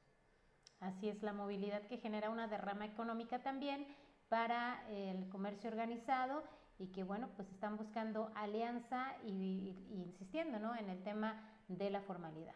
[0.80, 3.86] Así es, la movilidad que genera una derrama económica también
[4.28, 6.42] para el comercio organizado
[6.78, 10.74] y que bueno, pues están buscando alianza y, insistiendo ¿no?
[10.74, 11.38] en el tema
[11.68, 12.54] de la formalidad.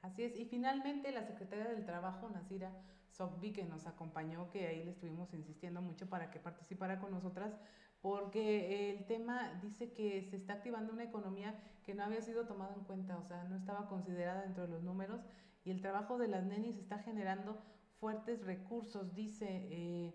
[0.00, 2.72] Así es, y finalmente la secretaria del Trabajo, Nasira
[3.10, 7.52] Sokbi, que nos acompañó, que ahí le estuvimos insistiendo mucho para que participara con nosotras,
[8.00, 11.54] porque el tema dice que se está activando una economía
[11.84, 14.82] que no había sido tomada en cuenta, o sea, no estaba considerada dentro de los
[14.82, 15.20] números,
[15.68, 17.60] y el trabajo de las nenis está generando
[18.00, 19.46] fuertes recursos, dice.
[19.70, 20.14] Eh,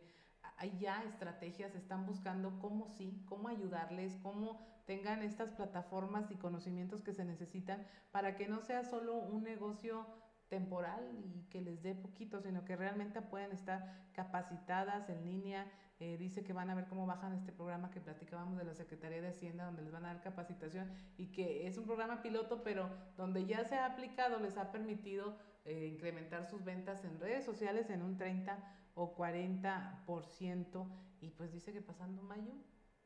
[0.58, 7.02] hay ya estrategias, están buscando cómo sí, cómo ayudarles, cómo tengan estas plataformas y conocimientos
[7.02, 10.08] que se necesitan para que no sea solo un negocio
[10.50, 15.72] temporal y que les dé poquito, sino que realmente puedan estar capacitadas en línea.
[16.04, 19.22] Eh, dice que van a ver cómo bajan este programa que platicábamos de la Secretaría
[19.22, 22.90] de Hacienda, donde les van a dar capacitación y que es un programa piloto, pero
[23.16, 27.90] donde ya se ha aplicado, les ha permitido eh, incrementar sus ventas en redes sociales
[27.90, 28.58] en un 30
[28.96, 30.88] o 40%
[31.22, 32.52] y pues dice que pasando mayo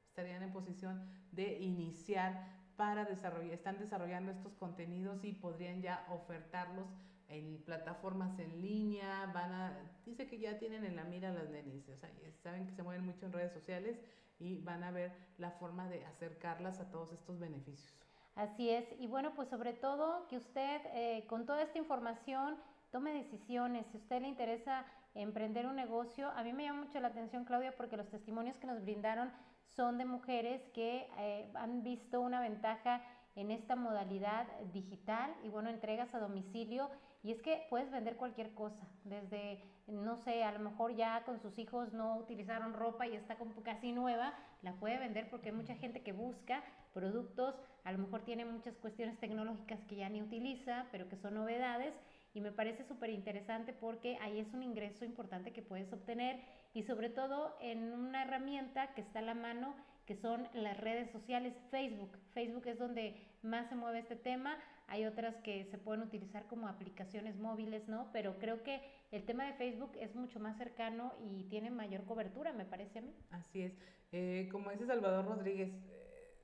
[0.08, 2.48] estarían en posición de iniciar
[2.78, 6.88] para desarrollar, están desarrollando estos contenidos y podrían ya ofertarlos
[7.30, 11.88] en plataformas en línea, van a, dice que ya tienen en la mira las nenis,
[11.90, 12.10] o sea,
[12.42, 14.00] saben que se mueven mucho en redes sociales
[14.40, 17.94] y van a ver la forma de acercarlas a todos estos beneficios.
[18.36, 22.56] Así es, y bueno, pues sobre todo que usted eh, con toda esta información
[22.92, 24.86] tome decisiones, si a usted le interesa
[25.16, 28.68] emprender un negocio, a mí me llama mucho la atención Claudia porque los testimonios que
[28.68, 29.32] nos brindaron
[29.76, 33.02] son de mujeres que eh, han visto una ventaja
[33.36, 36.90] en esta modalidad digital y bueno, entregas a domicilio
[37.28, 41.42] y es que puedes vender cualquier cosa, desde, no sé, a lo mejor ya con
[41.42, 45.56] sus hijos no utilizaron ropa y está como casi nueva, la puede vender porque hay
[45.56, 46.64] mucha gente que busca
[46.94, 51.34] productos, a lo mejor tiene muchas cuestiones tecnológicas que ya ni utiliza, pero que son
[51.34, 51.94] novedades
[52.34, 56.40] y me parece súper interesante porque ahí es un ingreso importante que puedes obtener
[56.74, 59.76] y sobre todo en una herramienta que está a la mano
[60.06, 62.18] que son las redes sociales, Facebook.
[62.34, 64.58] Facebook es donde más se mueve este tema.
[64.88, 68.10] Hay otras que se pueden utilizar como aplicaciones móviles, ¿no?
[68.14, 68.82] Pero creo que
[69.12, 73.02] el tema de Facebook es mucho más cercano y tiene mayor cobertura, me parece a
[73.02, 73.14] mí.
[73.30, 73.74] Así es.
[74.12, 76.38] Eh, como dice Salvador Rodríguez, eh,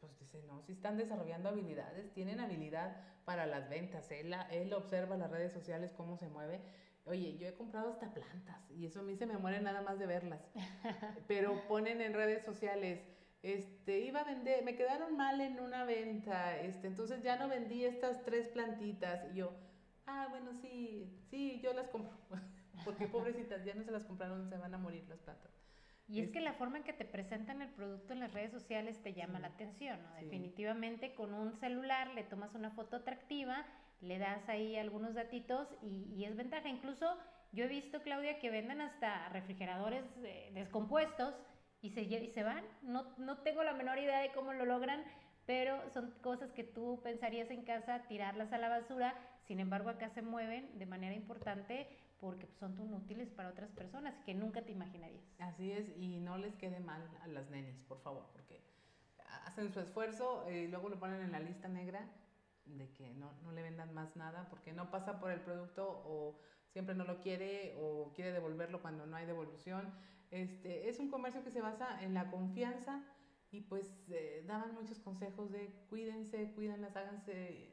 [0.00, 4.10] pues dice, no, si están desarrollando habilidades, tienen habilidad para las ventas.
[4.12, 6.60] Él, él observa las redes sociales, cómo se mueve
[7.04, 9.98] Oye, yo he comprado hasta plantas y eso a mí se me muere nada más
[9.98, 10.40] de verlas.
[11.26, 13.00] Pero ponen en redes sociales,
[13.42, 17.84] este, iba a vender, me quedaron mal en una venta, este, entonces ya no vendí
[17.84, 19.52] estas tres plantitas y yo,
[20.06, 22.16] ah, bueno, sí, sí, yo las compro.
[22.84, 25.50] Porque pobrecitas, ya no se las compraron, se van a morir las plantas.
[26.08, 29.00] Y es, que la forma en que te presentan el producto en las redes sociales
[29.02, 30.14] te llama la atención, ¿no?
[30.14, 33.64] Definitivamente con un celular le tomas una foto atractiva
[34.02, 36.68] le das ahí algunos datitos y, es ventaja.
[36.68, 37.16] Incluso
[37.52, 41.34] yo he visto, Claudia, que venden hasta refrigeradores eh, descompuestos
[41.82, 42.64] y se, y se van.
[42.82, 45.04] No, no tengo la menor idea de cómo lo logran,
[45.44, 49.14] pero son cosas que tú pensarías en casa tirarlas a la basura,
[49.46, 51.88] sin embargo acá se mueven de manera importante
[52.20, 55.24] porque son tan útiles para otras personas que nunca te imaginarías.
[55.40, 58.62] Así es, y no les quede mal a las nenis, por favor, porque
[59.44, 62.08] hacen su esfuerzo y luego lo ponen en la lista negra
[62.64, 66.38] de que no, no, le vendan más nada porque no pasa por el producto o
[66.68, 69.92] siempre no lo quiere o quiere devolverlo cuando no hay devolución.
[70.32, 73.04] Este, es un comercio que se basa en la confianza
[73.50, 77.70] y pues eh, daban muchos consejos de cuídense, cuídenlas, háganse,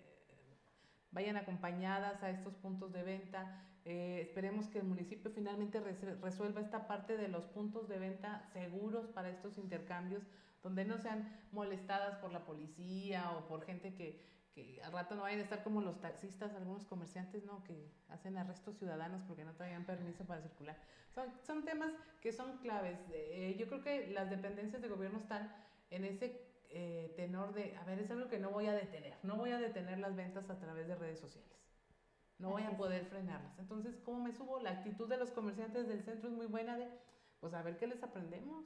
[1.12, 3.66] vayan acompañadas a estos puntos de venta.
[3.86, 9.08] Eh, esperemos que el municipio finalmente resuelva esta parte de los puntos de venta seguros
[9.08, 10.24] para estos intercambios,
[10.62, 14.22] donde no sean molestadas por la policía o por gente que,
[14.66, 17.64] que al rato no vayan a estar como los taxistas, algunos comerciantes, ¿no?
[17.64, 20.78] Que hacen arrestos ciudadanos porque no tenían permiso para circular.
[21.14, 23.00] Son, son temas que son claves.
[23.12, 25.52] Eh, yo creo que las dependencias de gobierno están
[25.90, 29.38] en ese eh, tenor de, a ver, es algo que no voy a detener, no
[29.38, 31.50] voy a detener las ventas a través de redes sociales.
[32.38, 33.60] No voy a poder frenarlas.
[33.60, 34.60] Entonces, ¿cómo me subo?
[34.62, 36.88] La actitud de los comerciantes del centro es muy buena de,
[37.42, 38.66] pues a ver qué les aprendemos.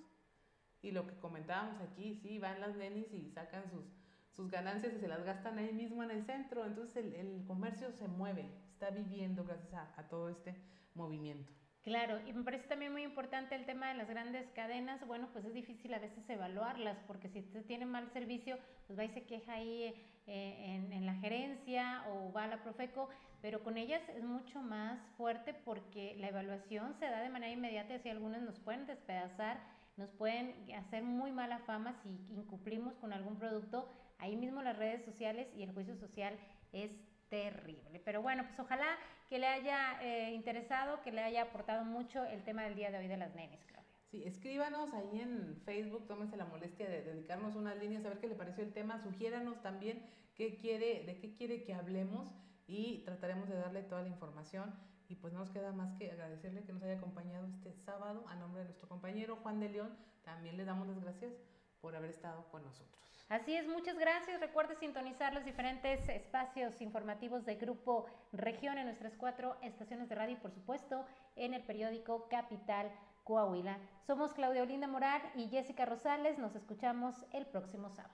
[0.84, 3.86] Y lo que comentábamos aquí, sí, van las nenis y sacan sus
[4.36, 6.66] sus ganancias y se las gastan ahí mismo en el centro.
[6.66, 10.56] Entonces el, comercio se mueve, está viviendo gracias a, todo este
[10.96, 11.52] movimiento.
[11.84, 15.06] Claro, y me parece también muy importante el tema de las grandes cadenas.
[15.06, 18.58] Bueno, pues es difícil a veces evaluarlas, porque si usted tiene mal servicio,
[18.88, 19.94] pues va y se queja ahí
[20.26, 23.10] eh, en, en, la gerencia o va a la Profeco,
[23.42, 27.96] pero con ellas es mucho más fuerte porque la evaluación se da de manera inmediata
[27.96, 29.60] y si algunas nos pueden despedazar,
[29.98, 33.90] nos pueden hacer muy mala fama si incumplimos con algún producto
[34.24, 36.34] ahí mismo las redes sociales y el juicio social
[36.72, 36.92] es
[37.30, 38.00] terrible.
[38.06, 38.88] Pero bueno, pues ojalá
[39.28, 43.00] que le haya eh, interesado, que le haya aportado mucho el tema del día de
[43.00, 43.92] hoy de las nenes, Claudia.
[44.12, 48.28] Sí, escríbanos ahí en Facebook, tómense la molestia de dedicarnos unas líneas, a ver qué
[48.28, 50.04] le pareció el tema, sugiéranos también
[50.36, 52.32] qué quiere, de qué quiere que hablemos
[52.66, 54.74] y trataremos de darle toda la información.
[55.10, 58.36] Y pues no nos queda más que agradecerle que nos haya acompañado este sábado a
[58.36, 59.98] nombre de nuestro compañero Juan de León.
[60.24, 61.34] También le damos las gracias
[61.82, 63.13] por haber estado con nosotros.
[63.30, 64.40] Así es, muchas gracias.
[64.40, 70.34] Recuerde sintonizar los diferentes espacios informativos de Grupo Región en nuestras cuatro estaciones de radio
[70.34, 71.06] y por supuesto
[71.36, 72.92] en el periódico Capital
[73.24, 73.80] Coahuila.
[74.06, 76.38] Somos Claudia Olinda Morar y Jessica Rosales.
[76.38, 78.14] Nos escuchamos el próximo sábado.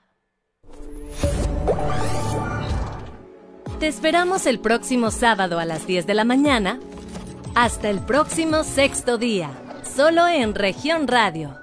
[3.80, 6.80] Te esperamos el próximo sábado a las 10 de la mañana.
[7.56, 9.50] Hasta el próximo sexto día,
[9.84, 11.59] solo en región radio